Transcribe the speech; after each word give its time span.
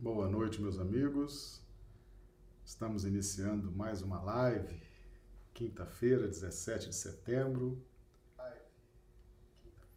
Boa 0.00 0.28
noite, 0.28 0.62
meus 0.62 0.78
amigos. 0.78 1.60
Estamos 2.64 3.04
iniciando 3.04 3.72
mais 3.72 4.00
uma 4.00 4.22
live, 4.22 4.80
quinta-feira, 5.52 6.28
17 6.28 6.90
de 6.90 6.94
setembro. 6.94 7.84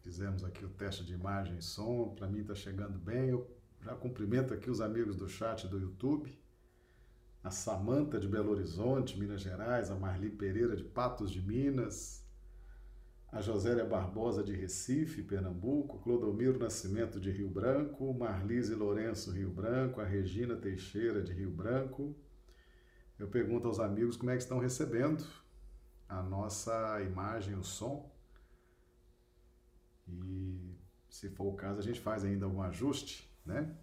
Fizemos 0.00 0.42
aqui 0.42 0.64
o 0.64 0.68
teste 0.70 1.04
de 1.04 1.12
imagem 1.12 1.56
e 1.56 1.62
som. 1.62 2.16
Para 2.16 2.26
mim 2.26 2.40
está 2.40 2.52
chegando 2.52 2.98
bem. 2.98 3.28
Eu 3.28 3.48
já 3.80 3.94
cumprimento 3.94 4.52
aqui 4.52 4.68
os 4.68 4.80
amigos 4.80 5.14
do 5.14 5.28
chat 5.28 5.68
do 5.68 5.78
YouTube. 5.78 6.36
A 7.44 7.52
Samanta 7.52 8.18
de 8.18 8.26
Belo 8.26 8.50
Horizonte, 8.50 9.16
Minas 9.16 9.40
Gerais, 9.40 9.88
a 9.88 9.94
Marli 9.94 10.30
Pereira 10.30 10.74
de 10.74 10.82
Patos 10.82 11.30
de 11.30 11.40
Minas, 11.40 12.21
a 13.32 13.40
Josélia 13.40 13.82
Barbosa 13.82 14.44
de 14.44 14.54
Recife, 14.54 15.22
Pernambuco, 15.22 15.98
Clodomiro 16.00 16.58
Nascimento 16.58 17.18
de 17.18 17.30
Rio 17.30 17.48
Branco, 17.48 18.12
Marlise 18.12 18.74
Lourenço, 18.74 19.32
Rio 19.32 19.48
Branco, 19.48 20.02
a 20.02 20.04
Regina 20.04 20.54
Teixeira 20.54 21.22
de 21.22 21.32
Rio 21.32 21.50
Branco. 21.50 22.14
Eu 23.18 23.28
pergunto 23.28 23.66
aos 23.66 23.80
amigos 23.80 24.18
como 24.18 24.30
é 24.30 24.36
que 24.36 24.42
estão 24.42 24.58
recebendo 24.58 25.24
a 26.06 26.22
nossa 26.22 27.00
imagem, 27.00 27.54
o 27.54 27.64
som. 27.64 28.12
E 30.06 30.76
se 31.08 31.30
for 31.30 31.46
o 31.46 31.56
caso, 31.56 31.78
a 31.78 31.82
gente 31.82 32.00
faz 32.00 32.26
ainda 32.26 32.44
algum 32.44 32.60
ajuste, 32.60 33.34
né? 33.46 33.74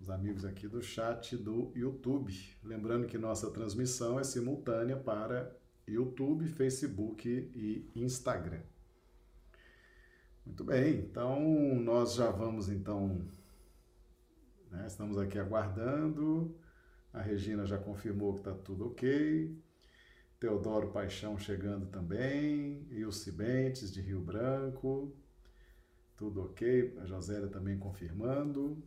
Os 0.00 0.10
amigos 0.10 0.44
aqui 0.44 0.66
do 0.66 0.82
chat 0.82 1.36
do 1.36 1.70
YouTube. 1.76 2.34
Lembrando 2.64 3.06
que 3.06 3.16
nossa 3.16 3.48
transmissão 3.52 4.18
é 4.18 4.24
simultânea 4.24 4.96
para 4.96 5.56
YouTube, 5.86 6.48
Facebook 6.48 7.28
e 7.28 7.90
Instagram. 7.94 8.62
Muito 10.44 10.62
bem, 10.62 10.98
então 10.98 11.40
nós 11.80 12.14
já 12.14 12.30
vamos 12.30 12.68
então, 12.68 13.26
né, 14.70 14.84
estamos 14.86 15.16
aqui 15.16 15.38
aguardando, 15.38 16.54
a 17.12 17.22
Regina 17.22 17.64
já 17.64 17.78
confirmou 17.78 18.34
que 18.34 18.40
está 18.40 18.52
tudo 18.52 18.88
ok, 18.88 19.58
Teodoro 20.38 20.90
Paixão 20.90 21.38
chegando 21.38 21.86
também, 21.86 22.86
Ilse 22.90 23.32
Bentes 23.32 23.90
de 23.90 24.02
Rio 24.02 24.20
Branco, 24.20 25.16
tudo 26.14 26.42
ok, 26.42 26.98
a 27.00 27.06
Josélia 27.06 27.48
também 27.48 27.78
confirmando, 27.78 28.82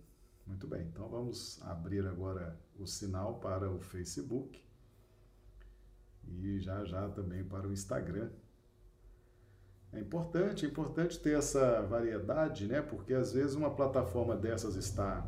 muito 0.45 0.67
bem, 0.67 0.83
então 0.83 1.09
vamos 1.09 1.59
abrir 1.63 2.05
agora 2.05 2.55
o 2.77 2.85
sinal 2.85 3.39
para 3.39 3.67
o 3.67 3.81
Facebook 3.81 4.66
e 6.27 6.59
já 6.59 6.83
já 6.85 7.07
também 7.09 7.43
para 7.43 7.67
o 7.67 7.73
Instagram. 7.73 8.29
É 9.91 9.99
importante, 9.99 10.65
é 10.65 10.69
importante 10.69 11.19
ter 11.19 11.37
essa 11.37 11.81
variedade, 11.83 12.67
né? 12.67 12.81
Porque 12.81 13.13
às 13.13 13.33
vezes 13.33 13.55
uma 13.55 13.73
plataforma 13.73 14.35
dessas 14.35 14.75
está 14.75 15.27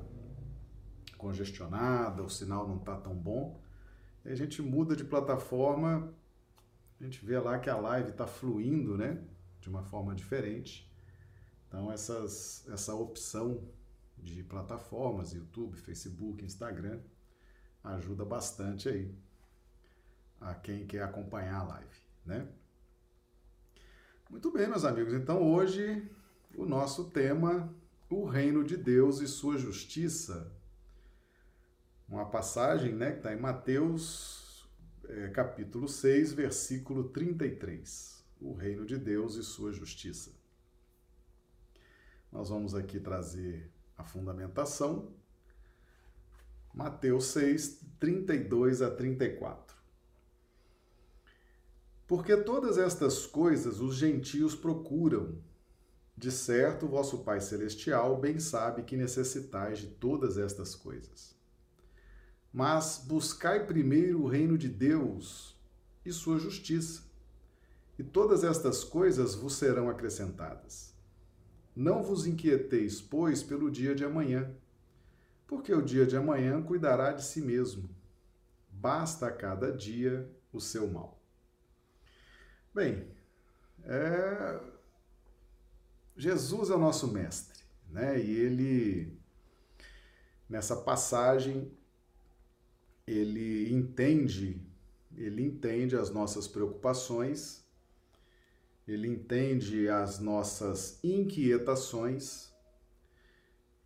congestionada, 1.17 2.22
o 2.22 2.30
sinal 2.30 2.67
não 2.67 2.78
está 2.78 2.95
tão 2.97 3.16
bom, 3.16 3.61
e 4.23 4.30
a 4.30 4.36
gente 4.36 4.61
muda 4.61 4.95
de 4.95 5.03
plataforma, 5.03 6.14
a 7.00 7.03
gente 7.03 7.25
vê 7.25 7.39
lá 7.39 7.58
que 7.59 7.69
a 7.69 7.78
live 7.78 8.11
está 8.11 8.28
fluindo, 8.28 8.97
né? 8.97 9.23
De 9.59 9.69
uma 9.69 9.84
forma 9.84 10.13
diferente. 10.13 10.89
Então 11.67 11.91
essas, 11.91 12.67
essa 12.69 12.94
opção 12.94 13.63
de 14.17 14.44
plataformas, 14.44 15.34
YouTube, 15.34 15.78
Facebook, 15.78 16.44
Instagram, 16.44 17.00
ajuda 17.84 18.25
bastante 18.25 18.89
aí 18.89 19.16
a 20.40 20.54
quem 20.54 20.86
quer 20.86 21.04
acompanhar 21.04 21.62
a 21.62 21.64
live, 21.64 21.98
né? 22.26 22.48
Muito 24.30 24.52
bem, 24.52 24.68
meus 24.68 24.86
amigos. 24.86 25.14
Então 25.14 25.41
hoje 25.41 26.08
o 26.56 26.66
nosso 26.66 27.09
tema, 27.09 27.74
o 28.09 28.25
reino 28.25 28.63
de 28.63 28.78
Deus 28.78 29.22
e 29.22 29.28
sua 29.28 29.58
justiça. 29.58 30.52
Uma 32.08 32.25
passagem, 32.25 32.94
né, 32.94 33.12
que 33.12 33.18
está 33.18 33.34
em 33.34 33.40
Mateus, 33.40 34.68
é, 35.08 35.30
capítulo 35.30 35.88
6, 35.88 36.34
versículo 36.34 37.09
33. 37.09 38.24
O 38.42 38.53
reino 38.53 38.86
de 38.86 38.97
Deus 38.97 39.36
e 39.36 39.44
sua 39.44 39.72
justiça. 39.74 40.31
Nós 42.31 42.50
vamos 42.50 42.75
aqui 42.75 43.00
trazer 43.00 43.72
a 43.97 44.03
fundamentação. 44.03 45.12
Mateus 46.74 47.25
6, 47.25 47.81
32 48.00 48.81
a 48.81 48.92
34. 48.92 49.69
Porque 52.09 52.36
todas 52.36 52.80
estas 52.80 53.28
coisas 53.28 53.80
os 53.80 53.94
gentios 53.94 54.56
procuram. 54.56 55.38
De 56.18 56.31
certo, 56.31 56.88
vosso 56.88 57.20
Pai 57.20 57.40
Celestial 57.40 58.20
bem 58.20 58.40
sabe 58.40 58.81
que 58.81 58.97
necessitais 58.97 59.78
de 59.78 59.86
todas 59.90 60.36
estas 60.36 60.74
coisas. 60.74 61.36
Mas 62.52 63.06
buscai 63.08 63.68
primeiro 63.68 64.24
o 64.24 64.28
reino 64.28 64.58
de 64.58 64.68
Deus 64.68 65.56
e 66.03 66.12
sua 66.12 66.40
justiça, 66.40 67.03
e 68.00 68.03
todas 68.03 68.44
estas 68.44 68.84
coisas 68.84 69.36
vos 69.36 69.53
serão 69.53 69.88
acrescentadas. 69.88 70.96
Não 71.75 72.02
vos 72.02 72.25
inquieteis, 72.25 73.00
pois, 73.00 73.44
pelo 73.44 73.69
dia 73.69 73.94
de 73.94 74.03
amanhã, 74.03 74.52
porque 75.46 75.72
o 75.72 75.81
dia 75.84 76.08
de 76.08 76.18
amanhã 76.18 76.59
cuidará 76.59 77.12
de 77.12 77.24
si 77.24 77.40
mesmo. 77.40 77.88
Basta 78.68 79.28
a 79.28 79.31
cada 79.31 79.72
dia 79.72 80.28
o 80.52 80.59
seu 80.59 80.88
mal. 80.88 81.19
Bem, 82.74 83.07
é... 83.84 84.59
Jesus 86.16 86.69
é 86.69 86.75
o 86.75 86.80
nosso 86.80 87.07
mestre, 87.07 87.63
né? 87.90 88.19
E 88.19 88.31
ele, 88.31 89.18
nessa 90.50 90.75
passagem, 90.75 91.72
ele 93.07 93.74
entende, 93.74 94.62
ele 95.16 95.44
entende 95.44 95.96
as 95.96 96.09
nossas 96.09 96.47
preocupações, 96.47 97.63
ele 98.88 99.07
entende 99.07 99.88
as 99.88 100.19
nossas 100.19 101.00
inquietações 101.03 102.50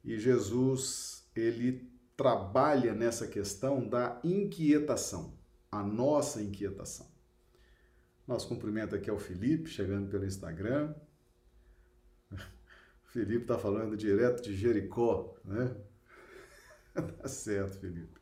e 0.03 0.19
Jesus, 0.19 1.23
ele 1.33 1.89
trabalha 2.17 2.94
nessa 2.94 3.25
questão 3.25 3.88
da 3.88 4.19
inquietação, 4.23 5.33
a 5.71 5.81
nossa 5.81 6.41
inquietação. 6.41 7.12
Nosso 8.25 8.47
cumprimento 8.47 8.95
aqui 8.95 9.09
é 9.09 9.13
o 9.13 9.19
Felipe, 9.19 9.69
chegando 9.69 10.09
pelo 10.09 10.25
Instagram. 10.25 10.94
O 13.06 13.13
Felipe 13.13 13.44
está 13.44 13.59
falando 13.59 13.95
direto 13.95 14.41
de 14.41 14.56
Jericó, 14.56 15.38
né? 15.45 15.75
tá 16.95 17.28
certo, 17.28 17.78
Felipe. 17.78 18.19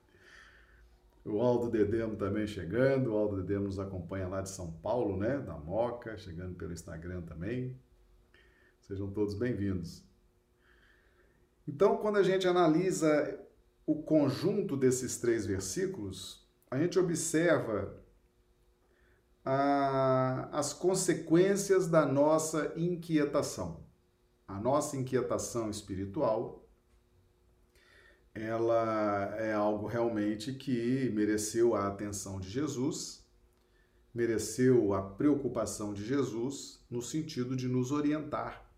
O 1.24 1.40
Aldo 1.40 1.70
Dedemo 1.70 2.18
também 2.18 2.46
chegando. 2.46 3.14
O 3.14 3.16
Aldo 3.16 3.38
Dedemo 3.38 3.66
nos 3.66 3.80
acompanha 3.80 4.28
lá 4.28 4.42
de 4.42 4.50
São 4.50 4.70
Paulo, 4.70 5.16
né? 5.16 5.38
Da 5.38 5.54
Moca, 5.54 6.18
chegando 6.18 6.56
pelo 6.56 6.74
Instagram 6.74 7.22
também. 7.22 7.80
Sejam 8.82 9.10
todos 9.10 9.34
bem-vindos. 9.34 10.04
Então, 11.66 11.96
quando 11.96 12.18
a 12.18 12.24
gente 12.24 12.46
analisa 12.46 13.40
o 13.86 14.04
conjunto 14.04 14.76
desses 14.76 15.20
três 15.20 15.46
versículos, 15.46 16.46
a 16.70 16.78
gente 16.78 17.00
observa 17.00 18.01
a, 19.44 20.50
as 20.52 20.74
consequências 20.74 21.88
da 21.88 22.06
nossa 22.06 22.74
inquietação. 22.76 23.84
A 24.48 24.60
nossa 24.60 24.98
inquietação 24.98 25.70
espiritual, 25.70 26.68
ela 28.34 29.36
é 29.38 29.54
algo 29.54 29.88
realmente 29.88 30.54
que 30.54 31.10
mereceu 31.14 31.76
a 31.76 31.88
atenção 31.88 32.40
de 32.40 32.50
Jesus, 32.50 33.26
mereceu 34.14 34.94
a 34.94 35.02
preocupação 35.02 35.94
de 35.94 36.06
Jesus 36.06 36.86
no 36.90 37.02
sentido 37.02 37.56
de 37.56 37.68
nos 37.68 37.92
orientar 37.92 38.70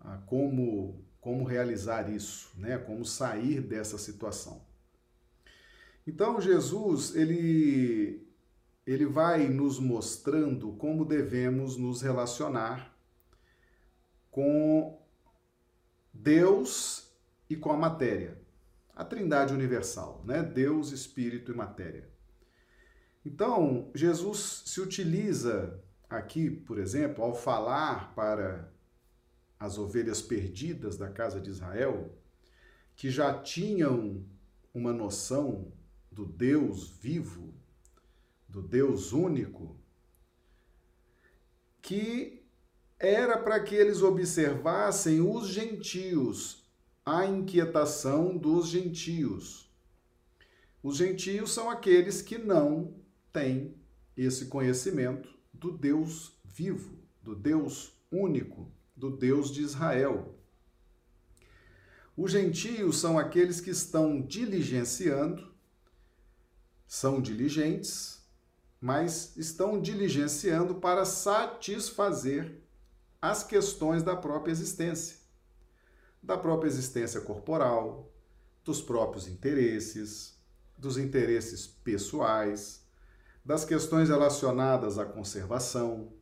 a 0.00 0.18
como 0.18 1.02
como 1.20 1.42
realizar 1.42 2.12
isso, 2.12 2.50
né? 2.54 2.76
Como 2.76 3.02
sair 3.02 3.62
dessa 3.62 3.96
situação. 3.96 4.62
Então 6.06 6.38
Jesus, 6.38 7.16
ele 7.16 8.23
ele 8.86 9.06
vai 9.06 9.48
nos 9.48 9.78
mostrando 9.78 10.72
como 10.72 11.04
devemos 11.04 11.76
nos 11.76 12.02
relacionar 12.02 12.94
com 14.30 15.00
Deus 16.12 17.10
e 17.48 17.56
com 17.56 17.70
a 17.70 17.76
matéria. 17.76 18.40
A 18.94 19.04
Trindade 19.04 19.54
universal, 19.54 20.22
né? 20.24 20.42
Deus, 20.42 20.92
espírito 20.92 21.50
e 21.50 21.54
matéria. 21.54 22.08
Então, 23.24 23.90
Jesus 23.94 24.64
se 24.66 24.80
utiliza 24.80 25.82
aqui, 26.08 26.50
por 26.50 26.78
exemplo, 26.78 27.24
ao 27.24 27.34
falar 27.34 28.14
para 28.14 28.70
as 29.58 29.78
ovelhas 29.78 30.20
perdidas 30.20 30.96
da 30.96 31.08
casa 31.08 31.40
de 31.40 31.48
Israel, 31.48 32.14
que 32.94 33.10
já 33.10 33.40
tinham 33.40 34.24
uma 34.72 34.92
noção 34.92 35.72
do 36.10 36.26
Deus 36.26 36.88
vivo, 36.88 37.53
do 38.54 38.62
Deus 38.62 39.12
único, 39.12 39.76
que 41.82 42.40
era 43.00 43.36
para 43.36 43.58
que 43.58 43.74
eles 43.74 44.00
observassem 44.00 45.20
os 45.20 45.48
gentios 45.48 46.62
a 47.04 47.26
inquietação 47.26 48.38
dos 48.38 48.68
gentios. 48.68 49.68
Os 50.80 50.96
gentios 50.96 51.52
são 51.52 51.68
aqueles 51.68 52.22
que 52.22 52.38
não 52.38 52.94
têm 53.32 53.74
esse 54.16 54.46
conhecimento 54.46 55.28
do 55.52 55.76
Deus 55.76 56.38
vivo, 56.44 56.96
do 57.20 57.34
Deus 57.34 57.92
único, 58.08 58.70
do 58.94 59.10
Deus 59.10 59.50
de 59.50 59.62
Israel. 59.62 60.38
Os 62.16 62.30
gentios 62.30 62.98
são 62.98 63.18
aqueles 63.18 63.60
que 63.60 63.70
estão 63.70 64.22
diligenciando, 64.22 65.52
são 66.86 67.20
diligentes, 67.20 68.13
mas 68.84 69.34
estão 69.38 69.80
diligenciando 69.80 70.74
para 70.74 71.06
satisfazer 71.06 72.60
as 73.18 73.42
questões 73.42 74.02
da 74.02 74.14
própria 74.14 74.52
existência, 74.52 75.16
da 76.22 76.36
própria 76.36 76.68
existência 76.68 77.18
corporal, 77.22 78.12
dos 78.62 78.82
próprios 78.82 79.26
interesses, 79.26 80.38
dos 80.76 80.98
interesses 80.98 81.66
pessoais, 81.66 82.86
das 83.42 83.64
questões 83.64 84.10
relacionadas 84.10 84.98
à 84.98 85.06
conservação. 85.06 86.12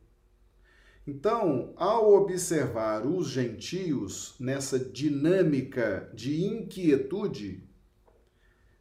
Então, 1.05 1.73
ao 1.75 2.13
observar 2.13 3.05
os 3.05 3.27
gentios 3.27 4.35
nessa 4.39 4.79
dinâmica 4.79 6.09
de 6.13 6.45
inquietude, 6.45 7.61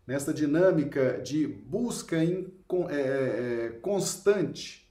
nessa 0.06 0.32
dinâmica 0.32 1.20
de 1.20 1.48
busca 1.48 2.22
constante 3.80 4.90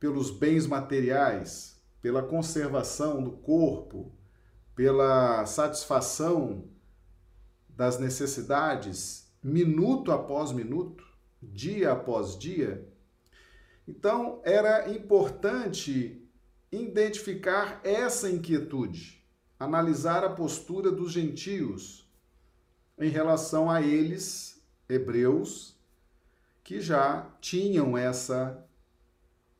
pelos 0.00 0.30
bens 0.30 0.66
materiais, 0.66 1.80
pela 2.00 2.22
conservação 2.22 3.22
do 3.22 3.32
corpo, 3.32 4.12
pela 4.74 5.46
satisfação 5.46 6.64
das 7.68 7.98
necessidades, 7.98 9.30
minuto 9.42 10.10
após 10.10 10.50
minuto, 10.52 11.04
dia 11.42 11.92
após 11.92 12.38
dia. 12.38 12.88
Então, 13.86 14.40
era 14.44 14.90
importante 14.90 16.26
identificar 16.70 17.80
essa 17.84 18.30
inquietude, 18.30 19.24
analisar 19.58 20.24
a 20.24 20.30
postura 20.30 20.90
dos 20.90 21.12
gentios 21.12 22.08
em 22.98 23.08
relação 23.08 23.70
a 23.70 23.82
eles, 23.82 24.62
hebreus, 24.88 25.76
que 26.72 26.80
já 26.80 27.30
tinham 27.38 27.98
essa 27.98 28.66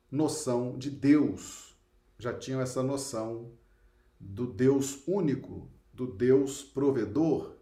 noção 0.09 0.75
de 0.79 0.89
Deus, 0.89 1.77
já 2.17 2.33
tinham 2.33 2.59
essa 2.59 2.81
noção 2.81 3.51
do 4.19 4.47
Deus 4.47 5.07
único, 5.07 5.69
do 5.93 6.07
Deus 6.07 6.63
provedor 6.63 7.55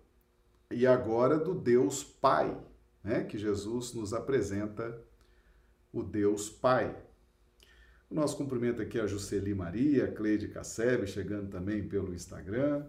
e 0.71 0.87
agora 0.87 1.37
do 1.37 1.53
Deus 1.53 2.01
Pai, 2.01 2.57
né? 3.03 3.25
que 3.25 3.37
Jesus 3.37 3.93
nos 3.93 4.13
apresenta 4.13 5.03
o 5.91 6.01
Deus 6.01 6.49
Pai. 6.49 6.97
O 8.09 8.15
nosso 8.15 8.37
cumprimento 8.37 8.81
aqui 8.81 8.99
é 8.99 9.01
a 9.01 9.07
Jusceli 9.07 9.53
Maria, 9.53 10.05
a 10.05 10.11
Cleide 10.13 10.47
Cassebe, 10.47 11.05
chegando 11.07 11.49
também 11.49 11.85
pelo 11.85 12.13
Instagram. 12.13 12.85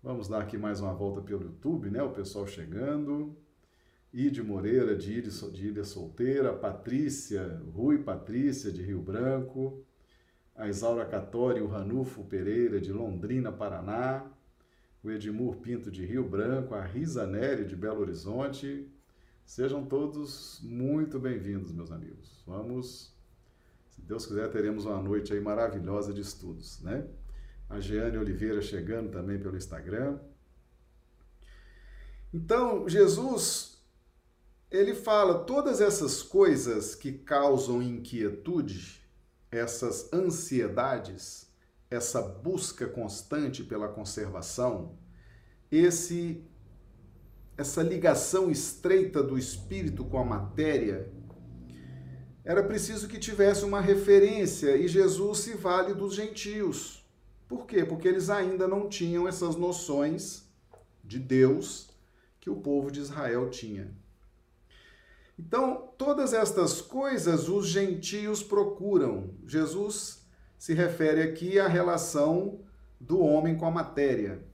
Vamos 0.00 0.28
dar 0.28 0.42
aqui 0.42 0.56
mais 0.56 0.80
uma 0.80 0.94
volta 0.94 1.20
pelo 1.20 1.42
YouTube, 1.42 1.90
né? 1.90 2.00
O 2.04 2.12
pessoal 2.12 2.46
chegando. 2.46 3.36
Ide 4.12 4.42
Moreira, 4.42 4.94
de 4.94 5.12
Ilha, 5.12 5.30
de 5.30 5.66
Ilha 5.68 5.84
Solteira, 5.84 6.52
Patrícia, 6.52 7.62
Rui 7.72 7.98
Patrícia, 7.98 8.70
de 8.70 8.82
Rio 8.82 9.00
Branco, 9.00 9.82
a 10.54 10.68
Isaura 10.68 11.06
Catori, 11.06 11.62
o 11.62 11.66
Ranulfo 11.66 12.22
Pereira, 12.24 12.78
de 12.78 12.92
Londrina, 12.92 13.50
Paraná, 13.50 14.26
o 15.02 15.10
Edmur 15.10 15.56
Pinto, 15.56 15.90
de 15.90 16.04
Rio 16.04 16.28
Branco, 16.28 16.74
a 16.74 16.84
Risa 16.84 17.26
Nery, 17.26 17.64
de 17.64 17.74
Belo 17.74 18.00
Horizonte. 18.00 18.86
Sejam 19.46 19.84
todos 19.86 20.60
muito 20.62 21.18
bem-vindos, 21.18 21.72
meus 21.72 21.90
amigos. 21.90 22.42
Vamos, 22.46 23.16
se 23.88 24.02
Deus 24.02 24.26
quiser, 24.26 24.50
teremos 24.50 24.84
uma 24.84 25.00
noite 25.00 25.32
aí 25.32 25.40
maravilhosa 25.40 26.12
de 26.12 26.20
estudos, 26.20 26.80
né? 26.82 27.06
a 27.72 27.80
Jeane 27.80 28.18
Oliveira 28.18 28.60
chegando 28.60 29.10
também 29.10 29.38
pelo 29.38 29.56
Instagram. 29.56 30.18
Então, 32.32 32.86
Jesus, 32.86 33.71
ele 34.72 34.94
fala 34.94 35.44
todas 35.44 35.82
essas 35.82 36.22
coisas 36.22 36.94
que 36.94 37.12
causam 37.12 37.82
inquietude, 37.82 39.02
essas 39.50 40.10
ansiedades, 40.12 41.46
essa 41.90 42.22
busca 42.22 42.86
constante 42.86 43.62
pela 43.62 43.86
conservação, 43.86 44.96
esse 45.70 46.42
essa 47.54 47.82
ligação 47.82 48.50
estreita 48.50 49.22
do 49.22 49.38
espírito 49.38 50.06
com 50.06 50.18
a 50.18 50.24
matéria, 50.24 51.12
era 52.42 52.62
preciso 52.62 53.06
que 53.06 53.18
tivesse 53.18 53.62
uma 53.62 53.80
referência 53.80 54.74
e 54.74 54.88
Jesus 54.88 55.38
se 55.40 55.54
vale 55.54 55.92
dos 55.92 56.14
gentios. 56.14 57.06
Por 57.46 57.66
quê? 57.66 57.84
Porque 57.84 58.08
eles 58.08 58.30
ainda 58.30 58.66
não 58.66 58.88
tinham 58.88 59.28
essas 59.28 59.54
noções 59.54 60.50
de 61.04 61.18
Deus 61.18 61.90
que 62.40 62.48
o 62.48 62.56
povo 62.56 62.90
de 62.90 63.00
Israel 63.00 63.50
tinha. 63.50 64.01
Então, 65.44 65.92
todas 65.98 66.32
estas 66.32 66.80
coisas 66.80 67.48
os 67.48 67.66
gentios 67.66 68.44
procuram. 68.44 69.34
Jesus 69.44 70.24
se 70.56 70.72
refere 70.72 71.20
aqui 71.20 71.58
à 71.58 71.66
relação 71.66 72.64
do 73.00 73.20
homem 73.20 73.56
com 73.56 73.66
a 73.66 73.70
matéria 73.70 74.46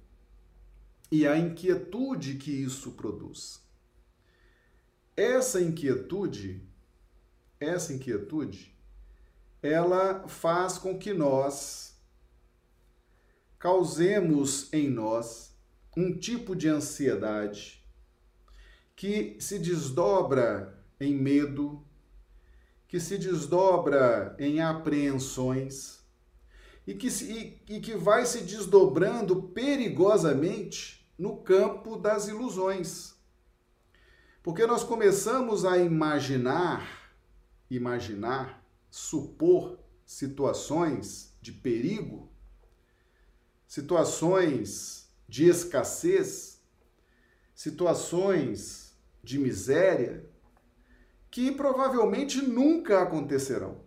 e 1.13 1.27
à 1.27 1.37
inquietude 1.37 2.37
que 2.37 2.51
isso 2.51 2.93
produz. 2.93 3.63
Essa 5.15 5.61
inquietude, 5.61 6.67
essa 7.61 7.93
inquietude, 7.93 8.75
ela 9.63 10.27
faz 10.27 10.79
com 10.79 10.99
que 10.99 11.13
nós 11.13 12.01
causemos 13.59 14.73
em 14.73 14.89
nós 14.89 15.55
um 15.95 16.17
tipo 16.17 16.57
de 16.57 16.67
ansiedade 16.67 17.85
que 18.97 19.37
se 19.39 19.59
desdobra 19.59 20.78
em 21.01 21.15
medo, 21.15 21.85
que 22.87 22.99
se 22.99 23.19
desdobra 23.19 24.35
em 24.39 24.61
apreensões 24.61 26.05
e 26.87 26.95
que, 26.95 27.11
se, 27.11 27.61
e, 27.69 27.77
e 27.77 27.81
que 27.81 27.95
vai 27.95 28.25
se 28.25 28.43
desdobrando 28.43 29.43
perigosamente 29.43 31.07
no 31.19 31.37
campo 31.37 31.97
das 31.97 32.29
ilusões. 32.29 33.15
Porque 34.43 34.67
nós 34.67 34.83
começamos 34.83 35.65
a 35.65 35.77
imaginar, 35.77 37.13
imaginar, 37.71 38.65
supor 38.91 39.79
situações 40.07 41.37
de 41.43 41.53
perigo 41.53 42.29
situações 43.69 45.13
de 45.29 45.47
escassez, 45.47 46.63
situações 47.55 48.97
de 49.23 49.39
miséria, 49.39 50.28
que 51.31 51.53
provavelmente 51.53 52.41
nunca 52.43 53.03
acontecerão. 53.03 53.81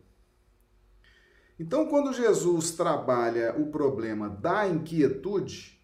Então, 1.59 1.87
quando 1.87 2.13
Jesus 2.13 2.71
trabalha 2.71 3.55
o 3.55 3.71
problema 3.71 4.29
da 4.29 4.67
inquietude, 4.67 5.79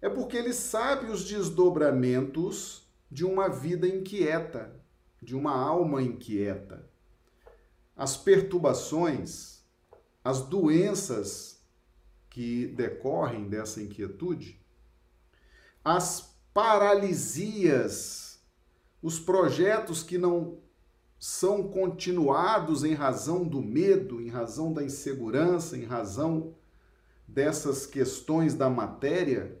é 0.00 0.08
porque 0.08 0.36
ele 0.36 0.52
sabe 0.52 1.06
os 1.06 1.24
desdobramentos 1.24 2.82
de 3.08 3.24
uma 3.24 3.48
vida 3.48 3.86
inquieta, 3.86 4.74
de 5.22 5.36
uma 5.36 5.54
alma 5.54 6.02
inquieta. 6.02 6.90
As 7.96 8.16
perturbações, 8.16 9.62
as 10.24 10.40
doenças 10.40 11.62
que 12.28 12.66
decorrem 12.68 13.48
dessa 13.48 13.80
inquietude, 13.80 14.60
as 15.84 16.34
paralisias, 16.54 18.31
os 19.02 19.18
projetos 19.18 20.02
que 20.02 20.16
não 20.16 20.58
são 21.18 21.68
continuados 21.68 22.84
em 22.84 22.94
razão 22.94 23.44
do 23.44 23.60
medo, 23.60 24.20
em 24.20 24.28
razão 24.28 24.72
da 24.72 24.82
insegurança, 24.82 25.76
em 25.76 25.84
razão 25.84 26.54
dessas 27.26 27.86
questões 27.86 28.54
da 28.54 28.70
matéria. 28.70 29.60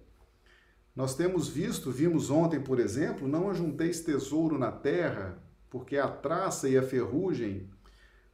Nós 0.94 1.14
temos 1.14 1.48
visto, 1.48 1.90
vimos 1.90 2.30
ontem, 2.30 2.60
por 2.60 2.78
exemplo, 2.78 3.26
não 3.26 3.50
ajunteis 3.50 4.00
tesouro 4.00 4.58
na 4.58 4.70
terra, 4.70 5.42
porque 5.70 5.96
a 5.96 6.08
traça 6.08 6.68
e 6.68 6.76
a 6.76 6.82
ferrugem, 6.82 7.70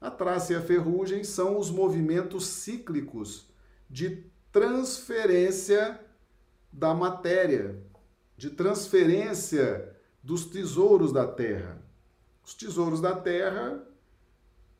a 0.01 0.11
traça 0.11 0.53
e 0.53 0.57
a 0.57 0.61
ferrugem 0.61 1.23
são 1.23 1.59
os 1.59 1.71
movimentos 1.71 2.47
cíclicos 2.47 3.49
de 3.89 4.25
transferência 4.51 6.01
da 6.73 6.95
matéria, 6.95 7.79
de 8.37 8.51
transferência 8.51 9.88
dos 10.23 10.45
tesouros 10.47 11.13
da 11.13 11.27
terra. 11.27 11.79
Os 12.45 12.55
tesouros 12.55 13.01
da 13.01 13.15
terra, 13.15 13.83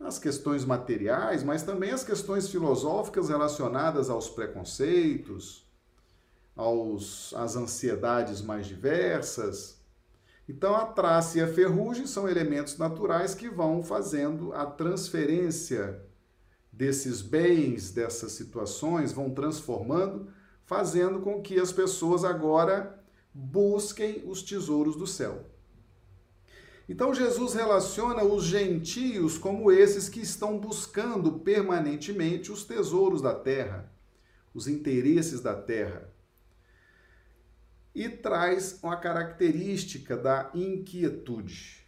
as 0.01 0.19
questões 0.19 0.65
materiais, 0.65 1.43
mas 1.43 1.63
também 1.63 1.91
as 1.91 2.05
questões 2.05 2.49
filosóficas 2.49 3.29
relacionadas 3.29 4.09
aos 4.09 4.29
preconceitos, 4.29 5.67
aos, 6.57 7.33
às 7.35 7.57
ansiedades 7.57 8.41
mais 8.41 8.67
diversas. 8.67 9.79
Então, 10.49 10.75
a 10.75 10.87
traça 10.87 11.39
e 11.39 11.43
a 11.43 11.47
ferrugem 11.47 12.07
são 12.07 12.29
elementos 12.29 12.79
naturais 12.79 13.35
que 13.35 13.49
vão 13.49 13.83
fazendo 13.83 14.53
a 14.55 14.65
transferência 14.65 16.01
desses 16.73 17.21
bens, 17.21 17.91
dessas 17.91 18.33
situações, 18.33 19.13
vão 19.13 19.31
transformando, 19.31 20.29
fazendo 20.65 21.21
com 21.21 21.43
que 21.43 21.59
as 21.59 21.73
pessoas 21.73 22.25
agora 22.25 22.98
busquem 23.33 24.23
os 24.27 24.43
tesouros 24.43 24.97
do 24.97 25.07
céu. 25.07 25.45
Então, 26.89 27.15
Jesus 27.15 27.55
relaciona 27.55 28.25
os 28.25 28.45
gentios 28.45 29.37
como 29.37 29.71
esses 29.71 30.09
que 30.09 30.21
estão 30.21 30.59
buscando 30.59 31.41
permanentemente 31.41 32.51
os 32.51 32.65
tesouros 32.65 33.21
da 33.21 33.35
terra, 33.35 33.93
os 34.55 34.67
interesses 34.67 35.41
da 35.41 35.55
terra 35.55 36.11
e 37.99 38.09
traz 38.09 38.79
uma 38.81 38.97
característica 38.97 40.17
da 40.17 40.53
inquietude. 40.55 41.85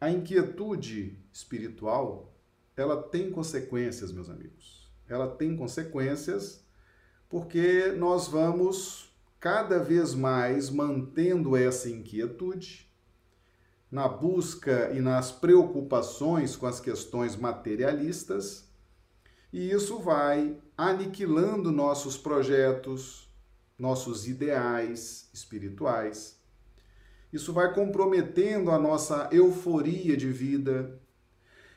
A 0.00 0.10
inquietude 0.10 1.16
espiritual, 1.32 2.34
ela 2.76 3.00
tem 3.00 3.30
consequências, 3.30 4.10
meus 4.10 4.28
amigos. 4.28 4.90
Ela 5.08 5.28
tem 5.28 5.56
consequências 5.56 6.66
porque 7.28 7.92
nós 7.92 8.26
vamos 8.26 9.07
cada 9.40 9.78
vez 9.78 10.14
mais 10.14 10.70
mantendo 10.70 11.56
essa 11.56 11.88
inquietude 11.88 12.88
na 13.90 14.06
busca 14.06 14.90
e 14.92 15.00
nas 15.00 15.32
preocupações 15.32 16.56
com 16.56 16.66
as 16.66 16.78
questões 16.78 17.36
materialistas, 17.36 18.68
e 19.52 19.70
isso 19.70 19.98
vai 19.98 20.58
aniquilando 20.76 21.72
nossos 21.72 22.16
projetos, 22.16 23.28
nossos 23.78 24.28
ideais 24.28 25.30
espirituais. 25.32 26.38
Isso 27.32 27.52
vai 27.52 27.72
comprometendo 27.72 28.70
a 28.70 28.78
nossa 28.78 29.28
euforia 29.32 30.16
de 30.16 30.30
vida. 30.30 31.00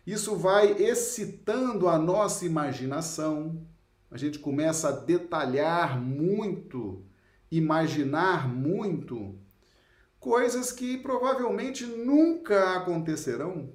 Isso 0.06 0.36
vai 0.36 0.72
excitando 0.72 1.88
a 1.88 1.98
nossa 1.98 2.46
imaginação. 2.46 3.66
A 4.10 4.18
gente 4.18 4.40
começa 4.40 4.90
a 4.90 4.92
detalhar 4.92 6.02
muito, 6.02 7.06
imaginar 7.52 8.48
muito 8.48 9.38
coisas 10.20 10.72
que 10.72 10.98
provavelmente 10.98 11.86
nunca 11.86 12.78
acontecerão, 12.78 13.74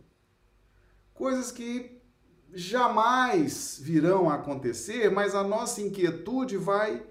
coisas 1.12 1.52
que 1.52 2.00
jamais 2.52 3.78
virão 3.80 4.30
a 4.30 4.36
acontecer, 4.36 5.10
mas 5.10 5.34
a 5.34 5.42
nossa 5.42 5.82
inquietude 5.82 6.56
vai 6.56 7.06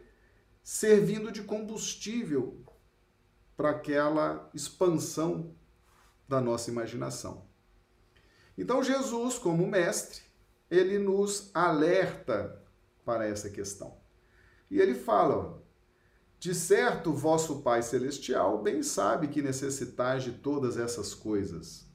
servindo 0.64 1.32
de 1.32 1.44
combustível 1.44 2.66
para 3.56 3.70
aquela 3.70 4.50
expansão 4.54 5.54
da 6.28 6.42
nossa 6.42 6.72
imaginação. 6.72 7.46
Então, 8.58 8.82
Jesus, 8.82 9.38
como 9.38 9.68
mestre, 9.68 10.22
ele 10.72 10.98
nos 10.98 11.52
alerta 11.54 12.62
para 13.04 13.28
essa 13.28 13.50
questão. 13.50 13.98
E 14.72 14.80
ele 14.80 14.96
fala: 14.96 15.62
De 16.46 16.54
certo, 16.54 17.12
vosso 17.12 17.64
Pai 17.64 17.82
Celestial 17.82 18.62
bem 18.62 18.84
sabe 18.84 19.30
que 19.30 19.42
necessitais 19.42 20.24
de 20.24 20.32
todas 20.32 20.78
essas 20.78 21.12
coisas. 21.12 21.88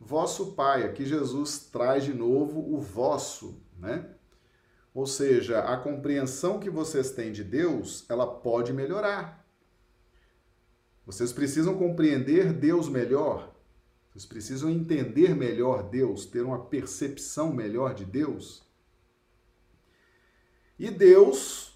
Vosso 0.00 0.52
Pai, 0.52 0.84
aqui 0.84 1.04
Jesus 1.04 1.68
traz 1.70 2.02
de 2.02 2.14
novo 2.14 2.60
o 2.60 2.80
vosso, 2.80 3.62
né? 3.78 4.08
Ou 4.94 5.04
seja, 5.04 5.60
a 5.60 5.76
compreensão 5.76 6.58
que 6.58 6.70
vocês 6.70 7.10
têm 7.10 7.30
de 7.30 7.44
Deus, 7.44 8.06
ela 8.08 8.26
pode 8.26 8.72
melhorar. 8.72 9.46
Vocês 11.04 11.30
precisam 11.30 11.76
compreender 11.76 12.54
Deus 12.54 12.88
melhor. 12.88 13.54
Vocês 14.08 14.24
precisam 14.24 14.70
entender 14.70 15.36
melhor 15.36 15.90
Deus, 15.90 16.24
ter 16.24 16.40
uma 16.40 16.64
percepção 16.64 17.52
melhor 17.52 17.92
de 17.92 18.06
Deus. 18.06 18.66
E 20.78 20.90
Deus, 20.90 21.73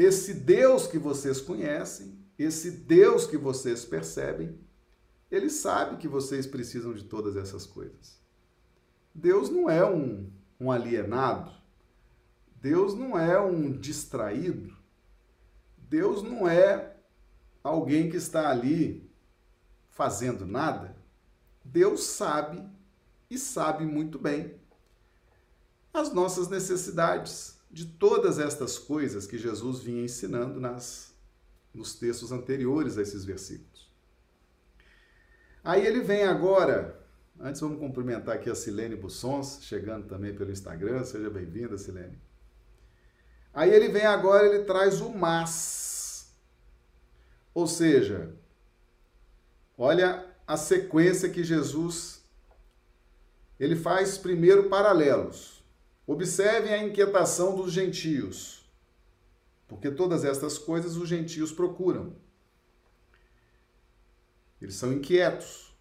esse 0.00 0.32
Deus 0.32 0.86
que 0.86 0.98
vocês 0.98 1.40
conhecem, 1.40 2.18
esse 2.38 2.70
Deus 2.70 3.26
que 3.26 3.36
vocês 3.36 3.84
percebem, 3.84 4.58
ele 5.30 5.50
sabe 5.50 5.98
que 5.98 6.08
vocês 6.08 6.46
precisam 6.46 6.94
de 6.94 7.04
todas 7.04 7.36
essas 7.36 7.66
coisas. 7.66 8.18
Deus 9.14 9.50
não 9.50 9.68
é 9.68 9.84
um, 9.84 10.30
um 10.58 10.72
alienado. 10.72 11.52
Deus 12.56 12.94
não 12.94 13.18
é 13.18 13.38
um 13.38 13.70
distraído. 13.70 14.74
Deus 15.76 16.22
não 16.22 16.48
é 16.48 16.96
alguém 17.62 18.10
que 18.10 18.16
está 18.16 18.48
ali 18.48 19.06
fazendo 19.90 20.46
nada. 20.46 20.96
Deus 21.62 22.04
sabe 22.04 22.66
e 23.28 23.36
sabe 23.38 23.84
muito 23.84 24.18
bem 24.18 24.58
as 25.92 26.12
nossas 26.12 26.48
necessidades 26.48 27.59
de 27.70 27.86
todas 27.86 28.38
estas 28.38 28.78
coisas 28.78 29.26
que 29.26 29.38
Jesus 29.38 29.80
vinha 29.80 30.04
ensinando 30.04 30.58
nas 30.58 31.10
nos 31.72 31.94
textos 31.94 32.32
anteriores 32.32 32.98
a 32.98 33.02
esses 33.02 33.24
versículos. 33.24 33.88
Aí 35.62 35.86
ele 35.86 36.00
vem 36.00 36.24
agora, 36.24 37.00
antes 37.38 37.60
vamos 37.60 37.78
cumprimentar 37.78 38.34
aqui 38.34 38.50
a 38.50 38.54
Silene 38.54 38.96
Bussons, 38.96 39.60
chegando 39.62 40.08
também 40.08 40.34
pelo 40.34 40.50
Instagram, 40.50 41.04
seja 41.04 41.30
bem-vinda, 41.30 41.78
Silene. 41.78 42.18
Aí 43.54 43.70
ele 43.70 43.88
vem 43.88 44.06
agora, 44.06 44.46
ele 44.46 44.64
traz 44.64 45.00
o 45.00 45.10
mas. 45.10 46.34
Ou 47.54 47.66
seja, 47.66 48.34
olha 49.76 50.26
a 50.46 50.56
sequência 50.56 51.28
que 51.28 51.44
Jesus 51.44 52.20
ele 53.58 53.76
faz 53.76 54.16
primeiro 54.16 54.70
paralelos. 54.70 55.59
Observem 56.10 56.74
a 56.74 56.82
inquietação 56.82 57.54
dos 57.54 57.72
gentios, 57.72 58.68
porque 59.68 59.92
todas 59.92 60.24
estas 60.24 60.58
coisas 60.58 60.96
os 60.96 61.08
gentios 61.08 61.52
procuram. 61.52 62.16
Eles 64.60 64.74
são 64.74 64.92
inquietos. 64.92 65.72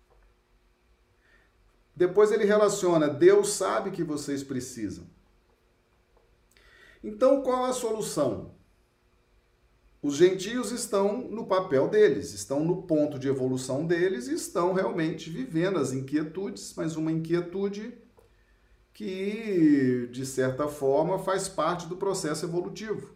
Depois 1.96 2.32
ele 2.32 2.46
relaciona: 2.46 3.10
Deus 3.10 3.54
sabe 3.54 3.90
que 3.90 4.04
vocês 4.04 4.44
precisam. 4.44 5.08
Então, 7.04 7.42
qual 7.42 7.66
a 7.66 7.74
solução? 7.74 8.54
Os 10.00 10.16
gentios 10.16 10.72
estão 10.72 11.24
no 11.28 11.48
papel 11.48 11.88
deles, 11.88 12.34
estão 12.34 12.64
no 12.64 12.84
ponto 12.84 13.18
de 13.18 13.28
evolução 13.28 13.84
deles 13.84 14.28
e 14.28 14.36
estão 14.36 14.74
realmente 14.74 15.28
vivendo 15.28 15.80
as 15.80 15.92
inquietudes, 15.92 16.72
mas 16.78 16.96
uma 16.96 17.12
inquietude 17.12 17.98
que, 18.94 20.08
de 20.12 20.26
certa 20.26 20.68
forma, 20.68 21.20
faz 21.20 21.48
parte 21.48 21.88
do 21.88 21.98
processo 21.98 22.46
evolutivo. 22.46 23.16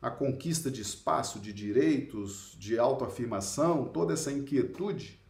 A 0.00 0.10
conquista 0.10 0.70
de 0.70 0.80
espaço, 0.80 1.40
de 1.40 1.52
direitos, 1.52 2.56
de 2.58 2.78
autoafirmação, 2.78 3.86
toda 3.86 4.12
essa 4.12 4.30
inquietude. 4.30 5.20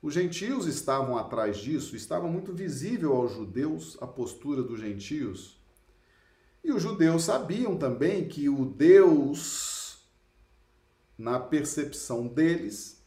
Os 0.00 0.14
gentios 0.14 0.66
estavam 0.66 1.16
atrás 1.16 1.58
disso, 1.58 1.94
estava 1.94 2.26
muito 2.26 2.52
visível 2.52 3.12
aos 3.14 3.32
judeus 3.32 3.96
a 4.00 4.06
postura 4.06 4.62
dos 4.62 4.80
gentios 4.80 5.62
e 6.64 6.70
os 6.70 6.82
judeus 6.82 7.24
sabiam 7.24 7.76
também 7.76 8.28
que 8.28 8.48
o 8.48 8.64
Deus, 8.64 9.98
na 11.18 11.40
percepção 11.40 12.28
deles, 12.28 13.02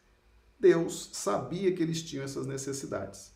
Deus 0.59 1.09
sabia 1.13 1.73
que 1.73 1.81
eles 1.81 2.01
tinham 2.01 2.25
essas 2.25 2.45
necessidades. 2.45 3.31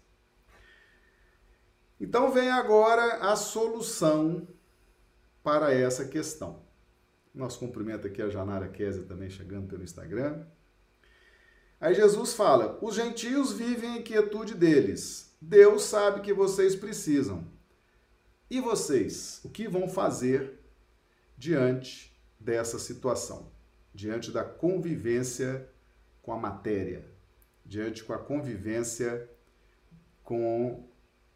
Então 2.00 2.32
vem 2.32 2.50
agora 2.50 3.18
a 3.18 3.36
solução 3.36 4.48
para 5.44 5.74
essa 5.74 6.06
questão. 6.06 6.62
Nosso 7.34 7.60
cumprimento 7.60 8.08
aqui 8.08 8.22
a 8.22 8.30
Janara 8.30 8.70
Kézia 8.70 9.04
também 9.04 9.30
chegando 9.30 9.68
pelo 9.68 9.84
Instagram. 9.84 10.46
Aí 11.80 11.94
Jesus 11.94 12.34
fala: 12.34 12.78
os 12.82 12.96
gentios 12.96 13.52
vivem 13.54 13.98
em 13.98 14.02
quietude 14.02 14.56
deles. 14.56 15.36
Deus 15.42 15.84
sabe 15.84 16.22
que 16.22 16.34
vocês 16.34 16.76
precisam. 16.76 17.48
E 18.50 18.60
vocês, 18.60 19.40
o 19.44 19.50
que 19.50 19.68
vão 19.68 19.88
fazer 19.88 20.60
diante 21.38 22.20
dessa 22.40 22.80
situação? 22.80 23.52
Diante 23.94 24.32
da 24.32 24.44
convivência 24.44 25.70
com 26.22 26.34
a 26.34 26.38
matéria, 26.38 27.06
diante 27.66 28.04
com 28.04 28.12
a 28.12 28.18
convivência 28.18 29.30
com 30.24 30.89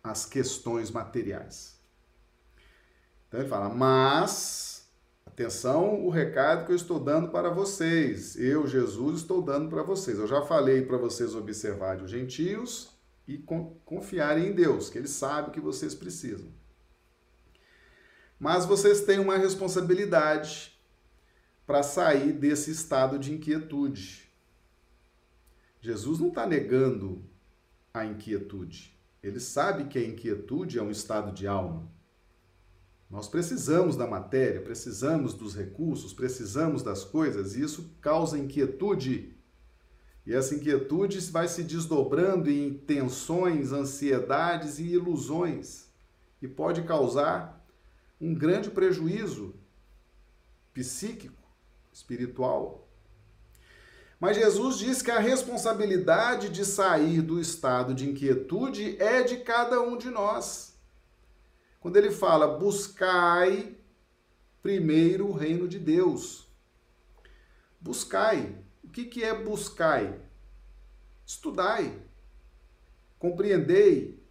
as 0.03 0.25
questões 0.25 0.91
materiais. 0.91 1.79
Então 3.27 3.39
ele 3.39 3.49
fala: 3.49 3.69
"Mas 3.69 4.73
atenção, 5.25 6.05
o 6.05 6.09
recado 6.09 6.65
que 6.65 6.71
eu 6.71 6.75
estou 6.75 6.99
dando 6.99 7.29
para 7.29 7.49
vocês. 7.49 8.35
Eu, 8.35 8.67
Jesus, 8.67 9.21
estou 9.21 9.41
dando 9.41 9.69
para 9.69 9.81
vocês. 9.81 10.19
Eu 10.19 10.27
já 10.27 10.41
falei 10.43 10.83
para 10.83 10.97
vocês 10.97 11.33
observarem 11.33 12.03
os 12.03 12.11
gentios 12.11 12.91
e 13.27 13.37
confiarem 13.85 14.47
em 14.49 14.53
Deus, 14.53 14.89
que 14.89 14.97
ele 14.97 15.07
sabe 15.07 15.49
o 15.49 15.51
que 15.51 15.59
vocês 15.59 15.95
precisam. 15.95 16.51
Mas 18.39 18.65
vocês 18.65 19.01
têm 19.01 19.19
uma 19.19 19.37
responsabilidade. 19.37 20.71
para 21.65 21.81
sair 21.81 22.33
desse 22.33 22.71
estado 22.71 23.17
de 23.17 23.33
inquietude. 23.33 24.29
Jesus 25.79 26.19
não 26.19 26.27
está 26.27 26.45
negando 26.45 27.23
a 27.93 28.05
inquietude. 28.05 28.92
Ele 29.23 29.39
sabe 29.39 29.85
que 29.85 29.97
a 29.97 30.05
inquietude 30.05 30.77
é 30.77 30.83
um 30.83 30.91
estado 30.91 31.31
de 31.31 31.47
alma. 31.47 31.89
Nós 33.09 33.27
precisamos 33.27 33.95
da 33.95 34.05
matéria, 34.05 34.61
precisamos 34.61 35.33
dos 35.33 35.55
recursos, 35.55 36.13
precisamos 36.13 36.83
das 36.83 37.05
coisas, 37.05 37.55
e 37.55 37.61
isso 37.61 37.95
causa 38.01 38.37
inquietude. 38.37 39.33
E 40.25 40.33
essa 40.33 40.55
inquietude 40.55 41.19
vai 41.31 41.47
se 41.47 41.63
desdobrando 41.63 42.49
em 42.49 42.73
tensões, 42.73 43.71
ansiedades 43.71 44.79
e 44.79 44.85
ilusões, 44.85 45.87
e 46.41 46.47
pode 46.47 46.83
causar 46.83 47.65
um 48.19 48.33
grande 48.33 48.69
prejuízo 48.71 49.53
psíquico, 50.73 51.41
espiritual. 51.93 52.82
Mas 54.23 54.37
Jesus 54.37 54.77
diz 54.77 55.01
que 55.01 55.11
a 55.11 55.19
responsabilidade 55.19 56.47
de 56.47 56.63
sair 56.63 57.21
do 57.21 57.41
estado 57.41 57.93
de 57.93 58.09
inquietude 58.09 58.95
é 58.97 59.21
de 59.21 59.35
cada 59.39 59.81
um 59.81 59.97
de 59.97 60.09
nós. 60.09 60.79
Quando 61.81 61.97
ele 61.97 62.09
fala, 62.09 62.57
buscai 62.57 63.75
primeiro 64.61 65.27
o 65.27 65.33
reino 65.33 65.67
de 65.67 65.77
Deus. 65.77 66.47
Buscai. 67.81 68.55
O 68.81 68.87
que, 68.87 69.03
que 69.03 69.25
é 69.25 69.37
buscai? 69.37 70.17
Estudai. 71.25 72.01
Compreendei. 73.19 74.23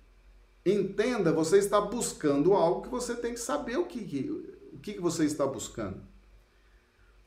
Entenda, 0.65 1.35
você 1.35 1.59
está 1.59 1.79
buscando 1.83 2.55
algo 2.55 2.81
que 2.81 2.89
você 2.89 3.15
tem 3.15 3.35
que 3.35 3.41
saber 3.41 3.77
o 3.77 3.85
que, 3.85 4.31
o 4.73 4.79
que 4.79 4.99
você 4.99 5.27
está 5.27 5.47
buscando. 5.47 6.03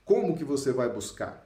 Como 0.03 0.35
que 0.35 0.43
você 0.43 0.73
vai 0.73 0.89
buscar? 0.91 1.44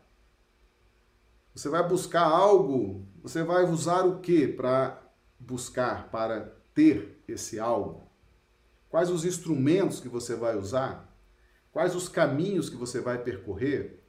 Você 1.53 1.69
vai 1.69 1.87
buscar 1.87 2.23
algo, 2.23 3.07
você 3.21 3.43
vai 3.43 3.63
usar 3.63 4.05
o 4.05 4.19
que 4.19 4.47
para 4.47 5.01
buscar, 5.39 6.09
para 6.09 6.55
ter 6.73 7.21
esse 7.27 7.59
algo? 7.59 8.09
Quais 8.89 9.09
os 9.09 9.25
instrumentos 9.25 9.99
que 9.99 10.09
você 10.09 10.35
vai 10.35 10.57
usar? 10.57 11.13
Quais 11.71 11.95
os 11.95 12.09
caminhos 12.09 12.69
que 12.69 12.75
você 12.75 12.99
vai 12.99 13.17
percorrer? 13.17 14.03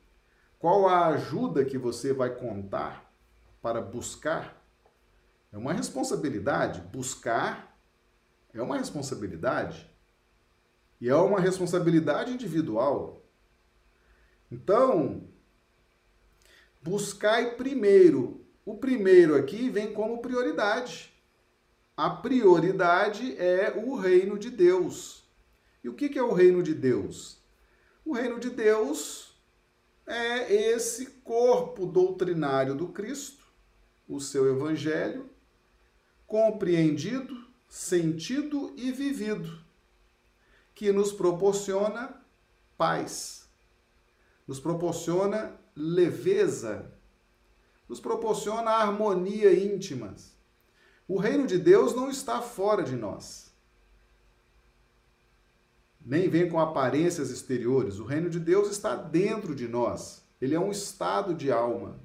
Qual 0.58 0.88
a 0.88 1.06
ajuda 1.08 1.64
que 1.64 1.78
você 1.78 2.12
vai 2.12 2.34
contar 2.34 3.12
para 3.60 3.80
buscar? 3.80 4.62
É 5.52 5.58
uma 5.58 5.72
responsabilidade. 5.72 6.80
Buscar 6.80 7.70
é 8.52 8.62
uma 8.62 8.78
responsabilidade. 8.78 9.88
E 11.00 11.08
é 11.08 11.14
uma 11.14 11.40
responsabilidade 11.40 12.32
individual. 12.32 13.24
Então, 14.50 15.28
buscai 16.82 17.54
primeiro. 17.54 18.44
O 18.64 18.76
primeiro 18.76 19.36
aqui 19.36 19.68
vem 19.68 19.92
como 19.92 20.22
prioridade. 20.22 21.12
A 21.96 22.08
prioridade 22.08 23.36
é 23.36 23.74
o 23.76 23.94
reino 23.94 24.38
de 24.38 24.50
Deus. 24.50 25.24
E 25.82 25.88
o 25.88 25.94
que 25.94 26.18
é 26.18 26.22
o 26.22 26.32
reino 26.32 26.62
de 26.62 26.74
Deus? 26.74 27.38
O 28.04 28.12
reino 28.12 28.38
de 28.38 28.50
Deus 28.50 29.34
é 30.06 30.52
esse 30.52 31.06
corpo 31.22 31.86
doutrinário 31.86 32.74
do 32.74 32.88
Cristo, 32.88 33.44
o 34.08 34.20
seu 34.20 34.50
evangelho, 34.50 35.30
compreendido, 36.26 37.46
sentido 37.68 38.72
e 38.76 38.90
vivido, 38.90 39.64
que 40.74 40.90
nos 40.90 41.12
proporciona 41.12 42.20
paz, 42.76 43.48
nos 44.46 44.58
proporciona 44.58 45.56
leveza, 45.74 46.90
nos 47.88 48.00
proporciona 48.00 48.70
harmonia 48.70 49.52
íntimas. 49.52 50.32
O 51.08 51.18
reino 51.18 51.46
de 51.46 51.58
Deus 51.58 51.94
não 51.94 52.08
está 52.08 52.40
fora 52.40 52.82
de 52.82 52.94
nós. 52.94 53.52
Nem 56.00 56.28
vem 56.28 56.48
com 56.48 56.58
aparências 56.58 57.30
exteriores. 57.30 57.98
O 57.98 58.04
reino 58.04 58.30
de 58.30 58.40
Deus 58.40 58.70
está 58.70 58.94
dentro 58.94 59.54
de 59.54 59.68
nós. 59.68 60.22
Ele 60.40 60.54
é 60.54 60.60
um 60.60 60.70
estado 60.70 61.34
de 61.34 61.50
alma. 61.50 61.98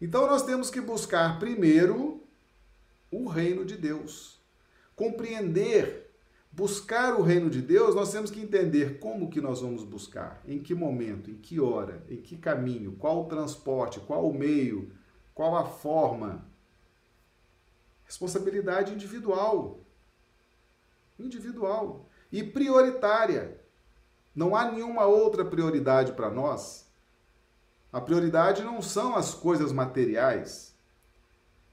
Então 0.00 0.26
nós 0.26 0.44
temos 0.44 0.70
que 0.70 0.80
buscar 0.80 1.38
primeiro 1.38 2.22
o 3.10 3.28
reino 3.28 3.64
de 3.64 3.76
Deus. 3.76 4.40
Compreender 4.94 6.07
buscar 6.58 7.14
o 7.14 7.22
reino 7.22 7.48
de 7.48 7.62
Deus, 7.62 7.94
nós 7.94 8.10
temos 8.10 8.32
que 8.32 8.40
entender 8.40 8.98
como 8.98 9.30
que 9.30 9.40
nós 9.40 9.60
vamos 9.60 9.84
buscar, 9.84 10.42
em 10.44 10.60
que 10.60 10.74
momento, 10.74 11.30
em 11.30 11.36
que 11.36 11.60
hora, 11.60 12.02
em 12.08 12.20
que 12.20 12.36
caminho, 12.36 12.96
qual 12.96 13.22
o 13.22 13.28
transporte, 13.28 14.00
qual 14.00 14.28
o 14.28 14.34
meio, 14.34 14.92
qual 15.32 15.56
a 15.56 15.64
forma. 15.64 16.44
Responsabilidade 18.04 18.92
individual. 18.92 19.78
Individual 21.16 22.08
e 22.32 22.42
prioritária. 22.42 23.60
Não 24.34 24.56
há 24.56 24.68
nenhuma 24.68 25.06
outra 25.06 25.44
prioridade 25.44 26.12
para 26.14 26.28
nós. 26.28 26.90
A 27.92 28.00
prioridade 28.00 28.64
não 28.64 28.82
são 28.82 29.14
as 29.14 29.32
coisas 29.32 29.70
materiais. 29.70 30.76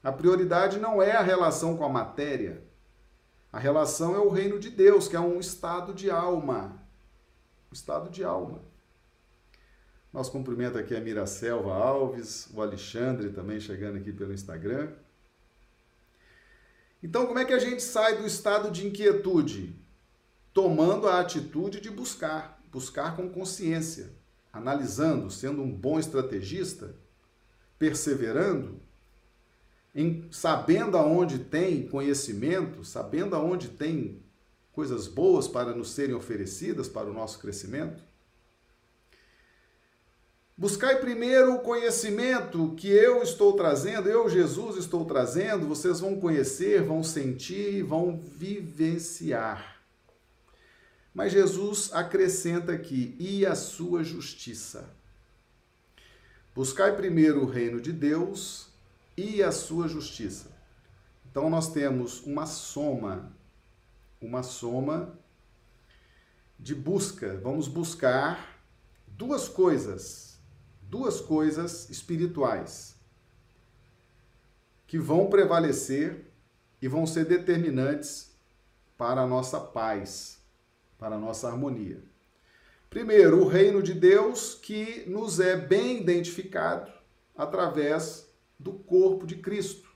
A 0.00 0.12
prioridade 0.12 0.78
não 0.78 1.02
é 1.02 1.10
a 1.16 1.22
relação 1.22 1.76
com 1.76 1.84
a 1.84 1.88
matéria. 1.88 2.62
A 3.56 3.58
relação 3.58 4.14
é 4.14 4.18
o 4.18 4.28
reino 4.28 4.58
de 4.58 4.68
Deus, 4.68 5.08
que 5.08 5.16
é 5.16 5.20
um 5.20 5.40
estado 5.40 5.94
de 5.94 6.10
alma. 6.10 6.78
Um 7.70 7.72
estado 7.72 8.10
de 8.10 8.22
alma. 8.22 8.60
Nosso 10.12 10.30
cumprimento 10.30 10.76
aqui 10.76 10.94
a 10.94 11.00
Miracelva 11.00 11.72
Alves, 11.72 12.50
o 12.52 12.60
Alexandre 12.60 13.30
também 13.30 13.58
chegando 13.58 13.96
aqui 13.96 14.12
pelo 14.12 14.34
Instagram. 14.34 14.92
Então, 17.02 17.26
como 17.26 17.38
é 17.38 17.46
que 17.46 17.54
a 17.54 17.58
gente 17.58 17.82
sai 17.82 18.18
do 18.18 18.26
estado 18.26 18.70
de 18.70 18.86
inquietude? 18.86 19.74
Tomando 20.52 21.08
a 21.08 21.18
atitude 21.18 21.80
de 21.80 21.88
buscar, 21.88 22.60
buscar 22.70 23.16
com 23.16 23.26
consciência, 23.30 24.12
analisando, 24.52 25.30
sendo 25.30 25.62
um 25.62 25.72
bom 25.72 25.98
estrategista, 25.98 26.94
perseverando, 27.78 28.82
em, 29.96 30.28
sabendo 30.30 30.98
aonde 30.98 31.38
tem 31.38 31.88
conhecimento, 31.88 32.84
sabendo 32.84 33.34
aonde 33.34 33.68
tem 33.68 34.22
coisas 34.70 35.08
boas 35.08 35.48
para 35.48 35.74
nos 35.74 35.92
serem 35.92 36.14
oferecidas 36.14 36.86
para 36.86 37.08
o 37.08 37.14
nosso 37.14 37.38
crescimento? 37.38 38.04
Buscai 40.54 41.00
primeiro 41.00 41.54
o 41.54 41.60
conhecimento 41.60 42.74
que 42.76 42.88
eu 42.88 43.22
estou 43.22 43.54
trazendo, 43.54 44.08
eu, 44.08 44.28
Jesus, 44.28 44.76
estou 44.76 45.06
trazendo, 45.06 45.66
vocês 45.66 46.00
vão 46.00 46.20
conhecer, 46.20 46.82
vão 46.82 47.02
sentir, 47.02 47.82
vão 47.82 48.18
vivenciar. 48.18 49.80
Mas 51.14 51.32
Jesus 51.32 51.90
acrescenta 51.94 52.72
aqui: 52.72 53.16
e 53.18 53.46
a 53.46 53.54
sua 53.54 54.04
justiça. 54.04 54.94
Buscai 56.54 56.94
primeiro 56.96 57.42
o 57.42 57.46
reino 57.46 57.80
de 57.80 57.92
Deus 57.92 58.75
e 59.16 59.42
a 59.42 59.50
sua 59.50 59.88
justiça. 59.88 60.56
Então 61.30 61.48
nós 61.48 61.72
temos 61.72 62.22
uma 62.24 62.46
soma, 62.46 63.32
uma 64.20 64.42
soma 64.42 65.18
de 66.58 66.74
busca. 66.74 67.38
Vamos 67.42 67.68
buscar 67.68 68.60
duas 69.06 69.48
coisas, 69.48 70.38
duas 70.82 71.20
coisas 71.20 71.88
espirituais 71.90 72.96
que 74.86 74.98
vão 74.98 75.28
prevalecer 75.28 76.32
e 76.80 76.88
vão 76.88 77.06
ser 77.06 77.24
determinantes 77.24 78.36
para 78.96 79.22
a 79.22 79.26
nossa 79.26 79.58
paz, 79.58 80.38
para 80.98 81.16
a 81.16 81.18
nossa 81.18 81.48
harmonia. 81.48 82.02
Primeiro, 82.88 83.42
o 83.42 83.48
reino 83.48 83.82
de 83.82 83.92
Deus 83.92 84.54
que 84.54 85.04
nos 85.06 85.40
é 85.40 85.56
bem 85.56 86.00
identificado 86.00 86.90
através 87.36 88.26
do 88.58 88.72
corpo 88.72 89.26
de 89.26 89.36
Cristo. 89.36 89.88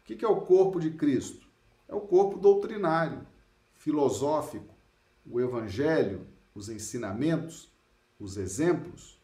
O 0.00 0.04
que 0.04 0.24
é 0.24 0.28
o 0.28 0.40
corpo 0.40 0.80
de 0.80 0.90
Cristo? 0.90 1.46
É 1.88 1.94
o 1.94 2.00
corpo 2.00 2.38
doutrinário, 2.38 3.26
filosófico, 3.74 4.74
o 5.24 5.40
evangelho, 5.40 6.26
os 6.54 6.68
ensinamentos, 6.68 7.70
os 8.18 8.36
exemplos. 8.36 9.18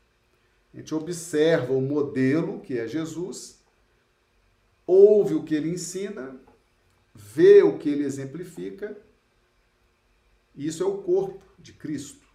A 0.73 0.77
gente 0.77 0.95
observa 0.95 1.73
o 1.73 1.81
modelo, 1.81 2.61
que 2.61 2.79
é 2.79 2.87
Jesus, 2.87 3.63
ouve 4.87 5.35
o 5.35 5.43
que 5.43 5.55
ele 5.55 5.71
ensina, 5.71 6.39
vê 7.15 7.63
o 7.63 7.79
que 7.79 7.89
ele 7.89 8.05
exemplifica, 8.05 8.97
isso 10.55 10.83
é 10.83 10.87
o 10.87 11.03
corpo 11.03 11.45
de 11.59 11.73
Cristo. 11.73 12.27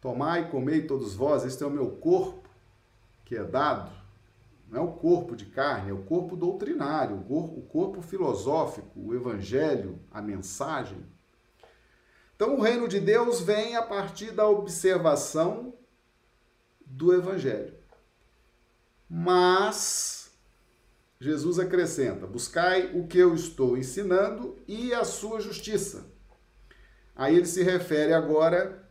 Tomai 0.00 0.42
e 0.42 0.50
comei 0.50 0.86
todos 0.86 1.14
vós, 1.14 1.44
este 1.44 1.62
é 1.62 1.66
o 1.66 1.70
meu 1.70 1.90
corpo 1.96 2.48
que 3.24 3.36
é 3.36 3.44
dado 3.44 4.07
não 4.70 4.80
é 4.80 4.84
o 4.84 4.92
corpo 4.92 5.34
de 5.34 5.46
carne, 5.46 5.90
é 5.90 5.94
o 5.94 6.04
corpo 6.04 6.36
doutrinário, 6.36 7.16
o 7.16 7.62
corpo 7.62 8.02
filosófico, 8.02 9.00
o 9.00 9.14
evangelho, 9.14 9.98
a 10.10 10.20
mensagem. 10.20 11.06
Então, 12.38 12.54
o 12.54 12.60
reino 12.60 12.86
de 12.86 13.00
Deus 13.00 13.40
vem 13.40 13.74
a 13.74 13.82
partir 13.82 14.30
da 14.30 14.46
observação 14.46 15.74
do 16.86 17.12
Evangelho. 17.12 17.74
Mas, 19.10 20.30
Jesus 21.20 21.58
acrescenta: 21.58 22.28
buscai 22.28 22.92
o 22.94 23.08
que 23.08 23.18
eu 23.18 23.34
estou 23.34 23.76
ensinando 23.76 24.56
e 24.68 24.94
a 24.94 25.04
sua 25.04 25.40
justiça. 25.40 26.06
Aí 27.16 27.34
ele 27.34 27.46
se 27.46 27.64
refere 27.64 28.12
agora 28.12 28.88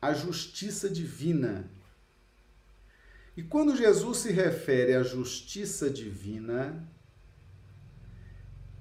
à 0.00 0.12
justiça 0.12 0.88
divina. 0.88 1.70
E 3.36 3.42
quando 3.42 3.76
Jesus 3.76 4.18
se 4.18 4.32
refere 4.32 4.94
à 4.94 5.02
justiça 5.02 5.88
divina, 5.88 6.86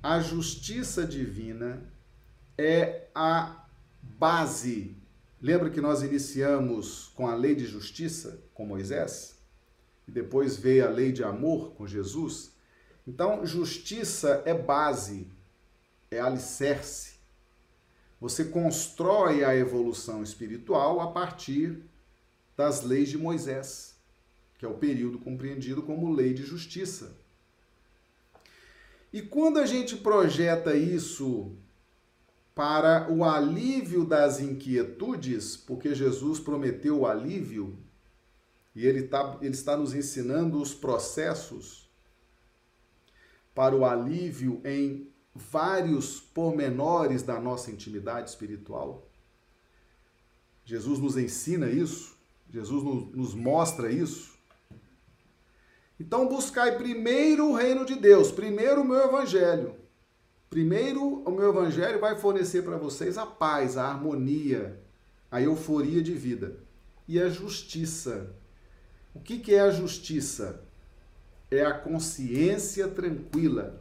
a 0.04 0.20
justiça 0.20 1.06
divina 1.06 1.82
é 2.58 3.08
a 3.16 3.66
base. 4.02 4.96
Lembra 5.42 5.70
que 5.70 5.80
nós 5.80 6.04
iniciamos 6.04 7.12
com 7.16 7.28
a 7.28 7.36
lei 7.36 7.56
de 7.56 7.66
justiça 7.66 8.44
com 8.54 8.66
Moisés? 8.66 9.40
E 10.08 10.12
depois 10.12 10.58
veio 10.58 10.86
a 10.86 10.90
lei 10.90 11.12
de 11.12 11.24
amor 11.24 11.72
com 11.72 11.88
Jesus? 11.88 12.52
Então, 13.08 13.46
justiça 13.46 14.44
é 14.46 14.54
base, 14.54 15.28
é 16.12 16.20
alicerce. 16.20 17.16
Você 18.20 18.46
constrói 18.46 19.44
a 19.44 19.56
evolução 19.56 20.22
espiritual 20.22 21.00
a 21.00 21.12
partir 21.12 21.82
das 22.56 22.84
leis 22.84 23.10
de 23.10 23.18
Moisés, 23.18 23.91
que 24.62 24.66
é 24.68 24.70
o 24.70 24.76
período 24.76 25.18
compreendido 25.18 25.82
como 25.82 26.14
lei 26.14 26.36
de 26.36 26.44
justiça. 26.44 27.18
E 29.12 29.20
quando 29.20 29.58
a 29.58 29.66
gente 29.66 29.98
projeta 29.98 30.76
isso 30.76 31.56
para 32.54 33.12
o 33.12 33.24
alívio 33.24 34.06
das 34.06 34.40
inquietudes, 34.40 35.58
porque 35.58 35.96
Jesus 35.96 36.40
prometeu 36.40 37.00
o 37.00 37.08
alívio, 37.08 37.76
e 38.76 38.86
ele, 38.86 39.02
tá, 39.08 39.36
ele 39.42 39.56
está 39.56 39.76
nos 39.76 39.96
ensinando 39.96 40.62
os 40.62 40.76
processos 40.76 41.90
para 43.56 43.76
o 43.76 43.84
alívio 43.84 44.62
em 44.64 45.10
vários 45.34 46.20
pormenores 46.20 47.24
da 47.24 47.40
nossa 47.40 47.72
intimidade 47.72 48.30
espiritual. 48.30 49.10
Jesus 50.64 51.00
nos 51.00 51.18
ensina 51.18 51.68
isso, 51.68 52.16
Jesus 52.52 52.84
nos, 52.84 53.12
nos 53.12 53.34
mostra 53.34 53.92
isso. 53.92 54.31
Então, 56.02 56.28
buscai 56.28 56.80
primeiro 56.80 57.50
o 57.50 57.54
reino 57.54 57.86
de 57.86 57.94
Deus, 57.94 58.32
primeiro 58.32 58.82
o 58.82 58.84
meu 58.84 59.06
evangelho. 59.06 59.76
Primeiro, 60.50 61.22
o 61.22 61.30
meu 61.30 61.50
evangelho 61.50 62.00
vai 62.00 62.16
fornecer 62.16 62.64
para 62.64 62.76
vocês 62.76 63.20
a 63.20 63.26
paz, 63.28 63.78
a 63.78 63.86
harmonia, 63.86 64.82
a 65.30 65.40
euforia 65.40 66.02
de 66.02 66.14
vida 66.14 66.58
e 67.08 67.22
a 67.22 67.30
justiça. 67.30 68.34
O 69.14 69.20
que, 69.20 69.38
que 69.38 69.54
é 69.54 69.60
a 69.60 69.70
justiça? 69.70 70.64
É 71.52 71.64
a 71.64 71.72
consciência 71.72 72.88
tranquila. 72.88 73.80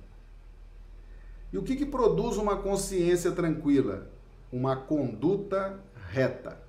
E 1.50 1.56
o 1.56 1.62
que, 1.62 1.74
que 1.74 1.87
produz 1.87 2.37
uma 2.37 2.59
consciência 2.59 3.33
tranquila? 3.33 4.11
Uma 4.52 4.76
conduta 4.76 5.80
reta. 6.11 6.61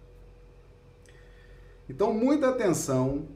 Então, 1.90 2.14
muita 2.14 2.48
atenção, 2.48 3.28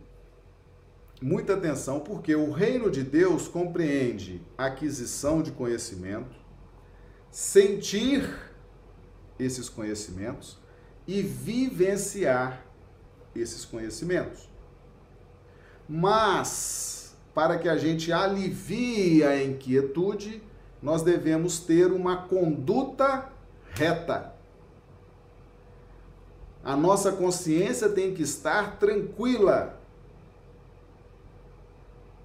muita 1.22 1.54
atenção, 1.54 2.00
porque 2.00 2.36
o 2.36 2.52
reino 2.52 2.90
de 2.90 3.04
Deus 3.04 3.48
compreende 3.48 4.42
aquisição 4.58 5.42
de 5.42 5.52
conhecimento, 5.52 6.36
sentir 7.32 8.30
esses 9.40 9.70
conhecimentos 9.70 10.58
e 11.08 11.22
vivenciar 11.22 12.66
esses 13.36 13.66
conhecimentos. 13.66 14.50
Mas, 15.88 17.16
para 17.34 17.58
que 17.58 17.70
a 17.70 17.78
gente 17.78 18.12
alivie 18.12 19.24
a 19.24 19.44
inquietude, 19.44 20.42
nós 20.82 21.04
devemos 21.04 21.60
ter 21.60 21.92
uma 21.92 22.18
conduta 22.18 23.30
reta. 23.72 24.34
A 26.64 26.76
nossa 26.76 27.12
consciência 27.12 27.90
tem 27.90 28.14
que 28.14 28.24
estar 28.24 28.80
tranquila. 28.80 29.80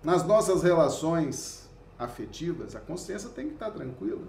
Nas 0.03 0.25
nossas 0.25 0.63
relações 0.63 1.69
afetivas, 1.99 2.75
a 2.75 2.81
consciência 2.81 3.29
tem 3.29 3.49
que 3.49 3.55
estar 3.55 3.71
tranquila. 3.71 4.27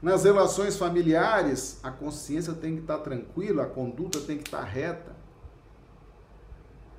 Nas 0.00 0.24
relações 0.24 0.76
familiares, 0.76 1.78
a 1.82 1.90
consciência 1.90 2.54
tem 2.54 2.76
que 2.76 2.82
estar 2.82 2.98
tranquila, 2.98 3.64
a 3.64 3.66
conduta 3.66 4.20
tem 4.20 4.38
que 4.38 4.44
estar 4.44 4.62
reta. 4.62 5.14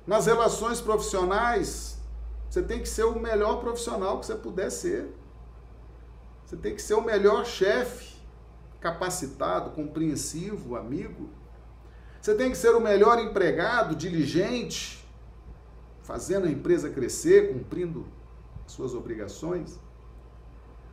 Nas 0.06 0.26
relações 0.26 0.80
profissionais, 0.80 1.98
você 2.48 2.62
tem 2.62 2.80
que 2.80 2.88
ser 2.88 3.04
o 3.04 3.18
melhor 3.18 3.60
profissional 3.60 4.20
que 4.20 4.26
você 4.26 4.34
puder 4.34 4.70
ser. 4.70 5.12
Você 6.44 6.56
tem 6.56 6.74
que 6.74 6.82
ser 6.82 6.94
o 6.94 7.02
melhor 7.02 7.44
chefe, 7.44 8.16
capacitado, 8.80 9.70
compreensivo, 9.70 10.76
amigo. 10.76 11.28
Você 12.20 12.34
tem 12.34 12.50
que 12.50 12.56
ser 12.56 12.74
o 12.74 12.80
melhor 12.80 13.18
empregado, 13.18 13.96
diligente, 13.96 15.05
fazendo 16.06 16.46
a 16.46 16.50
empresa 16.50 16.88
crescer, 16.88 17.52
cumprindo 17.52 18.06
suas 18.64 18.94
obrigações. 18.94 19.80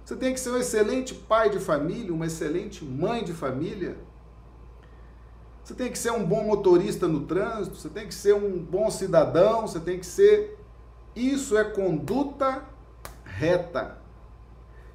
Você 0.03 0.15
tem 0.15 0.33
que 0.33 0.39
ser 0.39 0.49
um 0.49 0.57
excelente 0.57 1.13
pai 1.13 1.51
de 1.51 1.59
família, 1.59 2.11
uma 2.11 2.25
excelente 2.25 2.83
mãe 2.83 3.23
de 3.23 3.31
família. 3.31 3.95
Você 5.63 5.75
tem 5.75 5.91
que 5.91 5.99
ser 5.99 6.11
um 6.11 6.25
bom 6.25 6.43
motorista 6.43 7.07
no 7.07 7.27
trânsito, 7.27 7.77
você 7.77 7.89
tem 7.89 8.07
que 8.07 8.13
ser 8.13 8.33
um 8.33 8.57
bom 8.57 8.89
cidadão, 8.89 9.67
você 9.67 9.79
tem 9.79 9.99
que 9.99 10.05
ser. 10.05 10.57
Isso 11.15 11.55
é 11.55 11.63
conduta 11.63 12.65
reta. 13.23 13.99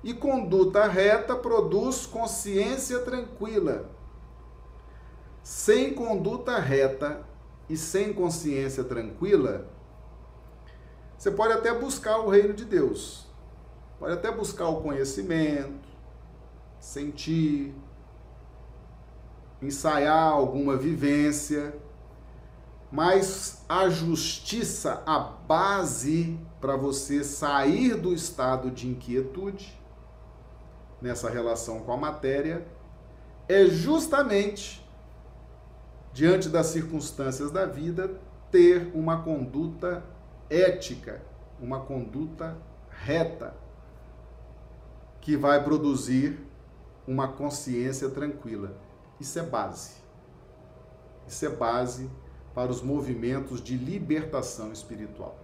E 0.02 0.12
conduta 0.12 0.85
reta 0.88 1.37
produz 1.37 2.07
consciência 2.07 2.98
tranquila. 2.98 3.88
Sem 5.44 5.94
conduta 5.94 6.59
reta 6.59 7.24
e 7.68 7.76
sem 7.76 8.12
consciência 8.12 8.83
tranquila, 8.83 9.78
você 11.18 11.31
pode 11.33 11.52
até 11.52 11.74
buscar 11.74 12.18
o 12.18 12.28
reino 12.28 12.54
de 12.54 12.64
Deus, 12.64 13.28
Pode 13.98 14.14
até 14.14 14.31
buscar 14.31 14.68
o 14.68 14.81
conhecimento, 14.81 15.88
sentir, 16.78 17.74
ensaiar 19.61 20.33
alguma 20.33 20.76
vivência, 20.76 21.74
mas 22.92 23.64
a 23.68 23.88
justiça, 23.88 25.02
a 25.04 25.18
base 25.18 26.38
para 26.61 26.76
você 26.76 27.24
sair 27.24 27.96
do 27.96 28.14
estado 28.14 28.70
de 28.70 28.87
inquietude 28.87 29.76
nessa 31.02 31.28
relação 31.28 31.81
com 31.81 31.92
a 31.92 31.96
matéria, 31.96 32.64
é 33.48 33.66
justamente 33.66 34.87
diante 36.12 36.48
das 36.48 36.66
circunstâncias 36.66 37.50
da 37.50 37.66
vida 37.66 38.20
ter 38.50 38.92
uma 38.94 39.22
conduta 39.22 40.04
ética, 40.51 41.23
uma 41.61 41.81
conduta 41.81 42.57
reta 42.91 43.55
que 45.21 45.37
vai 45.37 45.63
produzir 45.63 46.39
uma 47.07 47.29
consciência 47.29 48.09
tranquila. 48.09 48.77
Isso 49.21 49.39
é 49.39 49.43
base. 49.43 49.97
Isso 51.27 51.45
é 51.45 51.49
base 51.49 52.11
para 52.55 52.71
os 52.71 52.83
movimentos 52.83 53.63
de 53.63 53.77
libertação 53.77 54.73
espiritual. 54.73 55.39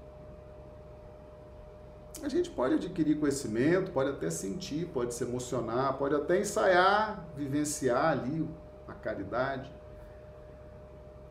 A 2.22 2.28
gente 2.28 2.48
pode 2.48 2.74
adquirir 2.74 3.18
conhecimento, 3.18 3.90
pode 3.90 4.10
até 4.10 4.30
sentir, 4.30 4.86
pode 4.86 5.12
se 5.12 5.24
emocionar, 5.24 5.98
pode 5.98 6.14
até 6.14 6.40
ensaiar, 6.40 7.28
vivenciar 7.36 8.12
ali 8.12 8.48
a 8.88 8.94
caridade. 8.94 9.70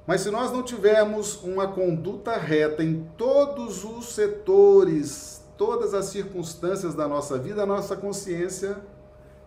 Mas 0.05 0.21
se 0.21 0.29
nós 0.29 0.51
não 0.51 0.63
tivermos 0.63 1.41
uma 1.43 1.67
conduta 1.67 2.35
reta 2.35 2.83
em 2.83 3.07
todos 3.17 3.83
os 3.85 4.13
setores 4.13 5.43
todas 5.57 5.93
as 5.93 6.05
circunstâncias 6.05 6.95
da 6.95 7.07
nossa 7.07 7.37
vida, 7.37 7.63
a 7.63 7.65
nossa 7.65 7.95
consciência 7.95 8.77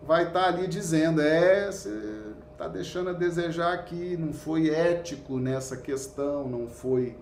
vai 0.01 0.27
estar 0.27 0.43
tá 0.43 0.47
ali 0.47 0.67
dizendo: 0.67 1.21
é, 1.21 1.71
você 1.71 2.33
está 2.51 2.67
deixando 2.67 3.09
a 3.09 3.13
desejar 3.13 3.73
aqui, 3.73 4.17
não 4.17 4.33
foi 4.33 4.69
ético 4.69 5.37
nessa 5.37 5.77
questão, 5.77 6.47
não 6.47 6.67
foi 6.67 7.15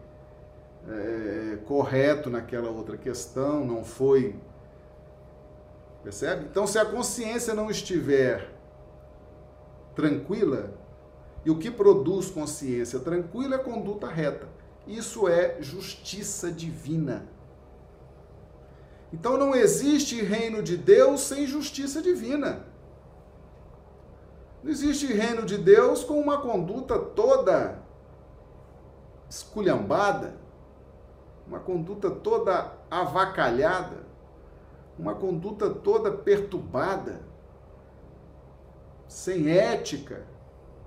é, 0.87 1.57
correto 1.65 2.29
naquela 2.29 2.69
outra 2.69 2.97
questão, 2.97 3.65
não 3.65 3.83
foi. 3.83 4.35
Percebe? 6.03 6.45
Então, 6.45 6.67
se 6.67 6.77
a 6.77 6.85
consciência 6.85 7.53
não 7.53 7.69
estiver 7.69 8.49
tranquila, 9.95 10.69
e 11.45 11.51
o 11.51 11.59
que 11.59 11.69
produz 11.69 12.29
consciência 12.31 12.99
tranquila 12.99 13.55
é 13.55 13.59
conduta 13.59 14.07
reta. 14.07 14.49
Isso 14.87 15.27
é 15.27 15.61
justiça 15.61 16.51
divina. 16.51 17.27
Então 19.13 19.37
não 19.37 19.55
existe 19.55 20.21
reino 20.21 20.63
de 20.63 20.75
Deus 20.75 21.21
sem 21.21 21.45
justiça 21.45 22.01
divina. 22.01 22.65
Não 24.63 24.71
existe 24.71 25.05
reino 25.05 25.45
de 25.45 25.57
Deus 25.57 26.03
com 26.03 26.19
uma 26.19 26.41
conduta 26.41 26.97
toda 26.97 27.79
esculhambada, 29.29 30.35
uma 31.47 31.59
conduta 31.59 32.09
toda 32.09 32.73
avacalhada, 32.89 34.03
uma 34.97 35.13
conduta 35.13 35.69
toda 35.69 36.11
perturbada, 36.11 37.21
sem 39.07 39.49
ética, 39.49 40.25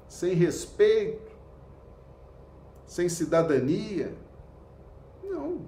sem 0.09 0.35
respeito, 0.35 1.31
sem 2.87 3.09
cidadania. 3.09 4.16
Não. 5.23 5.66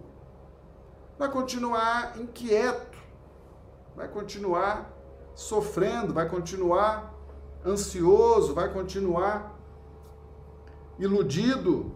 Vai 1.19 1.31
continuar 1.31 2.19
inquieto, 2.19 2.99
vai 3.95 4.09
continuar 4.09 4.91
sofrendo, 5.35 6.15
vai 6.15 6.29
continuar 6.29 7.15
ansioso, 7.65 8.55
vai 8.55 8.73
continuar 8.73 9.59
iludido, 10.99 11.93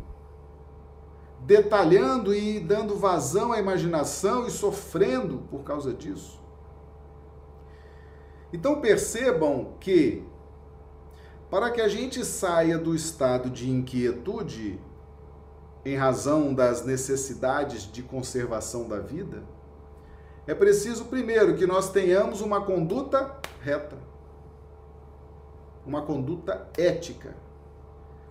detalhando 1.41 2.35
e 2.35 2.59
dando 2.59 2.97
vazão 2.97 3.53
à 3.53 3.59
imaginação 3.59 4.47
e 4.47 4.51
sofrendo 4.51 5.39
por 5.51 5.63
causa 5.63 5.93
disso. 5.93 6.43
Então 8.53 8.81
percebam 8.81 9.75
que, 9.81 10.25
para 11.51 11.71
que 11.71 11.81
a 11.81 11.89
gente 11.89 12.25
saia 12.25 12.79
do 12.79 12.95
estado 12.95 13.51
de 13.51 13.71
inquietude, 13.71 14.81
em 15.85 15.97
razão 15.97 16.55
das 16.55 16.85
necessidades 16.85 17.91
de 17.91 18.03
conservação 18.03 18.89
da 18.89 18.99
vida, 18.99 19.43
é 20.47 20.55
preciso 20.55 21.07
primeiro 21.07 21.57
que 21.57 21.67
nós 21.67 21.91
tenhamos 21.91 22.41
uma 22.41 22.61
conduta 22.65 23.39
reta, 23.61 23.97
uma 25.87 26.03
conduta 26.03 26.69
ética 26.77 27.35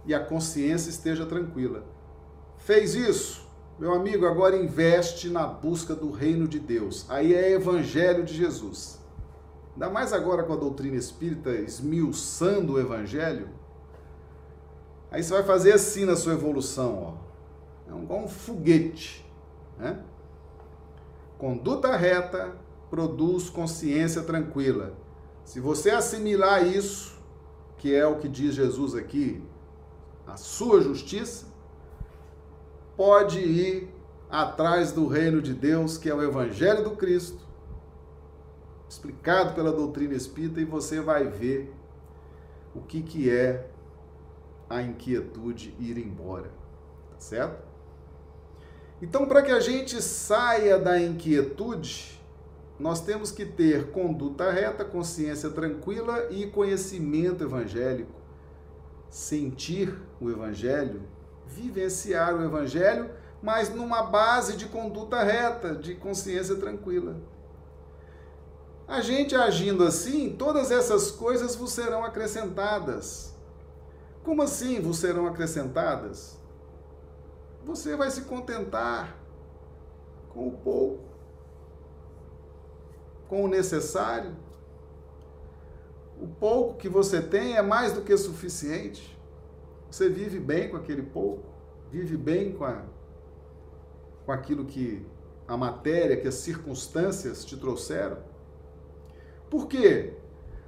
e 0.05 0.13
a 0.13 0.19
consciência 0.19 0.89
esteja 0.89 1.25
tranquila. 1.25 1.83
Fez 2.57 2.95
isso? 2.95 3.47
Meu 3.79 3.93
amigo, 3.93 4.25
agora 4.25 4.55
investe 4.55 5.29
na 5.29 5.47
busca 5.47 5.95
do 5.95 6.11
reino 6.11 6.47
de 6.47 6.59
Deus. 6.59 7.05
Aí 7.09 7.33
é 7.33 7.51
evangelho 7.51 8.23
de 8.23 8.33
Jesus. 8.33 8.99
Ainda 9.73 9.89
mais 9.89 10.13
agora 10.13 10.43
com 10.43 10.53
a 10.53 10.57
doutrina 10.57 10.95
espírita 10.95 11.49
esmiuçando 11.51 12.73
o 12.73 12.79
evangelho. 12.79 13.49
Aí 15.11 15.23
você 15.23 15.33
vai 15.33 15.43
fazer 15.43 15.73
assim 15.73 16.05
na 16.05 16.15
sua 16.15 16.33
evolução, 16.33 17.17
ó. 17.17 17.91
É 17.91 18.03
igual 18.03 18.21
um 18.21 18.27
foguete, 18.27 19.25
né? 19.77 19.99
Conduta 21.37 21.95
reta 21.95 22.55
produz 22.89 23.49
consciência 23.49 24.21
tranquila. 24.21 24.93
Se 25.43 25.59
você 25.59 25.89
assimilar 25.89 26.65
isso, 26.65 27.19
que 27.77 27.93
é 27.93 28.05
o 28.05 28.17
que 28.17 28.29
diz 28.29 28.55
Jesus 28.55 28.95
aqui, 28.95 29.43
a 30.25 30.37
sua 30.37 30.79
justiça, 30.79 31.47
pode 32.95 33.39
ir 33.39 33.89
atrás 34.29 34.91
do 34.91 35.07
reino 35.07 35.41
de 35.41 35.53
Deus, 35.53 35.97
que 35.97 36.09
é 36.09 36.13
o 36.13 36.23
Evangelho 36.23 36.83
do 36.83 36.91
Cristo, 36.91 37.39
explicado 38.93 39.53
pela 39.53 39.71
doutrina 39.71 40.13
espírita, 40.13 40.59
e 40.59 40.65
você 40.65 41.01
vai 41.01 41.27
ver 41.27 41.73
o 42.75 42.81
que, 42.81 43.01
que 43.01 43.29
é 43.29 43.67
a 44.69 44.81
inquietude 44.81 45.75
ir 45.79 45.97
embora. 45.97 46.49
Tá 47.11 47.19
certo? 47.19 47.63
Então, 49.01 49.25
para 49.25 49.41
que 49.41 49.51
a 49.51 49.59
gente 49.59 50.01
saia 50.01 50.79
da 50.79 50.99
inquietude, 50.99 52.19
nós 52.79 53.01
temos 53.01 53.31
que 53.31 53.45
ter 53.45 53.91
conduta 53.91 54.51
reta, 54.51 54.83
consciência 54.83 55.49
tranquila 55.49 56.27
e 56.31 56.47
conhecimento 56.47 57.43
evangélico. 57.43 58.21
Sentir 59.09 59.95
o 60.19 60.29
evangelho 60.29 61.01
vivenciar 61.53 62.35
o 62.35 62.43
Evangelho, 62.43 63.09
mas 63.41 63.73
numa 63.73 64.03
base 64.03 64.57
de 64.57 64.65
conduta 64.65 65.21
reta, 65.23 65.75
de 65.75 65.95
consciência 65.95 66.55
tranquila. 66.55 67.17
A 68.87 69.01
gente 69.01 69.35
agindo 69.35 69.83
assim, 69.83 70.35
todas 70.37 70.69
essas 70.69 71.09
coisas 71.09 71.55
vos 71.55 71.71
serão 71.71 72.03
acrescentadas. 72.03 73.33
Como 74.23 74.41
assim 74.41 74.79
vos 74.81 74.97
serão 74.97 75.25
acrescentadas? 75.25 76.37
Você 77.65 77.95
vai 77.95 78.11
se 78.11 78.23
contentar 78.23 79.17
com 80.29 80.47
o 80.47 80.51
pouco, 80.51 81.03
com 83.27 83.45
o 83.45 83.47
necessário. 83.47 84.35
O 86.21 86.27
pouco 86.27 86.77
que 86.77 86.89
você 86.89 87.21
tem 87.21 87.55
é 87.55 87.61
mais 87.61 87.93
do 87.93 88.01
que 88.01 88.15
suficiente. 88.17 89.17
Você 89.89 90.09
vive 90.09 90.39
bem 90.39 90.69
com 90.69 90.77
aquele 90.77 91.03
pouco? 91.03 91.43
Vive 91.89 92.17
bem 92.17 92.53
com, 92.53 92.65
a, 92.65 92.83
com 94.25 94.31
aquilo 94.31 94.65
que 94.65 95.05
a 95.47 95.55
matéria, 95.55 96.17
que 96.17 96.27
as 96.27 96.35
circunstâncias 96.35 97.45
te 97.45 97.55
trouxeram? 97.55 98.32
Por 99.53 99.67
quê? 99.67 100.15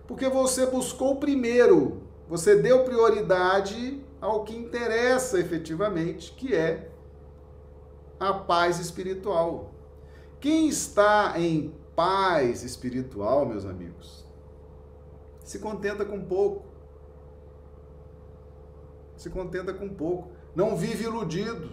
Porque 0.06 0.30
você 0.30 0.68
buscou 0.68 1.16
primeiro, 1.16 2.04
você 2.30 2.56
deu 2.62 2.84
prioridade 2.84 4.00
ao 4.22 4.44
que 4.44 4.56
interessa 4.56 5.40
efetivamente, 5.40 6.32
que 6.34 6.54
é 6.54 6.92
a 8.20 8.32
paz 8.32 8.78
espiritual. 8.78 9.74
Quem 10.40 10.68
está 10.68 11.34
em 11.36 11.74
paz 11.96 12.62
espiritual, 12.62 13.48
meus 13.48 13.66
amigos, 13.66 14.24
se 15.44 15.58
contenta 15.58 16.06
com 16.06 16.22
pouco 16.22 16.76
se 19.18 19.32
contenta 19.32 19.74
com 19.74 19.90
pouco. 19.90 20.30
Não 20.54 20.76
vive 20.76 21.06
iludido, 21.06 21.72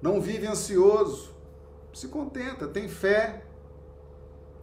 não 0.00 0.20
vive 0.20 0.46
ansioso, 0.46 1.34
se 1.92 2.06
contenta, 2.06 2.68
tem 2.68 2.88
fé. 2.88 3.44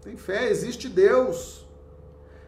Tem 0.04 0.18
fé, 0.18 0.50
existe 0.50 0.90
Deus. 0.90 1.66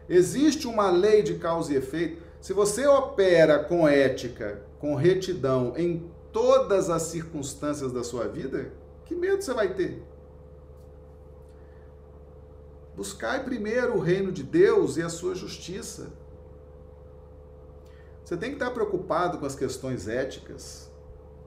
Existe 0.08 0.66
uma 0.66 0.90
lei 0.90 1.22
de 1.22 1.38
causa 1.38 1.72
e 1.72 1.76
efeito. 1.76 2.22
Se 2.40 2.52
você 2.52 2.86
opera 2.86 3.64
com 3.64 3.88
ética, 3.88 4.62
com 4.78 4.94
retidão 4.94 5.74
em 5.76 6.10
todas 6.32 6.90
as 6.90 7.02
circunstâncias 7.02 7.92
da 7.92 8.04
sua 8.04 8.28
vida, 8.28 8.72
que 9.04 9.14
medo 9.14 9.42
você 9.42 9.54
vai 9.54 9.74
ter? 9.74 10.02
Buscai 12.94 13.42
primeiro 13.42 13.96
o 13.96 14.00
reino 14.00 14.30
de 14.30 14.42
Deus 14.42 14.96
e 14.96 15.02
a 15.02 15.08
sua 15.08 15.34
justiça 15.34 16.12
você 18.26 18.36
tem 18.36 18.50
que 18.50 18.56
estar 18.56 18.72
preocupado 18.72 19.38
com 19.38 19.46
as 19.46 19.54
questões 19.54 20.08
éticas. 20.08 20.90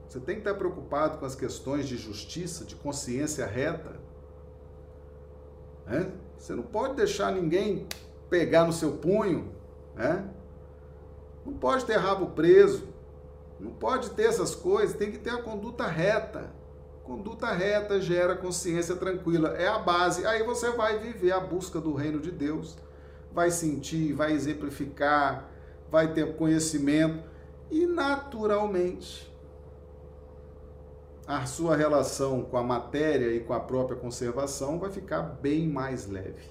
Você 0.08 0.18
tem 0.18 0.36
que 0.36 0.40
estar 0.40 0.54
preocupado 0.54 1.18
com 1.18 1.26
as 1.26 1.34
questões 1.34 1.86
de 1.86 1.98
justiça, 1.98 2.64
de 2.64 2.74
consciência 2.74 3.44
reta. 3.44 3.99
É? 5.90 6.06
Você 6.38 6.54
não 6.54 6.62
pode 6.62 6.94
deixar 6.94 7.32
ninguém 7.32 7.86
pegar 8.28 8.64
no 8.64 8.72
seu 8.72 8.92
punho. 8.92 9.52
É? 9.96 10.22
Não 11.44 11.54
pode 11.54 11.84
ter 11.84 11.96
rabo 11.96 12.26
preso. 12.28 12.88
Não 13.58 13.72
pode 13.72 14.10
ter 14.10 14.24
essas 14.24 14.54
coisas. 14.54 14.96
Tem 14.96 15.10
que 15.10 15.18
ter 15.18 15.30
a 15.30 15.42
conduta 15.42 15.86
reta. 15.86 16.50
Conduta 17.04 17.50
reta 17.50 18.00
gera 18.00 18.36
consciência 18.36 18.96
tranquila. 18.96 19.50
É 19.56 19.66
a 19.66 19.78
base. 19.78 20.24
Aí 20.24 20.42
você 20.42 20.70
vai 20.70 20.98
viver 20.98 21.32
a 21.32 21.40
busca 21.40 21.80
do 21.80 21.94
reino 21.94 22.20
de 22.20 22.30
Deus. 22.30 22.78
Vai 23.32 23.50
sentir, 23.50 24.12
vai 24.12 24.32
exemplificar 24.32 25.50
vai 25.90 26.12
ter 26.12 26.36
conhecimento 26.36 27.22
e, 27.70 27.86
naturalmente, 27.86 29.29
a 31.36 31.46
sua 31.46 31.76
relação 31.76 32.42
com 32.42 32.56
a 32.56 32.62
matéria 32.62 33.32
e 33.32 33.40
com 33.40 33.52
a 33.52 33.60
própria 33.60 33.96
conservação 33.96 34.80
vai 34.80 34.90
ficar 34.90 35.22
bem 35.22 35.68
mais 35.68 36.08
leve. 36.08 36.50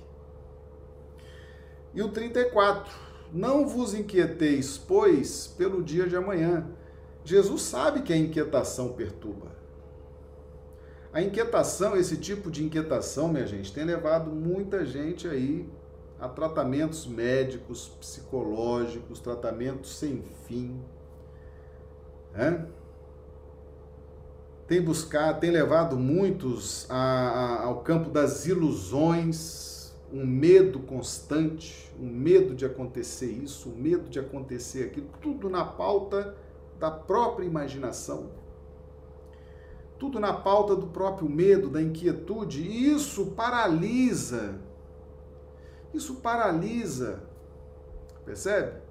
E 1.94 2.02
o 2.02 2.10
34. 2.10 3.10
Não 3.32 3.68
vos 3.68 3.94
inquieteis, 3.94 4.78
pois, 4.78 5.48
pelo 5.48 5.84
dia 5.84 6.08
de 6.08 6.16
amanhã. 6.16 6.68
Jesus 7.26 7.64
sabe 7.64 8.02
que 8.02 8.14
a 8.14 8.18
inquietação 8.18 8.94
perturba. 8.94 9.52
A 11.12 11.22
inquietação, 11.22 11.98
esse 11.98 12.18
tipo 12.18 12.50
de 12.50 12.64
inquietação, 12.64 13.28
minha 13.28 13.46
gente, 13.46 13.74
tem 13.74 13.84
levado 13.84 14.32
muita 14.32 14.86
gente 14.86 15.28
aí 15.28 15.70
a 16.20 16.28
tratamentos 16.30 17.06
médicos, 17.06 17.90
psicológicos, 18.00 19.20
tratamentos 19.20 19.98
sem 19.98 20.24
fim. 20.48 20.82
Né? 22.34 22.66
Tem 24.70 24.82
buscado, 24.82 25.42
tem 25.42 25.52
levado 25.52 25.98
muitos 25.98 26.90
a, 26.90 26.96
a, 26.96 27.64
ao 27.66 27.82
campo 27.82 28.10
das 28.10 28.46
ilusões, 28.46 29.94
um 30.14 30.26
medo 30.26 30.80
constante, 30.80 31.92
um 32.00 32.08
medo 32.08 32.56
de 32.56 32.66
acontecer 32.66 33.30
isso, 33.30 33.70
um 33.70 33.76
medo 33.76 34.10
de 34.10 34.18
acontecer 34.18 34.86
aquilo, 34.86 35.10
tudo 35.22 35.50
na 35.50 35.66
pauta 35.66 36.38
da 36.80 36.90
própria 36.90 37.46
imaginação 37.46 38.38
tudo 39.98 40.18
na 40.18 40.32
pauta 40.32 40.78
do 40.78 40.88
próprio 40.88 41.28
medo, 41.28 41.70
da 41.70 41.82
inquietude, 41.82 42.62
e 42.62 42.90
isso 42.90 43.26
paralisa 43.32 44.58
isso 45.94 46.16
paralisa, 46.16 47.24
percebe? 48.26 48.82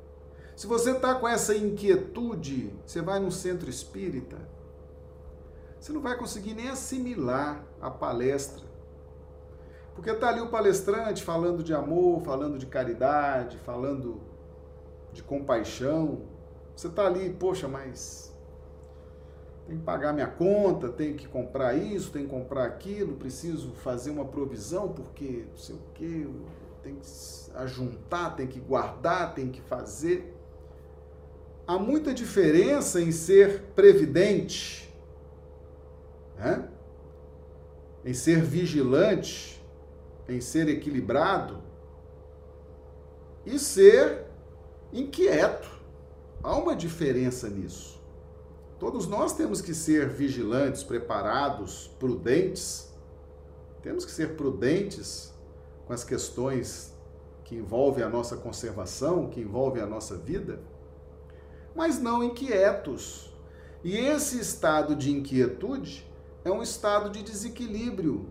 Se 0.56 0.66
você 0.66 0.90
está 0.90 1.14
com 1.14 1.28
essa 1.28 1.56
inquietude, 1.56 2.72
você 2.84 3.00
vai 3.00 3.20
no 3.20 3.30
centro 3.30 3.70
espírita, 3.70 4.36
você 5.80 5.92
não 5.92 6.00
vai 6.00 6.16
conseguir 6.16 6.54
nem 6.54 6.68
assimilar 6.68 7.64
a 7.80 7.90
palestra. 7.90 8.66
Porque 9.94 10.10
está 10.10 10.28
ali 10.28 10.40
o 10.40 10.48
palestrante 10.48 11.22
falando 11.24 11.62
de 11.62 11.74
amor, 11.74 12.20
falando 12.22 12.58
de 12.58 12.66
caridade, 12.66 13.58
falando 13.58 14.20
de 15.12 15.22
compaixão. 15.22 16.22
Você 16.74 16.86
está 16.86 17.06
ali, 17.06 17.30
poxa, 17.30 17.66
mas 17.66 18.32
tem 19.66 19.76
que 19.76 19.84
pagar 19.84 20.12
minha 20.12 20.26
conta, 20.26 20.88
tem 20.88 21.14
que 21.14 21.28
comprar 21.28 21.74
isso, 21.74 22.10
tem 22.10 22.24
que 22.24 22.30
comprar 22.30 22.64
aquilo, 22.64 23.16
preciso 23.16 23.72
fazer 23.72 24.10
uma 24.10 24.24
provisão 24.24 24.88
porque 24.88 25.44
não 25.50 25.56
sei 25.56 25.74
o 25.74 25.80
quê, 25.94 26.26
tem 26.82 26.94
que 26.94 27.06
ajuntar, 27.54 28.34
tem 28.34 28.46
que 28.46 28.60
guardar, 28.60 29.34
tem 29.34 29.50
que 29.50 29.60
fazer. 29.60 30.34
Há 31.66 31.78
muita 31.78 32.14
diferença 32.14 33.00
em 33.00 33.12
ser 33.12 33.60
previdente, 33.74 34.87
né? 36.38 36.68
em 38.04 38.14
ser 38.14 38.42
vigilante, 38.42 39.62
em 40.28 40.40
ser 40.40 40.68
equilibrado 40.68 41.62
e 43.44 43.58
ser 43.58 44.26
inquieto. 44.92 45.68
Há 46.42 46.56
uma 46.56 46.76
diferença 46.76 47.48
nisso. 47.48 48.00
Todos 48.78 49.08
nós 49.08 49.32
temos 49.32 49.60
que 49.60 49.74
ser 49.74 50.08
vigilantes, 50.08 50.84
preparados, 50.84 51.88
prudentes. 51.98 52.94
Temos 53.82 54.04
que 54.04 54.10
ser 54.10 54.36
prudentes 54.36 55.34
com 55.86 55.92
as 55.92 56.04
questões 56.04 56.94
que 57.44 57.56
envolvem 57.56 58.04
a 58.04 58.08
nossa 58.08 58.36
conservação, 58.36 59.28
que 59.28 59.40
envolvem 59.40 59.82
a 59.82 59.86
nossa 59.86 60.16
vida 60.16 60.60
mas 61.78 62.00
não 62.00 62.24
inquietos. 62.24 63.32
E 63.84 63.96
esse 63.96 64.40
estado 64.40 64.96
de 64.96 65.12
inquietude 65.12 66.04
é 66.48 66.52
um 66.52 66.62
estado 66.62 67.10
de 67.10 67.22
desequilíbrio. 67.22 68.28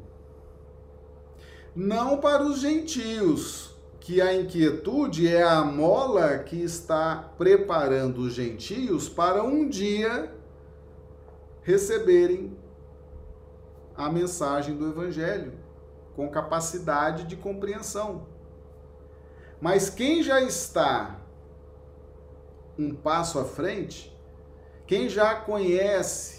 Não 1.76 2.18
para 2.18 2.44
os 2.44 2.60
gentios, 2.60 3.76
que 4.00 4.22
a 4.22 4.34
inquietude 4.34 5.28
é 5.28 5.44
a 5.44 5.64
mola 5.64 6.40
que 6.40 6.56
está 6.56 7.34
preparando 7.38 8.20
os 8.22 8.34
gentios 8.34 9.10
para 9.10 9.44
um 9.44 9.68
dia 9.68 10.34
receberem 11.62 12.58
a 13.96 14.10
mensagem 14.10 14.78
do 14.78 14.88
Evangelho 14.90 15.54
com 16.16 16.30
capacidade 16.30 17.26
de 17.26 17.36
compreensão. 17.36 18.26
Mas 19.60 19.90
quem 19.90 20.24
já 20.24 20.42
está 20.42 21.20
um 22.80 22.96
passo 22.96 23.38
à 23.40 23.44
frente, 23.44 24.16
quem 24.86 25.10
já 25.10 25.36
conhece 25.36 26.37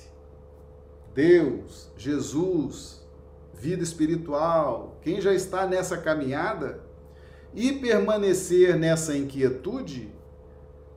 Deus, 1.19 1.91
Jesus, 1.97 3.05
vida 3.53 3.83
espiritual, 3.83 4.99
quem 5.03 5.21
já 5.21 5.35
está 5.35 5.67
nessa 5.67 5.99
caminhada 5.99 6.81
e 7.53 7.73
permanecer 7.73 8.77
nessa 8.77 9.17
inquietude, 9.17 10.15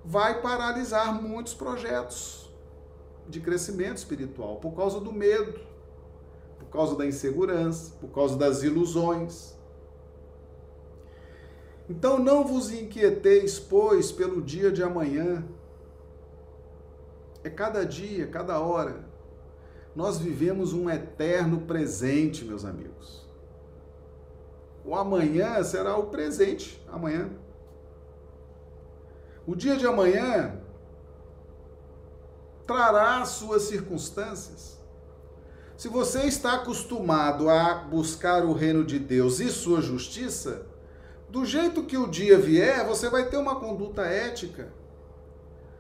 vai 0.06 0.40
paralisar 0.40 1.20
muitos 1.20 1.56
projetos 1.56 2.54
de 3.28 3.40
crescimento 3.40 3.98
espiritual 3.98 4.58
por 4.58 4.76
causa 4.76 5.00
do 5.00 5.12
medo, 5.12 5.60
por 6.60 6.68
causa 6.68 6.96
da 6.96 7.04
insegurança, 7.04 7.96
por 8.00 8.12
causa 8.12 8.38
das 8.38 8.62
ilusões. 8.62 9.58
Então 11.90 12.20
não 12.20 12.46
vos 12.46 12.72
inquieteis, 12.72 13.58
pois, 13.58 14.12
pelo 14.12 14.40
dia 14.40 14.72
de 14.72 14.84
amanhã. 14.84 15.44
É 17.44 17.50
cada 17.50 17.84
dia, 17.84 18.28
cada 18.28 18.60
hora. 18.60 19.10
Nós 19.96 20.18
vivemos 20.18 20.74
um 20.74 20.90
eterno 20.90 21.62
presente, 21.62 22.46
meus 22.46 22.64
amigos. 22.64 23.26
O 24.86 24.96
amanhã 24.96 25.62
será 25.64 25.98
o 25.98 26.08
presente, 26.08 26.82
amanhã. 26.92 27.30
O 29.46 29.56
dia 29.56 29.76
de 29.76 29.86
amanhã 29.86 30.60
trará 32.66 33.26
suas 33.26 33.64
circunstâncias. 33.64 34.80
Se 35.76 35.88
você 35.88 36.22
está 36.22 36.54
acostumado 36.54 37.50
a 37.50 37.74
buscar 37.74 38.46
o 38.46 38.54
reino 38.54 38.86
de 38.86 39.00
Deus 39.00 39.40
e 39.40 39.50
sua 39.50 39.82
justiça, 39.82 40.66
do 41.28 41.44
jeito 41.44 41.84
que 41.84 41.98
o 41.98 42.08
dia 42.08 42.38
vier, 42.38 42.86
você 42.86 43.10
vai 43.10 43.30
ter 43.30 43.38
uma 43.38 43.60
conduta 43.60 44.04
ética. 44.04 44.72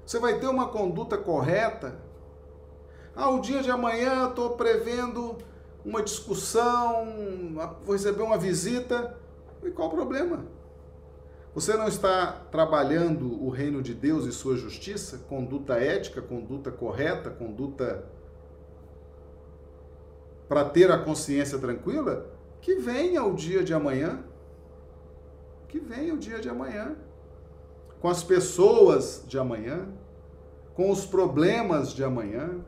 Você 0.05 0.17
vai 0.17 0.39
ter 0.39 0.47
uma 0.47 0.69
conduta 0.69 1.17
correta. 1.17 1.99
Ah, 3.15 3.29
o 3.29 3.41
dia 3.41 3.61
de 3.61 3.69
amanhã 3.69 4.29
estou 4.29 4.51
prevendo 4.51 5.37
uma 5.83 6.01
discussão, 6.01 7.07
vou 7.83 7.93
receber 7.93 8.21
uma 8.21 8.37
visita. 8.37 9.17
E 9.63 9.69
qual 9.71 9.89
o 9.89 9.91
problema? 9.91 10.45
Você 11.53 11.75
não 11.75 11.87
está 11.87 12.31
trabalhando 12.51 13.43
o 13.43 13.49
reino 13.49 13.81
de 13.81 13.93
Deus 13.93 14.25
e 14.25 14.31
sua 14.31 14.55
justiça? 14.55 15.19
Conduta 15.27 15.75
ética, 15.75 16.21
conduta 16.21 16.71
correta, 16.71 17.29
conduta 17.29 18.05
para 20.47 20.65
ter 20.65 20.89
a 20.91 20.97
consciência 20.97 21.59
tranquila? 21.59 22.27
Que 22.61 22.75
venha 22.75 23.23
o 23.23 23.35
dia 23.35 23.63
de 23.63 23.73
amanhã 23.73 24.23
que 25.71 25.79
venha 25.79 26.13
o 26.13 26.17
dia 26.17 26.37
de 26.37 26.49
amanhã, 26.49 26.97
com 28.01 28.09
as 28.09 28.21
pessoas 28.21 29.23
de 29.25 29.39
amanhã, 29.39 29.87
com 30.73 30.91
os 30.91 31.05
problemas 31.05 31.93
de 31.93 32.03
amanhã, 32.03 32.59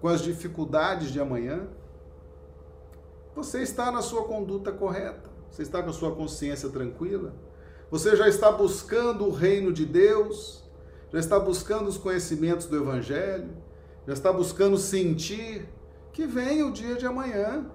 com 0.00 0.08
as 0.08 0.22
dificuldades 0.22 1.10
de 1.10 1.20
amanhã. 1.20 1.68
Você 3.34 3.62
está 3.62 3.90
na 3.90 4.02
sua 4.02 4.24
conduta 4.24 4.72
correta, 4.72 5.30
você 5.50 5.62
está 5.62 5.82
com 5.82 5.90
a 5.90 5.92
sua 5.92 6.14
consciência 6.14 6.68
tranquila, 6.68 7.34
você 7.90 8.16
já 8.16 8.28
está 8.28 8.50
buscando 8.50 9.26
o 9.26 9.30
reino 9.30 9.72
de 9.72 9.84
Deus, 9.84 10.64
já 11.12 11.18
está 11.18 11.38
buscando 11.38 11.88
os 11.88 11.96
conhecimentos 11.96 12.66
do 12.66 12.76
Evangelho, 12.76 13.50
já 14.06 14.12
está 14.12 14.32
buscando 14.32 14.76
sentir 14.76 15.68
que 16.12 16.26
venha 16.26 16.66
o 16.66 16.72
dia 16.72 16.96
de 16.96 17.06
amanhã. 17.06 17.70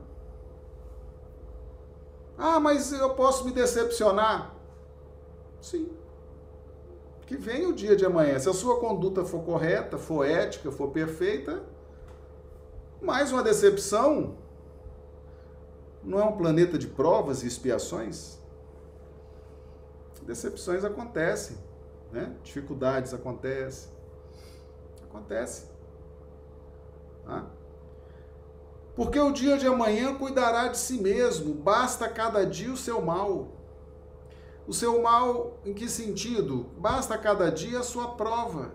Ah, 2.37 2.59
mas 2.59 2.91
eu 2.91 3.11
posso 3.11 3.45
me 3.45 3.51
decepcionar? 3.51 4.53
Sim. 5.61 5.89
Que 7.25 7.37
venha 7.37 7.69
o 7.69 7.73
dia 7.73 7.95
de 7.95 8.05
amanhã. 8.05 8.37
Se 8.37 8.49
a 8.49 8.53
sua 8.53 8.79
conduta 8.79 9.23
for 9.23 9.41
correta, 9.43 9.97
for 9.97 10.25
ética, 10.25 10.69
for 10.69 10.89
perfeita, 10.91 11.63
mais 13.01 13.31
uma 13.31 13.43
decepção 13.43 14.37
não 16.03 16.19
é 16.19 16.23
um 16.23 16.37
planeta 16.37 16.77
de 16.77 16.87
provas 16.87 17.43
e 17.43 17.47
expiações? 17.47 18.39
Decepções 20.25 20.83
acontecem, 20.83 21.57
né? 22.11 22.35
dificuldades 22.43 23.13
acontecem. 23.13 23.91
Acontece. 25.03 25.67
Ah. 27.27 27.45
Porque 28.95 29.19
o 29.19 29.31
dia 29.31 29.57
de 29.57 29.67
amanhã 29.67 30.15
cuidará 30.15 30.67
de 30.67 30.77
si 30.77 30.97
mesmo, 30.99 31.53
basta 31.53 32.09
cada 32.09 32.45
dia 32.45 32.71
o 32.71 32.77
seu 32.77 33.01
mal. 33.01 33.49
O 34.67 34.73
seu 34.73 35.01
mal, 35.01 35.59
em 35.63 35.73
que 35.73 35.87
sentido? 35.87 36.65
Basta 36.77 37.17
cada 37.17 37.51
dia 37.51 37.79
a 37.79 37.83
sua 37.83 38.15
prova. 38.15 38.71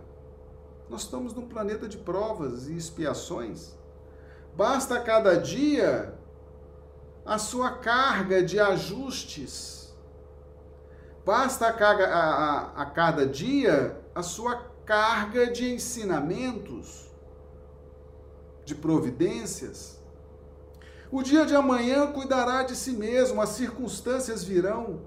Nós 0.88 1.02
estamos 1.02 1.34
num 1.34 1.48
planeta 1.48 1.88
de 1.88 1.98
provas 1.98 2.68
e 2.68 2.76
expiações. 2.76 3.74
Basta 4.56 5.00
cada 5.00 5.36
dia 5.36 6.14
a 7.24 7.38
sua 7.38 7.70
carga 7.70 8.42
de 8.42 8.58
ajustes. 8.58 9.94
Basta 11.24 11.68
a, 11.68 11.72
a, 11.72 11.94
a, 11.94 12.82
a 12.82 12.86
cada 12.86 13.26
dia 13.26 14.00
a 14.14 14.22
sua 14.22 14.56
carga 14.84 15.46
de 15.46 15.72
ensinamentos, 15.72 17.08
de 18.64 18.74
providências. 18.74 20.00
O 21.12 21.22
dia 21.22 21.44
de 21.44 21.54
amanhã 21.54 22.10
cuidará 22.12 22.62
de 22.62 22.74
si 22.74 22.92
mesmo, 22.92 23.40
as 23.40 23.50
circunstâncias 23.50 24.44
virão. 24.44 25.00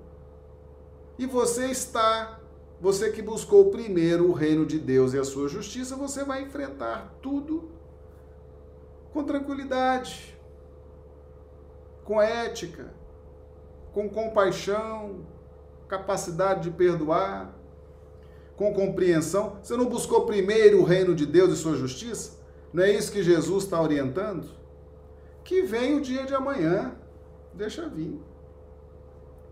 E 1.17 1.25
você 1.25 1.67
está, 1.67 2.39
você 2.79 3.11
que 3.11 3.21
buscou 3.21 3.71
primeiro 3.71 4.29
o 4.29 4.33
reino 4.33 4.65
de 4.65 4.79
Deus 4.79 5.13
e 5.13 5.19
a 5.19 5.23
sua 5.23 5.47
justiça, 5.47 5.95
você 5.95 6.23
vai 6.23 6.43
enfrentar 6.43 7.13
tudo 7.21 7.71
com 9.13 9.23
tranquilidade, 9.23 10.37
com 12.03 12.21
ética, 12.21 12.93
com 13.93 14.09
compaixão, 14.09 15.25
capacidade 15.87 16.63
de 16.63 16.71
perdoar, 16.71 17.53
com 18.57 18.73
compreensão. 18.73 19.59
Você 19.61 19.77
não 19.77 19.85
buscou 19.85 20.25
primeiro 20.25 20.81
o 20.81 20.83
reino 20.83 21.15
de 21.15 21.25
Deus 21.25 21.53
e 21.53 21.55
sua 21.55 21.75
justiça? 21.75 22.39
Não 22.73 22.83
é 22.83 22.91
isso 22.91 23.11
que 23.11 23.23
Jesus 23.23 23.63
está 23.63 23.79
orientando? 23.79 24.63
que 25.43 25.61
vem 25.61 25.97
o 25.97 26.01
dia 26.01 26.25
de 26.25 26.33
amanhã. 26.33 26.95
Deixa 27.53 27.87
vir. 27.87 28.19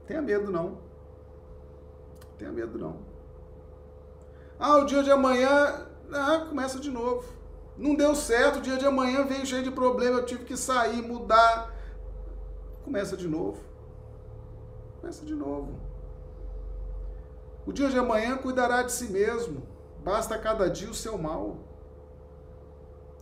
Tenha 0.07 0.21
medo 0.21 0.51
não. 0.51 0.79
Tenha 2.37 2.51
medo 2.51 2.77
não. 2.77 2.99
Ah, 4.57 4.77
o 4.77 4.85
dia 4.85 5.03
de 5.03 5.11
amanhã, 5.11 5.87
ah, 6.11 6.45
começa 6.47 6.79
de 6.79 6.89
novo. 6.89 7.27
Não 7.81 7.95
deu 7.95 8.13
certo, 8.13 8.59
o 8.59 8.61
dia 8.61 8.77
de 8.77 8.85
amanhã 8.85 9.25
veio 9.25 9.43
cheio 9.43 9.63
de 9.63 9.71
problema, 9.71 10.19
eu 10.19 10.25
tive 10.25 10.45
que 10.45 10.55
sair, 10.55 11.01
mudar. 11.01 11.75
Começa 12.83 13.17
de 13.17 13.27
novo. 13.27 13.59
Começa 14.99 15.25
de 15.25 15.33
novo. 15.33 15.79
O 17.65 17.73
dia 17.73 17.89
de 17.89 17.97
amanhã 17.97 18.37
cuidará 18.37 18.83
de 18.83 18.91
si 18.91 19.05
mesmo. 19.05 19.63
Basta 20.03 20.37
cada 20.37 20.69
dia 20.69 20.91
o 20.91 20.93
seu 20.93 21.17
mal. 21.17 21.57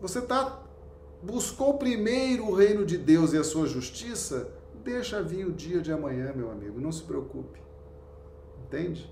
Você 0.02 0.22
tá 0.22 0.62
buscou 1.24 1.78
primeiro 1.78 2.46
o 2.46 2.54
reino 2.54 2.86
de 2.86 2.98
Deus 2.98 3.32
e 3.32 3.38
a 3.38 3.46
sua 3.46 3.66
justiça? 3.66 4.52
Deixa 4.84 5.22
vir 5.22 5.46
o 5.46 5.54
dia 5.54 5.80
de 5.80 5.92
amanhã, 5.92 6.34
meu 6.34 6.52
amigo, 6.52 6.82
não 6.82 6.92
se 6.92 7.04
preocupe. 7.04 7.62
Entende? 8.66 9.10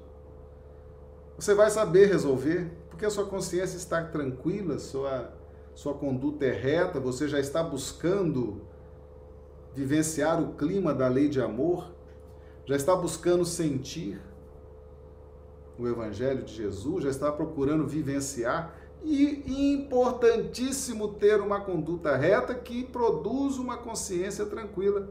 Você 1.37 1.53
vai 1.53 1.69
saber 1.69 2.07
resolver, 2.07 2.69
porque 2.89 3.05
a 3.05 3.09
sua 3.09 3.25
consciência 3.25 3.77
está 3.77 4.03
tranquila, 4.03 4.77
sua 4.79 5.36
sua 5.77 5.93
conduta 5.93 6.43
é 6.43 6.51
reta, 6.51 6.99
você 6.99 7.27
já 7.27 7.39
está 7.39 7.61
buscando 7.61 8.63
vivenciar 9.75 10.41
o 10.41 10.55
clima 10.55 10.91
da 10.91 11.07
lei 11.07 11.29
de 11.29 11.39
amor, 11.39 11.93
já 12.65 12.75
está 12.75 12.95
buscando 12.95 13.45
sentir 13.45 14.19
o 15.77 15.87
Evangelho 15.87 16.43
de 16.43 16.51
Jesus, 16.51 17.03
já 17.03 17.11
está 17.11 17.31
procurando 17.31 17.85
vivenciar. 17.85 18.75
E 19.03 19.75
importantíssimo 19.75 21.09
ter 21.09 21.39
uma 21.39 21.61
conduta 21.61 22.15
reta 22.15 22.55
que 22.55 22.83
produz 22.83 23.59
uma 23.59 23.77
consciência 23.77 24.47
tranquila. 24.47 25.07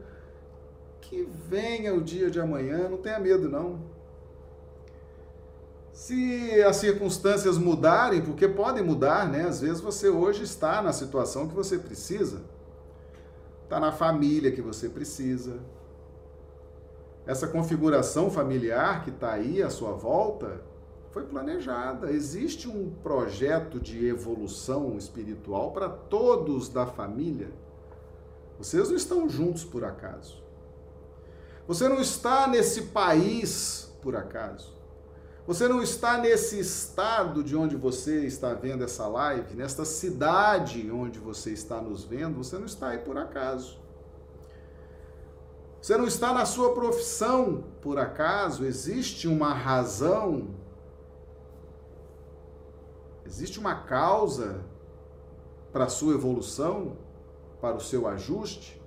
Que 0.99 1.25
venha 1.47 1.95
o 1.95 2.01
dia 2.01 2.29
de 2.29 2.41
amanhã, 2.41 2.89
não 2.89 2.97
tenha 2.97 3.17
medo 3.19 3.47
não. 3.47 3.79
Se 5.97 6.61
as 6.61 6.75
circunstâncias 6.75 7.57
mudarem, 7.57 8.21
porque 8.21 8.47
podem 8.47 8.83
mudar, 8.83 9.27
né? 9.27 9.45
Às 9.47 9.61
vezes 9.61 9.81
você 9.81 10.07
hoje 10.07 10.43
está 10.43 10.79
na 10.79 10.93
situação 10.93 11.47
que 11.47 11.55
você 11.55 11.79
precisa, 11.79 12.43
está 13.63 13.79
na 13.79 13.91
família 13.91 14.51
que 14.51 14.61
você 14.61 14.89
precisa. 14.89 15.57
Essa 17.25 17.47
configuração 17.47 18.29
familiar 18.29 19.03
que 19.03 19.09
está 19.09 19.31
aí 19.31 19.63
à 19.63 19.71
sua 19.71 19.93
volta 19.93 20.61
foi 21.09 21.23
planejada. 21.23 22.11
Existe 22.11 22.69
um 22.69 22.91
projeto 23.01 23.79
de 23.79 24.05
evolução 24.05 24.99
espiritual 24.99 25.71
para 25.71 25.89
todos 25.89 26.69
da 26.69 26.85
família. 26.85 27.49
Vocês 28.59 28.89
não 28.89 28.95
estão 28.95 29.27
juntos 29.27 29.65
por 29.65 29.83
acaso. 29.83 30.43
Você 31.67 31.89
não 31.89 31.99
está 31.99 32.47
nesse 32.47 32.83
país 32.83 33.91
por 33.99 34.15
acaso. 34.15 34.76
Você 35.47 35.65
não 35.65 35.81
está 35.81 36.17
nesse 36.17 36.59
estado 36.59 37.41
de 37.41 37.55
onde 37.55 37.77
você 37.77 38.25
está 38.25 38.53
vendo 38.53 38.83
essa 38.83 39.07
live, 39.07 39.55
nesta 39.55 39.85
cidade 39.85 40.91
onde 40.91 41.19
você 41.19 41.51
está 41.51 41.79
nos 41.79 42.03
vendo, 42.03 42.43
você 42.43 42.57
não 42.57 42.65
está 42.65 42.89
aí 42.89 42.97
por 42.97 43.17
acaso. 43.17 43.79
Você 45.81 45.95
não 45.95 46.05
está 46.05 46.33
na 46.33 46.45
sua 46.45 46.73
profissão 46.73 47.63
por 47.81 47.97
acaso, 47.97 48.65
existe 48.65 49.25
uma 49.25 49.53
razão, 49.53 50.49
existe 53.25 53.57
uma 53.57 53.83
causa 53.83 54.65
para 55.71 55.85
a 55.85 55.89
sua 55.89 56.13
evolução, 56.13 56.97
para 57.61 57.77
o 57.77 57.81
seu 57.81 58.05
ajuste. 58.05 58.81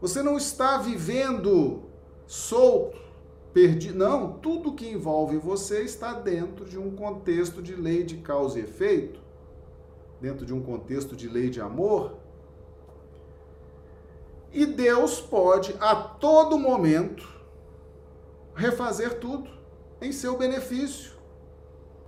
Você 0.00 0.22
não 0.22 0.36
está 0.36 0.78
vivendo 0.78 1.82
solto, 2.28 3.07
perdi. 3.52 3.92
Não, 3.92 4.32
tudo 4.32 4.74
que 4.74 4.88
envolve 4.88 5.36
você 5.36 5.82
está 5.82 6.12
dentro 6.12 6.64
de 6.64 6.78
um 6.78 6.94
contexto 6.94 7.62
de 7.62 7.74
lei 7.74 8.04
de 8.04 8.18
causa 8.18 8.58
e 8.58 8.62
efeito, 8.62 9.20
dentro 10.20 10.44
de 10.44 10.54
um 10.54 10.62
contexto 10.62 11.16
de 11.16 11.28
lei 11.28 11.50
de 11.50 11.60
amor. 11.60 12.16
E 14.52 14.64
Deus 14.64 15.20
pode 15.20 15.74
a 15.80 15.94
todo 15.94 16.58
momento 16.58 17.28
refazer 18.54 19.18
tudo 19.18 19.50
em 20.00 20.10
seu 20.12 20.36
benefício. 20.36 21.12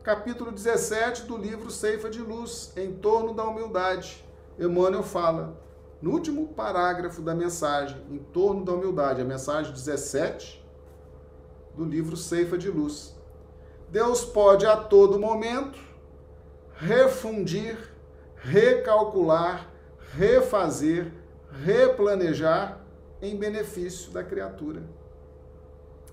Capítulo 0.03 0.51
17 0.51 1.25
do 1.25 1.37
livro 1.37 1.71
Ceifa 1.71 2.09
de 2.09 2.23
Luz, 2.23 2.73
em 2.77 2.95
torno 2.95 3.35
da 3.35 3.45
humildade. 3.45 4.25
Emmanuel 4.59 5.03
fala, 5.03 5.61
no 6.01 6.11
último 6.13 6.49
parágrafo 6.49 7.21
da 7.21 7.35
mensagem, 7.35 8.03
em 8.11 8.19
torno 8.19 8.65
da 8.65 8.73
humildade, 8.73 9.21
a 9.21 9.25
mensagem 9.25 9.73
17, 9.73 10.60
do 11.81 11.87
livro 11.87 12.15
Ceifa 12.15 12.59
de 12.59 12.69
Luz. 12.71 13.17
Deus 13.89 14.23
pode 14.23 14.67
a 14.67 14.77
todo 14.77 15.19
momento 15.19 15.79
refundir, 16.75 17.91
recalcular, 18.37 19.67
refazer, 20.13 21.11
replanejar 21.65 22.85
em 23.23 23.35
benefício 23.35 24.13
da 24.13 24.23
criatura. 24.23 24.83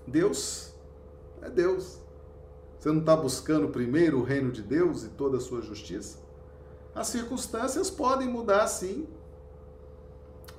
Deus 0.06 0.72
é 1.42 1.50
Deus. 1.50 1.98
Você 2.78 2.88
não 2.88 3.00
está 3.00 3.14
buscando 3.14 3.68
primeiro 3.68 4.20
o 4.20 4.24
reino 4.24 4.50
de 4.50 4.62
Deus 4.62 5.04
e 5.04 5.08
toda 5.10 5.36
a 5.36 5.40
sua 5.40 5.60
justiça? 5.60 6.18
As 6.94 7.08
circunstâncias 7.08 7.90
podem 7.90 8.26
mudar 8.26 8.66
sim. 8.68 9.06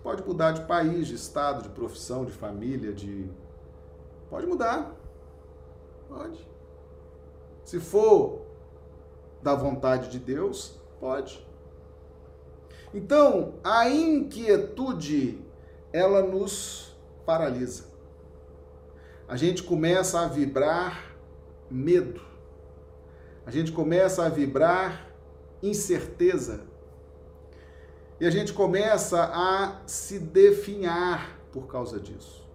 Pode 0.03 0.23
mudar 0.23 0.51
de 0.51 0.65
país, 0.65 1.07
de 1.07 1.15
estado, 1.15 1.63
de 1.63 1.69
profissão, 1.69 2.25
de 2.25 2.31
família, 2.31 2.93
de 2.93 3.27
Pode 4.29 4.45
mudar. 4.45 4.95
Pode. 6.09 6.45
Se 7.63 7.79
for 7.79 8.41
da 9.41 9.55
vontade 9.55 10.09
de 10.09 10.19
Deus, 10.19 10.77
pode. 10.99 11.47
Então, 12.93 13.53
a 13.63 13.87
inquietude, 13.87 15.39
ela 15.93 16.21
nos 16.21 16.97
paralisa. 17.25 17.85
A 19.27 19.37
gente 19.37 19.63
começa 19.63 20.19
a 20.19 20.27
vibrar 20.27 21.15
medo. 21.69 22.19
A 23.45 23.51
gente 23.51 23.71
começa 23.71 24.25
a 24.25 24.29
vibrar 24.29 25.07
incerteza. 25.61 26.65
E 28.19 28.25
a 28.25 28.29
gente 28.29 28.51
começa 28.51 29.23
a 29.23 29.87
se 29.87 30.19
definhar 30.19 31.39
por 31.51 31.67
causa 31.67 31.99
disso 31.99 32.49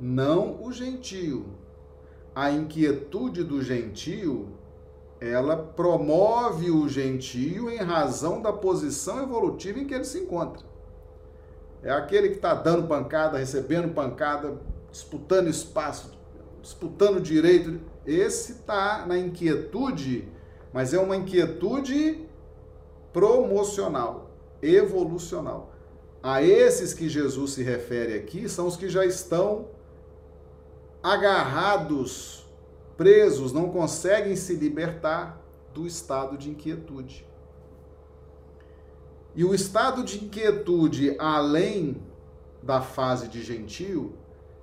não 0.00 0.62
o 0.62 0.72
gentio. 0.72 1.44
A 2.40 2.50
inquietude 2.50 3.44
do 3.44 3.60
gentio, 3.60 4.48
ela 5.20 5.58
promove 5.58 6.70
o 6.70 6.88
gentio 6.88 7.68
em 7.68 7.76
razão 7.76 8.40
da 8.40 8.50
posição 8.50 9.22
evolutiva 9.22 9.78
em 9.78 9.86
que 9.86 9.92
ele 9.92 10.04
se 10.04 10.20
encontra. 10.20 10.64
É 11.82 11.90
aquele 11.90 12.30
que 12.30 12.36
está 12.36 12.54
dando 12.54 12.88
pancada, 12.88 13.36
recebendo 13.36 13.92
pancada, 13.92 14.58
disputando 14.90 15.48
espaço, 15.48 16.18
disputando 16.62 17.20
direito. 17.20 17.78
Esse 18.06 18.52
está 18.52 19.04
na 19.06 19.18
inquietude, 19.18 20.26
mas 20.72 20.94
é 20.94 20.98
uma 20.98 21.16
inquietude 21.16 22.26
promocional, 23.12 24.30
evolucional. 24.62 25.74
A 26.22 26.42
esses 26.42 26.94
que 26.94 27.06
Jesus 27.06 27.52
se 27.52 27.62
refere 27.62 28.14
aqui 28.14 28.48
são 28.48 28.66
os 28.66 28.78
que 28.78 28.88
já 28.88 29.04
estão 29.04 29.78
agarrados, 31.02 32.46
presos, 32.96 33.52
não 33.52 33.70
conseguem 33.70 34.36
se 34.36 34.54
libertar 34.54 35.40
do 35.72 35.86
estado 35.86 36.36
de 36.36 36.50
inquietude. 36.50 37.26
E 39.34 39.44
o 39.44 39.54
estado 39.54 40.02
de 40.02 40.24
inquietude, 40.24 41.16
além 41.18 42.02
da 42.62 42.80
fase 42.80 43.28
de 43.28 43.42
gentio, 43.42 44.14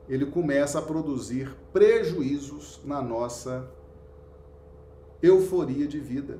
ele 0.07 0.25
começa 0.25 0.79
a 0.79 0.81
produzir 0.81 1.55
prejuízos 1.73 2.79
na 2.83 3.01
nossa 3.01 3.69
euforia 5.21 5.87
de 5.87 5.99
vida. 5.99 6.37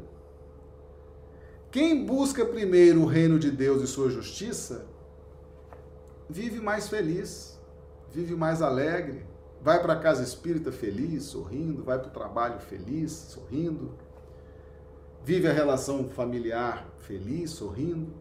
Quem 1.71 2.05
busca 2.05 2.45
primeiro 2.45 3.01
o 3.01 3.05
reino 3.05 3.37
de 3.37 3.51
Deus 3.51 3.81
e 3.81 3.87
sua 3.87 4.09
justiça, 4.09 4.87
vive 6.29 6.59
mais 6.59 6.87
feliz, 6.87 7.59
vive 8.11 8.35
mais 8.35 8.61
alegre, 8.61 9.25
vai 9.61 9.81
para 9.81 9.93
a 9.93 9.99
casa 9.99 10.23
espírita 10.23 10.71
feliz, 10.71 11.23
sorrindo, 11.23 11.83
vai 11.83 11.99
para 11.99 12.07
o 12.07 12.11
trabalho 12.11 12.59
feliz, 12.59 13.11
sorrindo, 13.11 13.93
vive 15.23 15.47
a 15.47 15.53
relação 15.53 16.09
familiar 16.09 16.87
feliz, 16.99 17.51
sorrindo. 17.51 18.13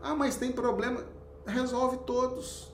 Ah, 0.00 0.14
mas 0.14 0.36
tem 0.36 0.50
problema, 0.50 1.04
resolve 1.46 1.98
todos. 1.98 2.72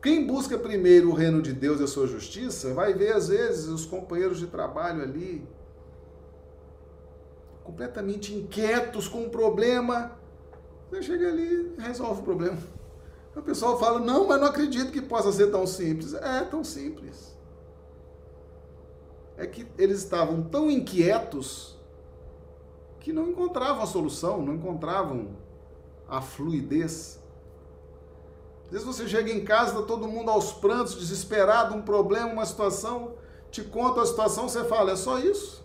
Quem 0.00 0.26
busca 0.26 0.58
primeiro 0.58 1.10
o 1.10 1.14
reino 1.14 1.40
de 1.40 1.52
Deus 1.52 1.80
e 1.80 1.84
a 1.84 1.86
sua 1.86 2.06
justiça, 2.06 2.74
vai 2.74 2.92
ver 2.92 3.14
às 3.14 3.28
vezes 3.28 3.66
os 3.66 3.86
companheiros 3.86 4.38
de 4.38 4.46
trabalho 4.46 5.02
ali 5.02 5.46
completamente 7.64 8.34
inquietos 8.34 9.08
com 9.08 9.24
o 9.24 9.30
problema. 9.30 10.12
Você 10.90 11.02
chega 11.02 11.28
ali, 11.28 11.74
resolve 11.78 12.20
o 12.20 12.24
problema. 12.24 12.58
O 13.36 13.42
pessoal 13.42 13.78
fala, 13.78 13.98
não, 13.98 14.26
mas 14.28 14.40
não 14.40 14.46
acredito 14.46 14.92
que 14.92 15.02
possa 15.02 15.32
ser 15.32 15.50
tão 15.50 15.66
simples. 15.66 16.14
É 16.14 16.42
tão 16.42 16.62
simples. 16.62 17.36
é 19.36 19.46
que 19.46 19.66
eles 19.76 19.98
estavam 19.98 20.42
tão 20.42 20.70
inquietos 20.70 21.76
que 23.00 23.12
não 23.12 23.28
encontravam 23.28 23.82
a 23.82 23.86
solução, 23.86 24.40
não 24.40 24.54
encontravam 24.54 25.36
a 26.08 26.20
fluidez. 26.22 27.20
Às 28.66 28.70
vezes 28.70 28.86
você 28.86 29.08
chega 29.08 29.30
em 29.30 29.44
casa, 29.44 29.72
está 29.72 29.82
todo 29.82 30.08
mundo 30.08 30.30
aos 30.30 30.52
prantos, 30.52 30.94
desesperado, 30.94 31.74
um 31.74 31.82
problema, 31.82 32.32
uma 32.32 32.46
situação, 32.46 33.14
te 33.50 33.62
conta 33.62 34.00
a 34.00 34.06
situação, 34.06 34.48
você 34.48 34.64
fala, 34.64 34.92
é 34.92 34.96
só 34.96 35.18
isso? 35.18 35.64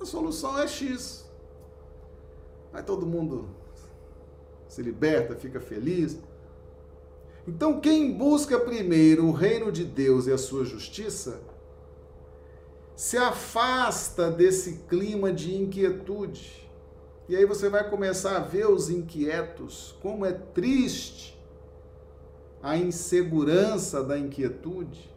A 0.00 0.04
solução 0.04 0.58
é 0.58 0.66
X. 0.66 1.28
Aí 2.72 2.82
todo 2.82 3.04
mundo 3.04 3.48
se 4.68 4.80
liberta, 4.82 5.34
fica 5.34 5.60
feliz. 5.60 6.18
Então, 7.46 7.80
quem 7.80 8.12
busca 8.12 8.58
primeiro 8.58 9.26
o 9.26 9.32
reino 9.32 9.72
de 9.72 9.84
Deus 9.84 10.26
e 10.26 10.32
a 10.32 10.38
sua 10.38 10.64
justiça, 10.64 11.40
se 12.94 13.16
afasta 13.16 14.30
desse 14.30 14.80
clima 14.88 15.32
de 15.32 15.56
inquietude. 15.56 16.68
E 17.28 17.36
aí 17.36 17.46
você 17.46 17.68
vai 17.68 17.88
começar 17.88 18.36
a 18.36 18.40
ver 18.40 18.68
os 18.68 18.90
inquietos, 18.90 19.96
como 20.02 20.26
é 20.26 20.32
triste 20.32 21.40
a 22.62 22.76
insegurança 22.76 24.04
da 24.04 24.18
inquietude. 24.18 25.08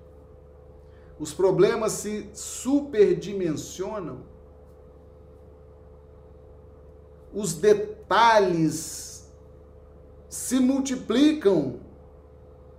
Os 1.19 1.33
problemas 1.33 1.91
se 1.93 2.29
superdimensionam. 2.33 4.21
Os 7.33 7.53
detalhes 7.53 9.29
se 10.29 10.59
multiplicam. 10.59 11.79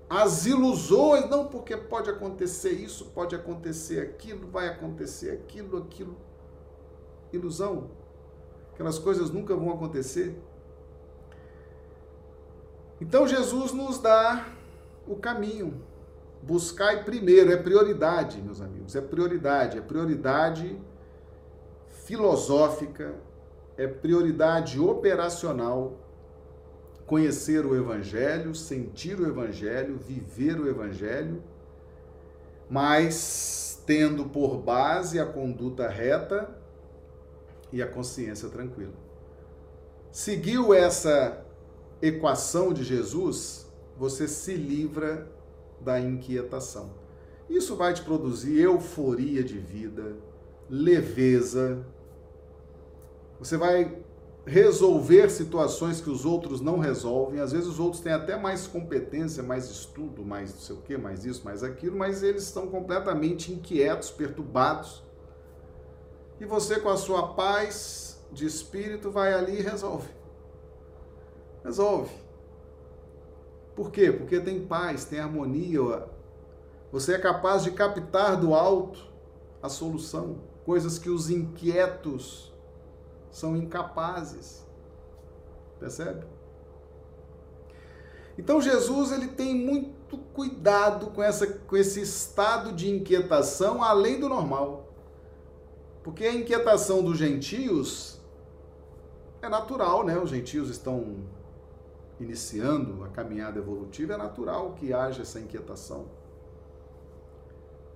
As 0.08 0.46
ilusões, 0.46 1.28
não 1.28 1.46
porque 1.46 1.76
pode 1.76 2.10
acontecer 2.10 2.72
isso, 2.72 3.06
pode 3.06 3.34
acontecer 3.34 4.00
aquilo, 4.00 4.46
vai 4.48 4.68
acontecer 4.68 5.30
aquilo, 5.30 5.78
aquilo. 5.78 6.16
Ilusão. 7.32 7.90
Aquelas 8.74 8.98
coisas 8.98 9.30
nunca 9.30 9.56
vão 9.56 9.70
acontecer. 9.70 10.40
Então 13.00 13.26
Jesus 13.26 13.72
nos 13.72 13.98
dá 13.98 14.46
o 15.06 15.16
caminho. 15.16 15.82
Buscai 16.42 17.04
primeiro, 17.04 17.50
é 17.50 17.56
prioridade, 17.56 18.40
meus 18.42 18.60
amigos, 18.60 18.94
é 18.94 19.00
prioridade, 19.00 19.78
é 19.78 19.80
prioridade 19.80 20.78
filosófica, 21.88 23.14
é 23.78 23.86
prioridade 23.86 24.78
operacional 24.78 26.03
conhecer 27.06 27.66
o 27.66 27.76
Evangelho, 27.76 28.54
sentir 28.54 29.20
o 29.20 29.26
Evangelho, 29.26 29.98
viver 29.98 30.58
o 30.58 30.68
Evangelho, 30.68 31.42
mas 32.68 33.82
tendo 33.86 34.26
por 34.26 34.56
base 34.58 35.20
a 35.20 35.26
conduta 35.26 35.88
reta 35.88 36.48
e 37.70 37.82
a 37.82 37.86
consciência 37.86 38.48
tranquila. 38.48 38.94
Seguiu 40.10 40.72
essa 40.72 41.44
equação 42.00 42.72
de 42.72 42.84
Jesus, 42.84 43.66
você 43.96 44.26
se 44.26 44.54
livra 44.54 45.28
da 45.80 46.00
inquietação. 46.00 46.90
Isso 47.48 47.76
vai 47.76 47.92
te 47.92 48.02
produzir 48.02 48.60
euforia 48.60 49.44
de 49.44 49.58
vida, 49.58 50.16
leveza. 50.68 51.84
Você 53.38 53.56
vai 53.56 54.03
resolver 54.46 55.30
situações 55.30 56.00
que 56.00 56.10
os 56.10 56.24
outros 56.24 56.60
não 56.60 56.78
resolvem. 56.78 57.40
Às 57.40 57.52
vezes 57.52 57.66
os 57.66 57.80
outros 57.80 58.02
têm 58.02 58.12
até 58.12 58.36
mais 58.36 58.66
competência, 58.66 59.42
mais 59.42 59.70
estudo, 59.70 60.24
mais 60.24 60.52
não 60.52 60.60
sei 60.60 60.76
o 60.76 60.80
que, 60.80 60.96
mais 60.96 61.24
isso, 61.24 61.44
mais 61.44 61.62
aquilo, 61.62 61.96
mas 61.96 62.22
eles 62.22 62.44
estão 62.44 62.66
completamente 62.66 63.52
inquietos, 63.52 64.10
perturbados. 64.10 65.02
E 66.40 66.44
você, 66.44 66.78
com 66.78 66.90
a 66.90 66.96
sua 66.96 67.34
paz 67.34 68.22
de 68.32 68.44
espírito, 68.44 69.10
vai 69.10 69.32
ali 69.32 69.58
e 69.58 69.62
resolve. 69.62 70.08
Resolve. 71.64 72.12
Por 73.74 73.90
quê? 73.90 74.12
Porque 74.12 74.38
tem 74.40 74.64
paz, 74.66 75.04
tem 75.04 75.20
harmonia. 75.20 76.06
Você 76.92 77.14
é 77.14 77.18
capaz 77.18 77.62
de 77.64 77.70
captar 77.70 78.36
do 78.36 78.54
alto 78.54 79.12
a 79.62 79.68
solução, 79.68 80.40
coisas 80.64 80.98
que 80.98 81.08
os 81.08 81.30
inquietos 81.30 82.53
são 83.34 83.56
incapazes. 83.56 84.64
Percebe? 85.80 86.24
Então 88.38 88.60
Jesus 88.60 89.10
ele 89.10 89.28
tem 89.28 89.54
muito 89.54 90.16
cuidado 90.32 91.08
com, 91.08 91.22
essa, 91.22 91.46
com 91.46 91.76
esse 91.76 92.00
estado 92.00 92.72
de 92.72 92.88
inquietação 92.88 93.82
além 93.82 94.20
do 94.20 94.28
normal. 94.28 94.88
Porque 96.04 96.24
a 96.24 96.32
inquietação 96.32 97.02
dos 97.02 97.18
gentios 97.18 98.20
é 99.42 99.48
natural, 99.48 100.04
né? 100.04 100.16
Os 100.16 100.30
gentios 100.30 100.70
estão 100.70 101.16
iniciando 102.20 103.02
a 103.02 103.08
caminhada 103.08 103.58
evolutiva, 103.58 104.14
é 104.14 104.16
natural 104.16 104.74
que 104.74 104.92
haja 104.92 105.22
essa 105.22 105.40
inquietação. 105.40 106.06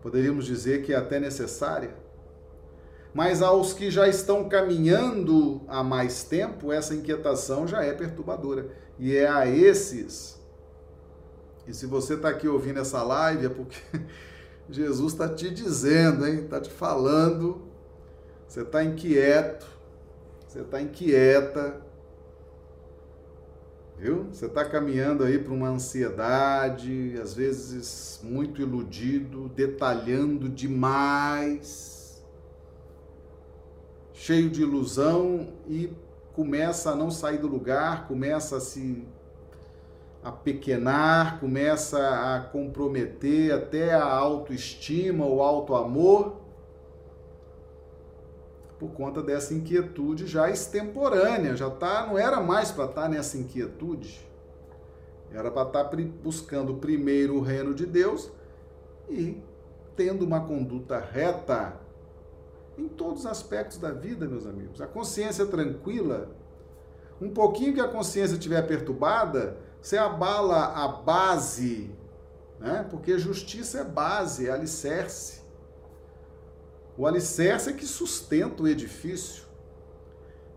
Poderíamos 0.03 0.47
dizer 0.47 0.83
que 0.85 0.93
é 0.93 0.97
até 0.97 1.21
necessária. 1.21 2.08
Mas 3.15 3.43
aos 3.43 3.73
que 3.73 3.91
já 3.91 4.09
estão 4.09 4.49
caminhando 4.49 5.63
há 5.67 5.83
mais 5.83 6.25
tempo, 6.25 6.73
essa 6.73 6.95
inquietação 6.95 7.67
já 7.67 7.83
é 7.83 7.93
perturbadora. 7.93 8.71
E 8.99 9.17
é 9.17 9.29
a 9.29 9.47
esses. 9.47 10.39
E 11.67 11.75
se 11.75 11.87
você 11.87 12.15
está 12.15 12.29
aqui 12.29 12.49
ouvindo 12.49 12.81
essa 12.81 13.03
live, 13.03 13.47
é 13.47 13.49
porque 13.49 13.79
Jesus 14.69 15.13
está 15.13 15.29
te 15.29 15.51
dizendo, 15.51 16.27
hein? 16.27 16.45
Está 16.45 16.61
te 16.61 16.71
falando. 16.71 17.63
Você 18.47 18.63
está 18.63 18.83
inquieto, 18.83 19.67
você 20.47 20.61
está 20.61 20.81
inquieta, 20.81 21.83
viu? 23.99 24.25
Você 24.33 24.47
está 24.47 24.65
caminhando 24.65 25.23
aí 25.23 25.39
para 25.39 25.53
uma 25.53 25.69
ansiedade, 25.69 27.19
às 27.23 27.35
vezes 27.35 28.21
muito 28.23 28.63
iludido, 28.63 29.51
detalhando 29.51 30.49
demais, 30.49 31.98
cheio 34.19 34.51
de 34.51 34.63
ilusão 34.63 35.47
e 35.69 35.93
começa 36.35 36.91
a 36.91 36.97
não 36.97 37.09
sair 37.09 37.39
do 37.39 37.47
lugar, 37.47 38.09
começa 38.09 38.57
a 38.57 38.61
se 38.61 39.07
apequenar, 40.25 41.39
começa 41.39 41.99
a 42.35 42.41
comprometer 42.41 43.53
até 43.53 43.95
a 43.95 44.05
autoestima, 44.05 45.25
o 45.25 45.41
auto-amor 45.41 46.37
por 48.77 48.91
conta 48.91 49.23
dessa 49.23 49.55
inquietude 49.55 50.27
já 50.27 50.51
extemporânea, 50.51 51.57
já 51.57 51.71
tá, 51.71 52.05
não 52.07 52.19
era 52.19 52.41
mais 52.41 52.73
para 52.73 52.87
estar 52.87 53.03
tá 53.03 53.09
nessa 53.09 53.39
inquietude. 53.39 54.21
Era 55.33 55.51
para 55.51 55.67
estar 55.67 55.85
tá 55.85 55.97
buscando 56.23 56.75
primeiro 56.75 57.37
o 57.37 57.41
reino 57.41 57.73
de 57.73 57.87
Deus 57.87 58.31
e 59.09 59.41
tendo 59.97 60.25
uma 60.25 60.41
conduta 60.41 60.99
reta 60.99 61.88
em 62.79 62.89
todos 62.89 63.21
os 63.21 63.27
aspectos 63.27 63.79
da 63.79 63.91
vida, 63.91 64.27
meus 64.27 64.47
amigos. 64.47 64.81
A 64.81 64.87
consciência 64.87 65.45
tranquila, 65.45 66.31
um 67.21 67.31
pouquinho 67.31 67.75
que 67.75 67.81
a 67.81 67.89
consciência 67.89 68.35
estiver 68.35 68.63
perturbada, 68.63 69.59
você 69.83 69.99
abala 69.99 70.67
a 70.67 70.89
base, 70.89 71.91
né? 72.61 72.87
Porque 72.89 73.19
justiça 73.19 73.81
é 73.81 73.85
base, 73.85 74.49
é 74.49 74.53
alicerce. 74.53 75.43
O 76.97 77.07
alicerce 77.07 77.71
é 77.71 77.73
que 77.73 77.87
sustenta 77.87 78.63
o 78.63 78.69
edifício. 78.69 79.47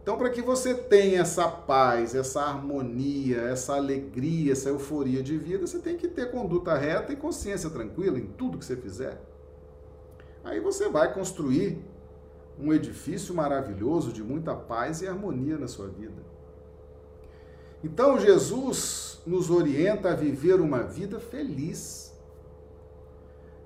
Então, 0.02 0.18
para 0.18 0.32
que 0.32 0.42
você 0.42 0.74
tenha 0.74 1.22
essa 1.22 1.48
paz, 1.48 2.16
essa 2.16 2.42
harmonia, 2.42 3.38
essa 3.42 3.76
alegria, 3.76 4.52
essa 4.52 4.70
euforia 4.70 5.22
de 5.22 5.38
vida, 5.38 5.68
você 5.68 5.78
tem 5.78 5.96
que 5.96 6.08
ter 6.08 6.32
conduta 6.32 6.76
reta 6.76 7.14
e 7.14 7.16
consciência 7.16 7.70
tranquila 7.70 8.18
em 8.18 8.26
tudo 8.26 8.58
que 8.58 8.66
você 8.66 8.76
fizer. 8.76 9.22
Aí 10.44 10.60
você 10.60 10.90
vai 10.90 11.14
construir 11.14 11.80
um 12.62 12.72
edifício 12.72 13.34
maravilhoso 13.34 14.12
de 14.12 14.24
muita 14.24 14.56
paz 14.56 15.02
e 15.02 15.08
harmonia 15.08 15.58
na 15.58 15.68
sua 15.68 15.88
vida. 15.88 16.22
Então, 17.84 18.20
Jesus 18.20 19.22
nos 19.26 19.50
orienta 19.50 20.12
a 20.12 20.16
viver 20.16 20.62
uma 20.62 20.84
vida 20.84 21.20
feliz 21.20 22.12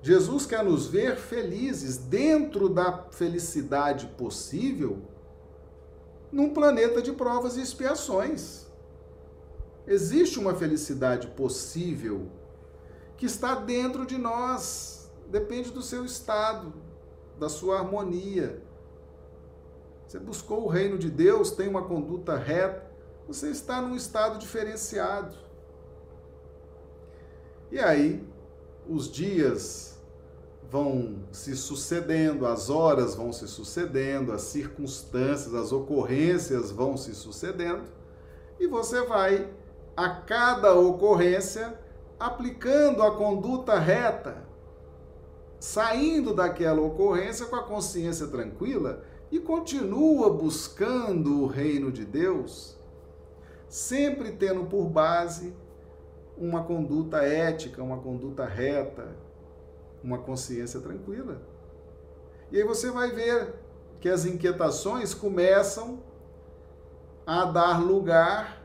Jesus 0.06 0.46
quer 0.46 0.62
nos 0.62 0.86
ver 0.86 1.16
felizes 1.16 1.96
dentro 1.96 2.68
da 2.68 3.06
felicidade 3.10 4.06
possível 4.16 5.02
num 6.30 6.54
planeta 6.54 7.02
de 7.02 7.12
provas 7.12 7.56
e 7.56 7.60
expiações. 7.60 8.66
Existe 9.84 10.38
uma 10.38 10.54
felicidade 10.54 11.26
possível 11.28 12.28
que 13.16 13.26
está 13.26 13.56
dentro 13.56 14.06
de 14.06 14.16
nós, 14.16 15.10
depende 15.28 15.72
do 15.72 15.82
seu 15.82 16.04
estado, 16.04 16.72
da 17.36 17.48
sua 17.48 17.80
harmonia. 17.80 18.62
Você 20.06 20.18
buscou 20.20 20.64
o 20.64 20.68
reino 20.68 20.96
de 20.96 21.10
Deus, 21.10 21.50
tem 21.50 21.68
uma 21.68 21.82
conduta 21.82 22.36
reta, 22.36 22.86
você 23.26 23.50
está 23.50 23.82
num 23.82 23.96
estado 23.96 24.38
diferenciado. 24.38 25.34
E 27.72 27.80
aí, 27.80 28.24
os 28.88 29.10
dias 29.10 30.00
vão 30.70 31.16
se 31.32 31.56
sucedendo, 31.56 32.46
as 32.46 32.70
horas 32.70 33.16
vão 33.16 33.32
se 33.32 33.48
sucedendo, 33.48 34.32
as 34.32 34.42
circunstâncias, 34.42 35.54
as 35.54 35.72
ocorrências 35.72 36.70
vão 36.70 36.96
se 36.96 37.14
sucedendo, 37.14 37.84
e 38.60 38.66
você 38.68 39.02
vai, 39.02 39.50
a 39.96 40.08
cada 40.08 40.74
ocorrência, 40.74 41.78
aplicando 42.18 43.02
a 43.02 43.14
conduta 43.14 43.78
reta, 43.78 44.44
saindo 45.58 46.32
daquela 46.32 46.80
ocorrência 46.80 47.46
com 47.46 47.56
a 47.56 47.62
consciência 47.62 48.28
tranquila 48.28 49.02
e 49.30 49.40
continua 49.40 50.32
buscando 50.32 51.42
o 51.42 51.46
reino 51.46 51.90
de 51.90 52.04
Deus, 52.04 52.76
sempre 53.68 54.32
tendo 54.32 54.64
por 54.66 54.86
base 54.86 55.54
uma 56.36 56.62
conduta 56.64 57.18
ética, 57.18 57.82
uma 57.82 57.98
conduta 57.98 58.44
reta, 58.44 59.16
uma 60.02 60.18
consciência 60.18 60.80
tranquila. 60.80 61.40
E 62.50 62.58
aí 62.58 62.64
você 62.64 62.90
vai 62.90 63.10
ver 63.10 63.54
que 64.00 64.08
as 64.08 64.24
inquietações 64.24 65.14
começam 65.14 66.00
a 67.26 67.44
dar 67.44 67.82
lugar 67.82 68.62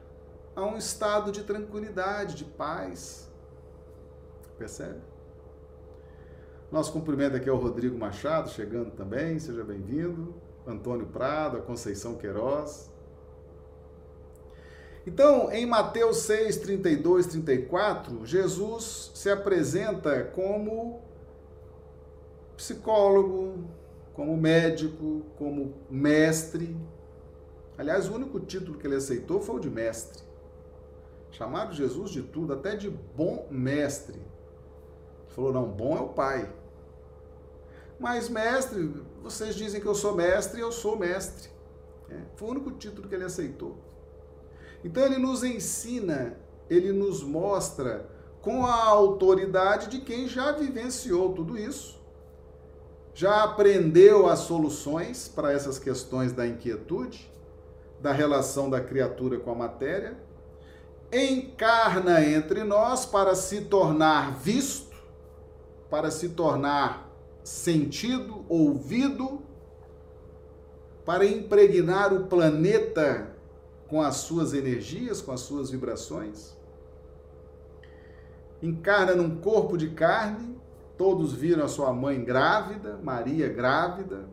a 0.55 0.63
um 0.63 0.77
estado 0.77 1.31
de 1.31 1.43
tranquilidade, 1.43 2.35
de 2.35 2.45
paz. 2.45 3.31
Percebe? 4.57 5.01
Nosso 6.71 6.93
cumprimento 6.93 7.35
aqui 7.35 7.49
é 7.49 7.51
o 7.51 7.57
Rodrigo 7.57 7.97
Machado, 7.97 8.49
chegando 8.49 8.91
também, 8.91 9.39
seja 9.39 9.63
bem-vindo. 9.63 10.35
Antônio 10.65 11.07
Prado, 11.07 11.57
a 11.57 11.61
Conceição 11.61 12.15
Queiroz. 12.15 12.89
Então, 15.05 15.51
em 15.51 15.65
Mateus 15.65 16.17
6, 16.17 16.57
32, 16.57 17.25
34, 17.25 18.25
Jesus 18.25 19.11
se 19.15 19.29
apresenta 19.29 20.23
como 20.25 21.01
psicólogo, 22.55 23.65
como 24.13 24.37
médico, 24.37 25.23
como 25.37 25.73
mestre. 25.89 26.77
Aliás, 27.77 28.07
o 28.07 28.13
único 28.13 28.39
título 28.39 28.77
que 28.77 28.85
ele 28.85 28.95
aceitou 28.95 29.41
foi 29.41 29.55
o 29.55 29.59
de 29.59 29.69
mestre. 29.69 30.21
Chamaram 31.31 31.71
Jesus 31.71 32.11
de 32.11 32.21
tudo, 32.21 32.53
até 32.53 32.75
de 32.75 32.89
bom 32.89 33.47
mestre. 33.49 34.17
Ele 34.17 35.29
falou: 35.29 35.51
não, 35.51 35.65
bom 35.65 35.97
é 35.97 36.01
o 36.01 36.09
Pai. 36.09 36.53
Mas 38.01 38.29
mestre, 38.29 38.95
vocês 39.21 39.53
dizem 39.55 39.79
que 39.79 39.85
eu 39.85 39.93
sou 39.93 40.15
mestre 40.15 40.59
eu 40.59 40.71
sou 40.71 40.97
mestre. 40.97 41.51
É, 42.09 42.17
foi 42.35 42.47
o 42.47 42.51
único 42.51 42.71
título 42.71 43.07
que 43.07 43.13
ele 43.13 43.23
aceitou. 43.23 43.77
Então 44.83 45.05
ele 45.05 45.19
nos 45.19 45.43
ensina, 45.43 46.35
ele 46.67 46.91
nos 46.91 47.21
mostra 47.21 48.09
com 48.41 48.65
a 48.65 48.85
autoridade 48.85 49.87
de 49.87 50.01
quem 50.01 50.27
já 50.27 50.51
vivenciou 50.51 51.31
tudo 51.33 51.55
isso, 51.55 52.01
já 53.13 53.43
aprendeu 53.43 54.27
as 54.27 54.39
soluções 54.39 55.27
para 55.27 55.53
essas 55.53 55.77
questões 55.77 56.33
da 56.33 56.47
inquietude, 56.47 57.31
da 57.99 58.11
relação 58.11 58.67
da 58.67 58.81
criatura 58.81 59.39
com 59.39 59.51
a 59.51 59.55
matéria, 59.55 60.17
encarna 61.13 62.25
entre 62.25 62.63
nós 62.63 63.05
para 63.05 63.35
se 63.35 63.61
tornar 63.61 64.39
visto, 64.39 64.97
para 65.87 66.09
se 66.09 66.29
tornar 66.29 67.10
sentido, 67.43 68.45
ouvido, 68.47 69.41
para 71.05 71.25
impregnar 71.25 72.13
o 72.13 72.25
planeta 72.27 73.35
com 73.87 74.01
as 74.01 74.17
suas 74.17 74.53
energias, 74.53 75.21
com 75.21 75.31
as 75.31 75.41
suas 75.41 75.69
vibrações. 75.69 76.55
Encarna 78.61 79.15
num 79.15 79.37
corpo 79.37 79.75
de 79.75 79.89
carne, 79.89 80.55
todos 80.97 81.33
viram 81.33 81.65
a 81.65 81.67
sua 81.67 81.91
mãe 81.91 82.23
grávida, 82.23 82.99
Maria 83.03 83.49
grávida. 83.49 84.29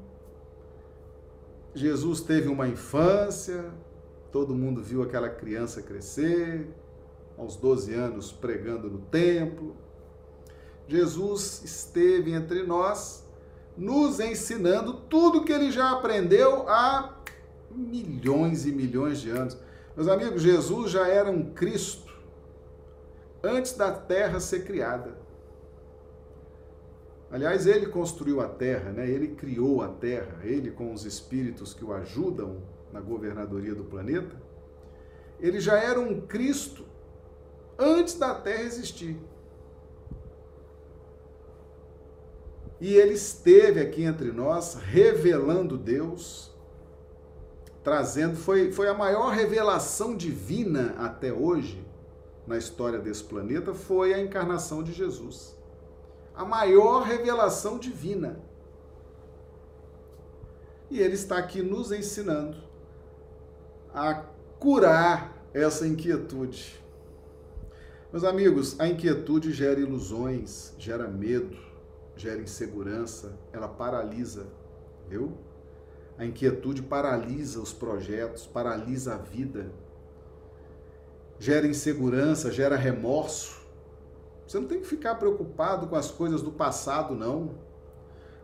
Jesus 1.75 2.21
teve 2.21 2.49
uma 2.49 2.69
infância, 2.69 3.73
todo 4.31 4.55
mundo 4.55 4.83
viu 4.83 5.03
aquela 5.03 5.29
criança 5.29 5.81
crescer, 5.81 6.69
aos 7.39 7.57
12 7.57 7.95
anos 7.95 8.33
pregando 8.33 8.91
no 8.91 8.99
templo 8.99 9.77
Jesus 10.89 11.63
esteve 11.65 12.33
entre 12.33 12.63
nós, 12.63 13.23
nos 13.77 14.19
ensinando 14.19 14.95
tudo 14.95 15.45
que 15.45 15.53
ele 15.53 15.71
já 15.71 15.93
aprendeu 15.93 16.69
há 16.69 17.15
milhões 17.71 18.67
e 18.67 18.73
milhões 18.73 19.21
de 19.21 19.31
anos. 19.31 19.57
Meus 19.95 20.09
amigos, 20.09 20.41
Jesus 20.41 20.91
já 20.91 21.07
era 21.07 21.31
um 21.31 21.53
Cristo 21.53 22.13
antes 23.43 23.75
da 23.75 23.93
terra 23.93 24.41
ser 24.41 24.65
criada. 24.65 25.19
Aliás, 27.31 27.67
ele 27.67 27.87
construiu 27.87 28.41
a 28.41 28.49
terra, 28.49 28.91
né? 28.91 29.09
ele 29.09 29.29
criou 29.29 29.83
a 29.83 29.89
terra, 29.89 30.39
ele 30.43 30.71
com 30.71 30.95
os 30.95 31.05
espíritos 31.05 31.75
que 31.75 31.85
o 31.85 31.93
ajudam 31.93 32.63
na 32.91 33.01
governadoria 33.01 33.75
do 33.75 33.85
planeta. 33.85 34.35
Ele 35.39 35.61
já 35.61 35.77
era 35.77 36.01
um 36.01 36.23
Cristo 36.23 36.85
antes 37.79 38.15
da 38.15 38.35
terra 38.35 38.63
existir. 38.63 39.21
E 42.81 42.95
ele 42.95 43.15
esteve 43.15 43.81
aqui 43.81 44.05
entre 44.05 44.31
nós, 44.31 44.75
revelando 44.75 45.77
Deus, 45.77 46.51
trazendo, 47.83 48.37
foi, 48.37 48.71
foi 48.71 48.89
a 48.89 48.95
maior 48.95 49.31
revelação 49.31 50.17
divina 50.17 50.95
até 50.99 51.33
hoje 51.33 51.85
na 52.47 52.57
história 52.57 52.99
desse 52.99 53.25
planeta, 53.25 53.75
foi 53.75 54.15
a 54.15 54.21
encarnação 54.21 54.83
de 54.83 54.93
Jesus. 54.93 55.57
A 56.35 56.45
maior 56.45 57.03
revelação 57.03 57.79
divina. 57.79 58.41
E 60.91 61.01
ele 61.01 61.15
está 61.15 61.37
aqui 61.37 61.61
nos 61.61 61.93
ensinando 61.93 62.57
a 63.93 64.15
curar 64.59 65.37
essa 65.53 65.87
inquietude. 65.87 66.81
Meus 68.11 68.25
amigos, 68.25 68.79
a 68.81 68.89
inquietude 68.89 69.53
gera 69.53 69.79
ilusões, 69.81 70.73
gera 70.79 71.07
medo, 71.07 71.68
gera 72.19 72.41
insegurança, 72.41 73.39
ela 73.53 73.69
paralisa, 73.69 74.47
viu? 75.09 75.33
A 76.19 76.25
inquietude 76.25 76.83
paralisa 76.83 77.61
os 77.61 77.73
projetos, 77.73 78.45
paralisa 78.45 79.15
a 79.15 79.19
vida, 79.19 79.71
gera 81.39 81.67
insegurança, 81.67 82.51
gera 82.51 82.77
remorso. 82.77 83.57
Você 84.45 84.59
não 84.59 84.67
tem 84.67 84.81
que 84.81 84.87
ficar 84.87 85.15
preocupado 85.15 85.87
com 85.87 85.95
as 85.95 86.11
coisas 86.11 86.43
do 86.43 86.51
passado, 86.51 87.15
não. 87.15 87.55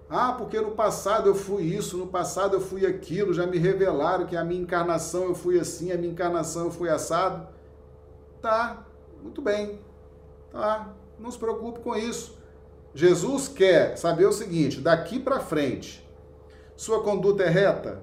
Ah, 0.09 0.33
porque 0.35 0.61
no 0.61 0.72
passado 0.72 1.29
eu 1.29 1.35
fui 1.35 1.64
isso, 1.64 1.97
no 1.97 2.07
passado 2.07 2.55
eu 2.55 2.61
fui 2.61 2.87
aquilo, 2.87 3.35
já 3.35 3.47
me 3.47 3.59
revelaram 3.59 4.27
que 4.27 4.37
a 4.37 4.45
minha 4.45 4.61
encarnação 4.61 5.25
eu 5.25 5.35
fui 5.35 5.59
assim, 5.59 5.91
a 5.91 5.97
minha 5.97 6.12
encarnação 6.12 6.66
eu 6.66 6.70
fui 6.70 6.89
assado. 6.89 7.49
Tá, 8.41 8.87
muito 9.20 9.43
bem. 9.43 9.81
Tá, 10.53 10.95
não 11.18 11.31
se 11.31 11.39
preocupe 11.39 11.81
com 11.81 11.97
isso. 11.97 12.44
Jesus 12.95 13.49
quer 13.49 13.97
saber 13.97 14.27
o 14.27 14.33
seguinte: 14.33 14.81
daqui 14.81 15.19
para 15.19 15.41
frente, 15.41 16.09
sua 16.77 17.03
conduta 17.03 17.43
é 17.43 17.49
reta? 17.49 18.03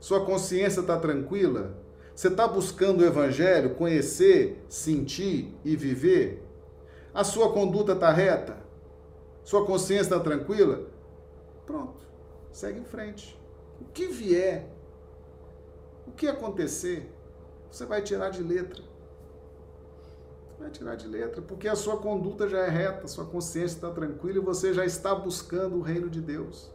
Sua 0.00 0.24
consciência 0.24 0.80
está 0.80 0.98
tranquila? 0.98 1.76
Você 2.14 2.28
está 2.28 2.46
buscando 2.46 3.00
o 3.00 3.06
Evangelho, 3.06 3.74
conhecer, 3.76 4.64
sentir 4.68 5.56
e 5.64 5.76
viver? 5.76 6.42
A 7.14 7.24
sua 7.24 7.52
conduta 7.52 7.92
está 7.92 8.10
reta? 8.10 8.56
Sua 9.44 9.64
consciência 9.64 10.14
está 10.14 10.20
tranquila? 10.20 10.88
Pronto, 11.64 12.04
segue 12.50 12.80
em 12.80 12.84
frente. 12.84 13.40
O 13.80 13.84
que 13.84 14.08
vier, 14.08 14.68
o 16.06 16.12
que 16.12 16.26
acontecer, 16.26 17.10
você 17.70 17.86
vai 17.86 18.02
tirar 18.02 18.30
de 18.30 18.42
letra 18.42 18.91
vai 20.62 20.70
tirar 20.70 20.94
de 20.94 21.08
letra, 21.08 21.42
porque 21.42 21.66
a 21.66 21.74
sua 21.74 21.96
conduta 21.96 22.48
já 22.48 22.58
é 22.58 22.68
reta, 22.68 23.08
sua 23.08 23.24
consciência 23.24 23.74
está 23.74 23.90
tranquila 23.90 24.38
e 24.38 24.40
você 24.40 24.72
já 24.72 24.86
está 24.86 25.14
buscando 25.14 25.76
o 25.76 25.82
reino 25.82 26.08
de 26.08 26.20
Deus. 26.20 26.70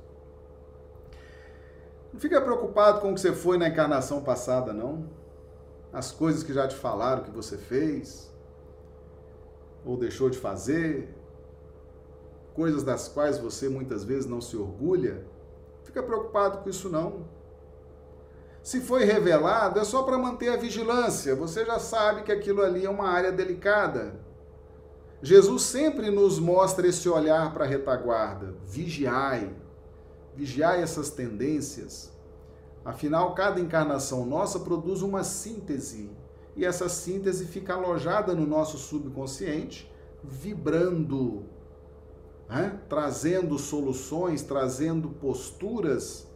Não 2.12 2.20
fica 2.20 2.42
preocupado 2.42 3.00
com 3.00 3.12
o 3.12 3.14
que 3.14 3.22
você 3.22 3.32
foi 3.34 3.58
na 3.58 3.70
encarnação 3.70 4.22
passada, 4.22 4.74
não. 4.74 5.10
As 5.94 6.12
coisas 6.12 6.44
que 6.44 6.54
já 6.54 6.68
te 6.68 6.76
falaram 6.76 7.24
que 7.24 7.32
você 7.32 7.58
fez, 7.58 8.30
ou 9.86 9.96
deixou 9.96 10.30
de 10.30 10.38
fazer, 10.38 11.16
coisas 12.54 12.84
das 12.84 13.08
quais 13.08 13.38
você 13.38 13.70
muitas 13.70 14.04
vezes 14.04 14.26
não 14.26 14.42
se 14.42 14.58
orgulha. 14.58 15.26
Fica 15.84 16.04
preocupado 16.04 16.58
com 16.58 16.70
isso, 16.70 16.90
não. 16.90 17.26
Se 18.68 18.82
foi 18.82 19.06
revelado, 19.06 19.80
é 19.80 19.86
só 19.86 20.04
para 20.04 20.18
manter 20.18 20.50
a 20.50 20.58
vigilância. 20.58 21.34
Você 21.38 21.66
já 21.66 21.80
sabe 21.80 22.24
que 22.24 22.34
aquilo 22.34 22.62
ali 22.62 22.86
é 22.86 22.90
uma 22.90 23.08
área 23.08 23.32
delicada. 23.32 24.20
Jesus 25.22 25.62
sempre 25.62 26.12
nos 26.12 26.38
mostra 26.38 26.86
esse 26.86 27.08
olhar 27.08 27.54
para 27.54 27.64
a 27.64 27.68
retaguarda. 27.68 28.56
Vigiai. 28.66 29.56
Vigiai 30.36 30.82
essas 30.82 31.10
tendências. 31.10 32.12
Afinal, 32.84 33.34
cada 33.34 33.58
encarnação 33.62 34.26
nossa 34.26 34.60
produz 34.60 35.02
uma 35.02 35.24
síntese. 35.24 36.12
E 36.54 36.66
essa 36.66 36.90
síntese 36.90 37.46
fica 37.46 37.74
alojada 37.74 38.36
no 38.36 38.46
nosso 38.46 38.78
subconsciente, 38.78 39.90
vibrando. 40.22 41.46
né? 42.50 42.78
trazendo 42.90 43.58
soluções, 43.58 44.42
trazendo 44.42 45.08
posturas 45.08 46.27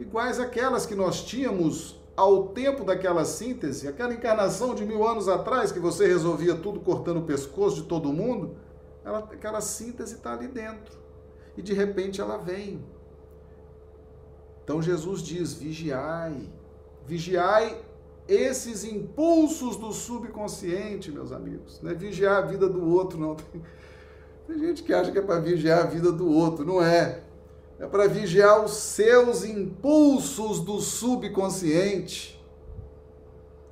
iguais 0.00 0.40
àquelas 0.40 0.86
que 0.86 0.94
nós 0.94 1.22
tínhamos 1.22 2.00
ao 2.16 2.48
tempo 2.48 2.84
daquela 2.84 3.24
síntese, 3.24 3.86
aquela 3.86 4.12
encarnação 4.12 4.74
de 4.74 4.84
mil 4.84 5.06
anos 5.06 5.28
atrás 5.28 5.70
que 5.70 5.78
você 5.78 6.06
resolvia 6.06 6.54
tudo 6.54 6.80
cortando 6.80 7.18
o 7.18 7.24
pescoço 7.24 7.82
de 7.82 7.88
todo 7.88 8.12
mundo, 8.12 8.56
ela, 9.04 9.20
aquela 9.20 9.60
síntese 9.60 10.16
está 10.16 10.32
ali 10.32 10.48
dentro. 10.48 10.98
E 11.56 11.62
de 11.62 11.72
repente 11.72 12.20
ela 12.20 12.36
vem. 12.36 12.84
Então 14.64 14.80
Jesus 14.80 15.22
diz: 15.22 15.54
vigiai, 15.54 16.50
vigiai 17.06 17.80
esses 18.28 18.84
impulsos 18.84 19.76
do 19.76 19.92
subconsciente, 19.92 21.10
meus 21.10 21.32
amigos. 21.32 21.80
Não 21.82 21.90
é 21.90 21.94
vigiar 21.94 22.36
a 22.36 22.46
vida 22.46 22.68
do 22.68 22.88
outro, 22.88 23.18
não. 23.18 23.36
Tem, 24.46 24.58
gente 24.58 24.82
que 24.82 24.92
acha 24.92 25.10
que 25.10 25.18
é 25.18 25.22
para 25.22 25.40
vigiar 25.40 25.80
a 25.80 25.86
vida 25.86 26.12
do 26.12 26.28
outro, 26.28 26.64
não 26.64 26.82
é. 26.82 27.24
É 27.80 27.86
para 27.86 28.06
vigiar 28.06 28.62
os 28.62 28.72
seus 28.72 29.42
impulsos 29.42 30.60
do 30.60 30.80
subconsciente. 30.80 32.38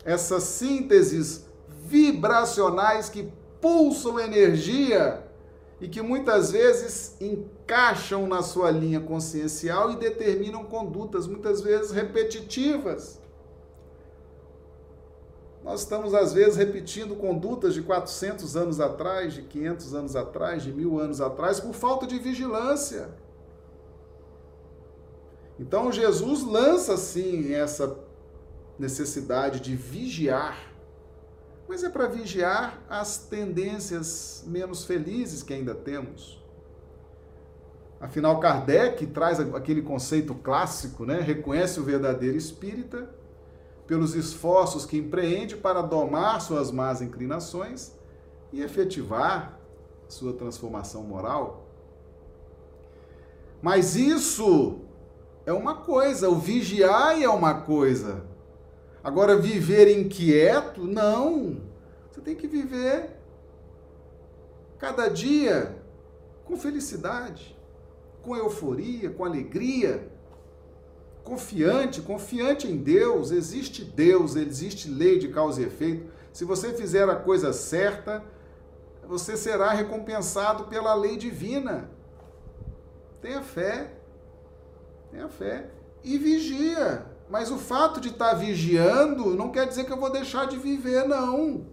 Essas 0.03 0.45
sínteses 0.45 1.45
vibracionais 1.85 3.11
que 3.11 3.31
pulsam 3.61 4.19
energia 4.19 5.23
e 5.79 5.87
que 5.87 6.01
muitas 6.01 6.53
vezes 6.53 7.17
encaixam 7.21 8.27
na 8.27 8.41
sua 8.41 8.71
linha 8.71 8.99
consciencial 8.99 9.93
e 9.93 9.97
determinam 9.97 10.65
condutas 10.65 11.27
muitas 11.27 11.61
vezes 11.61 11.91
repetitivas. 11.91 13.21
Nós 15.63 15.81
estamos, 15.81 16.15
às 16.15 16.33
vezes, 16.33 16.57
repetindo 16.57 17.15
condutas 17.15 17.75
de 17.75 17.83
400 17.83 18.57
anos 18.57 18.81
atrás, 18.81 19.35
de 19.35 19.43
500 19.43 19.95
anos 19.95 20.17
atrás, 20.17 20.63
de 20.63 20.73
mil 20.73 20.99
anos 20.99 21.21
atrás, 21.21 21.61
por 21.61 21.75
falta 21.75 22.07
de 22.07 22.19
vigilância. 22.19 23.11
Então, 25.59 25.91
Jesus 25.91 26.43
lança, 26.45 26.97
sim, 26.97 27.53
essa 27.53 27.99
necessidade 28.79 29.61
de 29.61 29.75
vigiar, 29.75 30.73
mas 31.69 31.83
é 31.83 31.89
para 31.89 32.07
vigiar 32.07 32.83
as 32.89 33.19
tendências 33.19 34.45
menos 34.47 34.85
felizes 34.85 35.43
que 35.43 35.53
ainda 35.53 35.75
temos. 35.75 36.39
Afinal, 38.01 38.39
Kardec 38.39 39.05
traz 39.09 39.41
aquele 39.41 39.83
conceito 39.83 40.35
clássico, 40.35 41.05
né? 41.05 41.21
reconhece 41.21 41.81
o 41.81 41.85
verdadeiro 41.85 42.37
espírita 42.37 43.11
pelos 43.89 44.15
esforços 44.15 44.87
que 44.87 44.99
empreende 44.99 45.57
para 45.57 45.83
domar 45.83 46.41
suas 46.41 46.71
más 46.71 47.03
inclinações 47.03 47.93
e 48.53 48.63
efetivar 48.63 49.59
sua 50.09 50.33
transformação 50.33 51.03
moral. 51.03 51.67
Mas 53.61 53.97
isso 53.97 54.81
é 55.49 55.53
uma 55.53 55.77
coisa, 55.77 56.29
o 56.29 56.39
vigiar 56.39 57.19
é 57.23 57.27
uma 57.27 57.63
coisa. 57.63 58.23
Agora, 59.03 59.35
viver 59.35 59.99
inquieto, 59.99 60.85
não. 60.85 61.63
Você 62.11 62.21
tem 62.21 62.37
que 62.37 62.47
viver 62.47 63.17
cada 64.79 65.09
dia 65.09 65.75
com 66.45 66.55
felicidade, 66.55 67.57
com 68.21 68.37
euforia, 68.37 69.09
com 69.09 69.25
alegria 69.25 70.07
confiante, 71.25 72.03
confiante 72.03 72.67
em 72.67 72.77
Deus, 72.77 73.31
existe 73.31 73.85
Deus, 73.85 74.37
existe 74.37 74.91
lei 74.91 75.19
de 75.19 75.29
causa 75.29 75.63
e 75.63 75.65
efeito. 75.65 76.11
Se 76.31 76.45
você 76.45 76.75
fizer 76.75 77.09
a 77.09 77.17
coisa 77.17 77.55
certa, 77.55 78.23
você 79.07 79.35
será 79.35 79.71
recompensado 79.71 80.65
pela 80.65 80.95
lei 80.95 81.17
divina. 81.17 81.91
Tenha 83.23 83.43
fé. 83.43 83.98
Tenha 85.11 85.29
fé. 85.29 85.71
E 86.03 86.17
vigia. 86.19 87.07
Mas 87.29 87.51
o 87.51 87.59
fato 87.59 88.01
de 88.01 88.09
estar 88.09 88.35
vigiando 88.35 89.35
não 89.35 89.51
quer 89.51 89.67
dizer 89.67 89.85
que 89.85 89.93
eu 89.93 89.99
vou 89.99 90.11
deixar 90.11 90.47
de 90.47 90.57
viver, 90.57 91.07
não. 91.07 91.67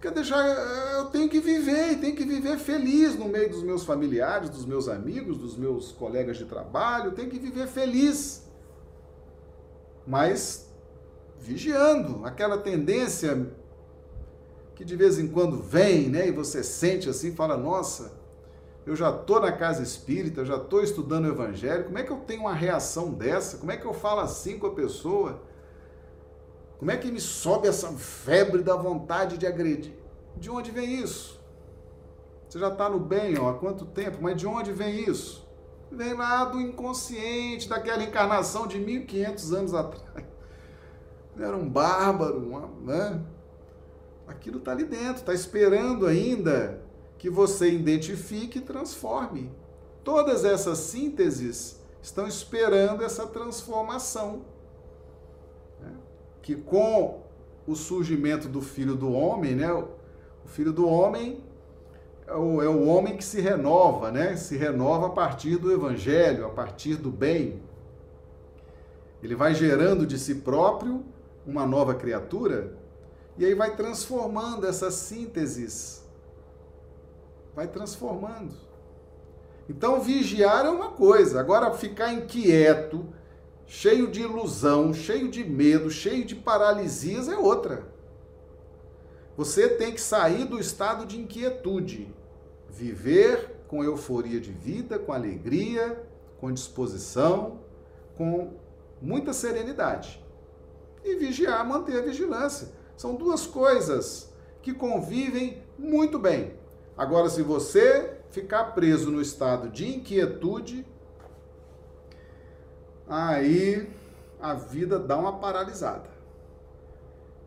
Quer 0.00 0.12
deixar, 0.12 0.46
eu 0.96 1.06
tenho 1.06 1.28
que 1.28 1.40
viver, 1.40 1.98
tenho 2.00 2.16
que 2.16 2.24
viver 2.24 2.58
feliz 2.58 3.16
no 3.18 3.28
meio 3.28 3.50
dos 3.50 3.62
meus 3.62 3.84
familiares, 3.84 4.48
dos 4.48 4.64
meus 4.64 4.88
amigos, 4.88 5.36
dos 5.36 5.56
meus 5.56 5.92
colegas 5.92 6.38
de 6.38 6.46
trabalho, 6.46 7.12
tenho 7.12 7.28
que 7.28 7.38
viver 7.38 7.66
feliz. 7.66 8.46
Mas 10.06 10.70
vigiando, 11.38 12.24
aquela 12.24 12.58
tendência 12.58 13.50
que 14.74 14.84
de 14.84 14.96
vez 14.96 15.18
em 15.18 15.28
quando 15.28 15.58
vem, 15.58 16.08
né, 16.08 16.28
e 16.28 16.32
você 16.32 16.62
sente 16.62 17.08
assim, 17.08 17.34
fala: 17.34 17.56
"Nossa, 17.56 18.19
eu 18.86 18.96
já 18.96 19.12
tô 19.12 19.38
na 19.38 19.52
casa 19.52 19.82
espírita, 19.82 20.44
já 20.44 20.58
tô 20.58 20.80
estudando 20.80 21.26
o 21.26 21.28
evangelho, 21.28 21.84
como 21.84 21.98
é 21.98 22.02
que 22.02 22.10
eu 22.10 22.18
tenho 22.18 22.40
uma 22.40 22.54
reação 22.54 23.12
dessa? 23.12 23.58
Como 23.58 23.70
é 23.70 23.76
que 23.76 23.84
eu 23.84 23.94
falo 23.94 24.20
assim 24.20 24.58
com 24.58 24.66
a 24.66 24.74
pessoa?" 24.74 25.42
Como 26.80 26.90
é 26.90 26.96
que 26.96 27.12
me 27.12 27.20
sobe 27.20 27.68
essa 27.68 27.88
febre 27.92 28.62
da 28.62 28.74
vontade 28.74 29.36
de 29.36 29.46
agredir? 29.46 29.92
De 30.34 30.48
onde 30.48 30.70
vem 30.70 30.94
isso? 30.94 31.38
Você 32.48 32.58
já 32.58 32.68
está 32.68 32.88
no 32.88 32.98
bem 32.98 33.38
ó, 33.38 33.50
há 33.50 33.54
quanto 33.58 33.84
tempo, 33.84 34.16
mas 34.22 34.34
de 34.34 34.46
onde 34.46 34.72
vem 34.72 35.04
isso? 35.06 35.46
Vem 35.92 36.14
lá 36.14 36.46
do 36.46 36.58
inconsciente, 36.58 37.68
daquela 37.68 38.02
encarnação 38.02 38.66
de 38.66 38.78
1500 38.78 39.52
anos 39.52 39.74
atrás. 39.74 40.24
Era 41.38 41.54
um 41.54 41.68
bárbaro, 41.68 42.38
uma, 42.38 42.70
né? 42.82 43.20
Aquilo 44.26 44.58
está 44.58 44.72
ali 44.72 44.84
dentro, 44.84 45.16
está 45.16 45.34
esperando 45.34 46.06
ainda 46.06 46.80
que 47.20 47.30
você 47.30 47.70
identifique 47.70 48.58
e 48.58 48.62
transforme. 48.62 49.52
Todas 50.02 50.44
essas 50.44 50.78
sínteses 50.78 51.78
estão 52.02 52.26
esperando 52.26 53.04
essa 53.04 53.26
transformação 53.26 54.42
que 56.42 56.56
com 56.56 57.20
o 57.66 57.76
surgimento 57.76 58.48
do 58.48 58.62
Filho 58.62 58.96
do 58.96 59.12
Homem, 59.12 59.54
né, 59.54 59.70
o 59.72 59.86
Filho 60.46 60.72
do 60.72 60.88
Homem 60.88 61.44
é 62.26 62.34
o, 62.34 62.62
é 62.62 62.68
o 62.68 62.86
homem 62.86 63.16
que 63.18 63.24
se 63.24 63.40
renova, 63.40 64.10
né, 64.10 64.34
se 64.36 64.56
renova 64.56 65.08
a 65.08 65.10
partir 65.10 65.58
do 65.58 65.70
Evangelho, 65.70 66.46
a 66.46 66.48
partir 66.48 66.96
do 66.96 67.10
bem. 67.10 67.60
Ele 69.22 69.34
vai 69.34 69.54
gerando 69.54 70.06
de 70.06 70.18
si 70.18 70.36
próprio 70.36 71.04
uma 71.46 71.66
nova 71.66 71.94
criatura 71.94 72.74
e 73.36 73.44
aí 73.44 73.54
vai 73.54 73.76
transformando 73.76 74.66
essas 74.66 74.94
sínteses, 74.94 75.99
vai 77.60 77.68
transformando. 77.68 78.54
Então, 79.68 80.00
vigiar 80.00 80.64
é 80.64 80.70
uma 80.70 80.92
coisa, 80.92 81.38
agora 81.38 81.70
ficar 81.74 82.10
inquieto, 82.10 83.06
cheio 83.66 84.10
de 84.10 84.22
ilusão, 84.22 84.94
cheio 84.94 85.30
de 85.30 85.44
medo, 85.44 85.90
cheio 85.90 86.24
de 86.24 86.34
paralisias 86.34 87.28
é 87.28 87.36
outra. 87.36 87.86
Você 89.36 89.68
tem 89.68 89.92
que 89.92 90.00
sair 90.00 90.46
do 90.46 90.58
estado 90.58 91.04
de 91.04 91.20
inquietude, 91.20 92.10
viver 92.70 93.64
com 93.68 93.84
euforia 93.84 94.40
de 94.40 94.52
vida, 94.52 94.98
com 94.98 95.12
alegria, 95.12 96.02
com 96.40 96.50
disposição, 96.50 97.60
com 98.16 98.54
muita 99.02 99.34
serenidade. 99.34 100.24
E 101.04 101.14
vigiar, 101.14 101.68
manter 101.68 101.98
a 101.98 102.06
vigilância. 102.06 102.68
São 102.96 103.16
duas 103.16 103.46
coisas 103.46 104.32
que 104.62 104.72
convivem 104.72 105.62
muito 105.78 106.18
bem. 106.18 106.58
Agora, 107.00 107.30
se 107.30 107.42
você 107.42 108.18
ficar 108.30 108.74
preso 108.74 109.10
no 109.10 109.22
estado 109.22 109.70
de 109.70 109.88
inquietude, 109.88 110.86
aí 113.08 113.88
a 114.38 114.52
vida 114.52 114.98
dá 114.98 115.16
uma 115.16 115.38
paralisada. 115.38 116.10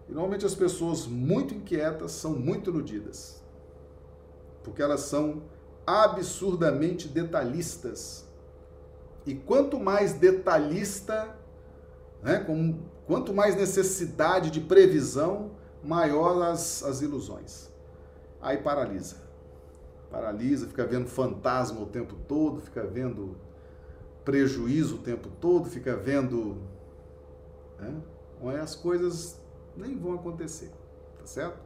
E 0.10 0.12
normalmente 0.12 0.44
as 0.44 0.56
pessoas 0.56 1.06
muito 1.06 1.54
inquietas 1.54 2.14
são 2.14 2.32
muito 2.32 2.72
iludidas, 2.72 3.44
porque 4.64 4.82
elas 4.82 5.02
são 5.02 5.44
absurdamente 5.86 7.08
detalhistas. 7.08 8.26
E 9.24 9.36
quanto 9.36 9.80
mais 9.80 10.14
detalhista, 10.14 11.30
né, 12.24 12.40
com, 12.40 12.80
quanto 13.06 13.32
mais 13.32 13.56
necessidade 13.56 14.50
de 14.50 14.62
previsão, 14.62 15.52
maior 15.84 16.42
as, 16.42 16.82
as 16.82 17.04
ilusões. 17.04 17.70
Aí 18.42 18.58
paralisa. 18.58 19.22
Paralisa, 20.14 20.68
fica 20.68 20.86
vendo 20.86 21.08
fantasma 21.08 21.82
o 21.82 21.88
tempo 21.88 22.14
todo, 22.28 22.62
fica 22.62 22.86
vendo 22.86 23.36
prejuízo 24.24 24.98
o 24.98 25.00
tempo 25.00 25.28
todo, 25.42 25.68
fica 25.68 25.98
vendo. 25.98 26.62
Né? 27.80 28.62
As 28.62 28.76
coisas 28.76 29.42
nem 29.76 29.98
vão 29.98 30.14
acontecer, 30.14 30.70
tá 31.18 31.26
certo? 31.26 31.58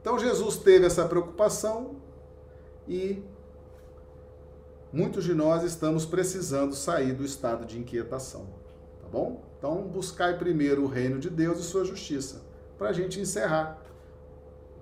Então 0.00 0.18
Jesus 0.18 0.56
teve 0.56 0.86
essa 0.86 1.04
preocupação 1.06 1.96
e 2.88 3.22
muitos 4.90 5.22
de 5.22 5.34
nós 5.34 5.64
estamos 5.64 6.06
precisando 6.06 6.74
sair 6.74 7.12
do 7.12 7.26
estado 7.26 7.66
de 7.66 7.78
inquietação, 7.78 8.46
tá 9.02 9.08
bom? 9.08 9.42
Então 9.58 9.82
buscai 9.82 10.38
primeiro 10.38 10.84
o 10.84 10.86
reino 10.86 11.18
de 11.18 11.28
Deus 11.28 11.58
e 11.58 11.62
sua 11.62 11.84
justiça, 11.84 12.40
para 12.78 12.88
a 12.88 12.92
gente 12.92 13.20
encerrar 13.20 13.82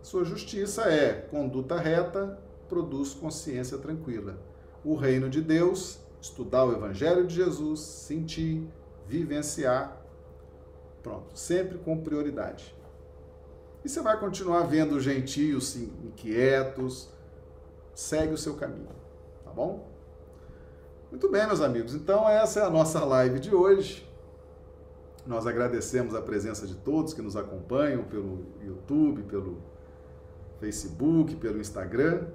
Sua 0.01 0.25
justiça 0.25 0.83
é 0.83 1.13
conduta 1.13 1.77
reta, 1.77 2.39
produz 2.73 3.13
consciência 3.13 3.77
tranquila. 3.77 4.39
O 4.83 4.95
reino 4.95 5.29
de 5.29 5.43
Deus, 5.43 6.01
estudar 6.23 6.65
o 6.65 6.73
evangelho 6.73 7.27
de 7.27 7.35
Jesus, 7.35 7.81
sentir, 7.81 8.67
vivenciar. 9.07 10.03
Pronto, 11.03 11.39
sempre 11.39 11.77
com 11.77 12.01
prioridade. 12.01 12.75
E 13.85 13.91
você 13.91 14.01
vai 14.01 14.19
continuar 14.19 14.63
vendo 14.63 14.99
gentios 14.99 15.77
inquietos. 15.77 17.11
Segue 17.95 18.33
o 18.33 18.39
seu 18.39 18.55
caminho, 18.55 18.89
tá 19.45 19.51
bom? 19.51 19.87
Muito 21.11 21.31
bem, 21.31 21.47
meus 21.47 21.61
amigos. 21.61 21.95
Então, 21.95 22.27
essa 22.27 22.61
é 22.61 22.63
a 22.63 22.71
nossa 22.71 23.05
live 23.05 23.39
de 23.39 23.55
hoje. 23.55 24.11
Nós 25.27 25.47
agradecemos 25.47 26.15
a 26.15 26.23
presença 26.23 26.67
de 26.67 26.77
todos 26.77 27.13
que 27.13 27.21
nos 27.21 27.37
acompanham 27.37 28.03
pelo 28.05 28.47
YouTube, 28.63 29.25
pelo 29.25 29.59
Facebook, 30.59 31.37
pelo 31.37 31.61
Instagram. 31.61 32.29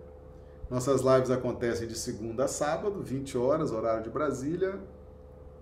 Nossas 0.70 1.02
lives 1.02 1.32
acontecem 1.32 1.88
de 1.88 1.96
segunda 1.96 2.44
a 2.44 2.48
sábado, 2.48 3.02
20 3.02 3.38
horas, 3.38 3.72
horário 3.72 4.04
de 4.04 4.10
Brasília, 4.10 4.80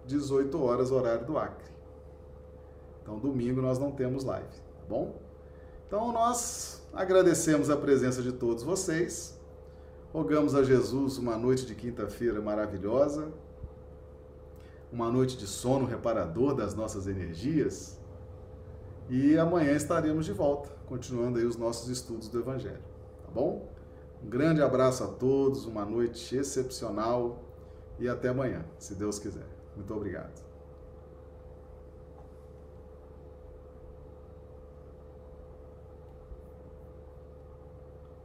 18 0.06 0.62
horas, 0.62 0.92
horário 0.92 1.26
do 1.26 1.38
Acre. 1.38 1.70
Então, 3.02 3.20
domingo 3.20 3.62
nós 3.62 3.78
não 3.78 3.92
temos 3.92 4.24
live, 4.24 4.48
tá 4.48 4.86
bom? 4.90 5.16
Então, 5.86 6.12
nós 6.12 6.82
agradecemos 6.92 7.70
a 7.70 7.78
presença 7.78 8.24
de 8.24 8.32
todos 8.32 8.64
vocês. 8.64 9.40
Rogamos 10.12 10.56
a 10.56 10.64
Jesus 10.64 11.20
uma 11.20 11.38
noite 11.38 11.68
de 11.68 11.76
quinta-feira 11.76 12.42
maravilhosa, 12.42 13.32
uma 14.92 15.12
noite 15.12 15.38
de 15.38 15.46
sono 15.46 15.86
reparador 15.86 16.56
das 16.56 16.74
nossas 16.74 17.06
energias. 17.06 18.00
E 19.08 19.38
amanhã 19.38 19.74
estaremos 19.74 20.26
de 20.26 20.32
volta, 20.32 20.70
continuando 20.88 21.38
aí 21.38 21.46
os 21.46 21.58
nossos 21.58 21.90
estudos 21.90 22.28
do 22.28 22.40
Evangelho. 22.40 22.82
Tá 23.24 23.32
bom? 23.32 23.75
Um 24.26 24.30
grande 24.30 24.60
abraço 24.60 25.04
a 25.04 25.08
todos, 25.08 25.66
uma 25.66 25.86
noite 25.86 26.36
excepcional 26.36 27.44
e 28.00 28.10
até 28.10 28.30
amanhã, 28.30 28.66
se 28.80 28.96
Deus 28.96 29.20
quiser. 29.20 29.48
Muito 29.76 29.94
obrigado. 29.94 30.45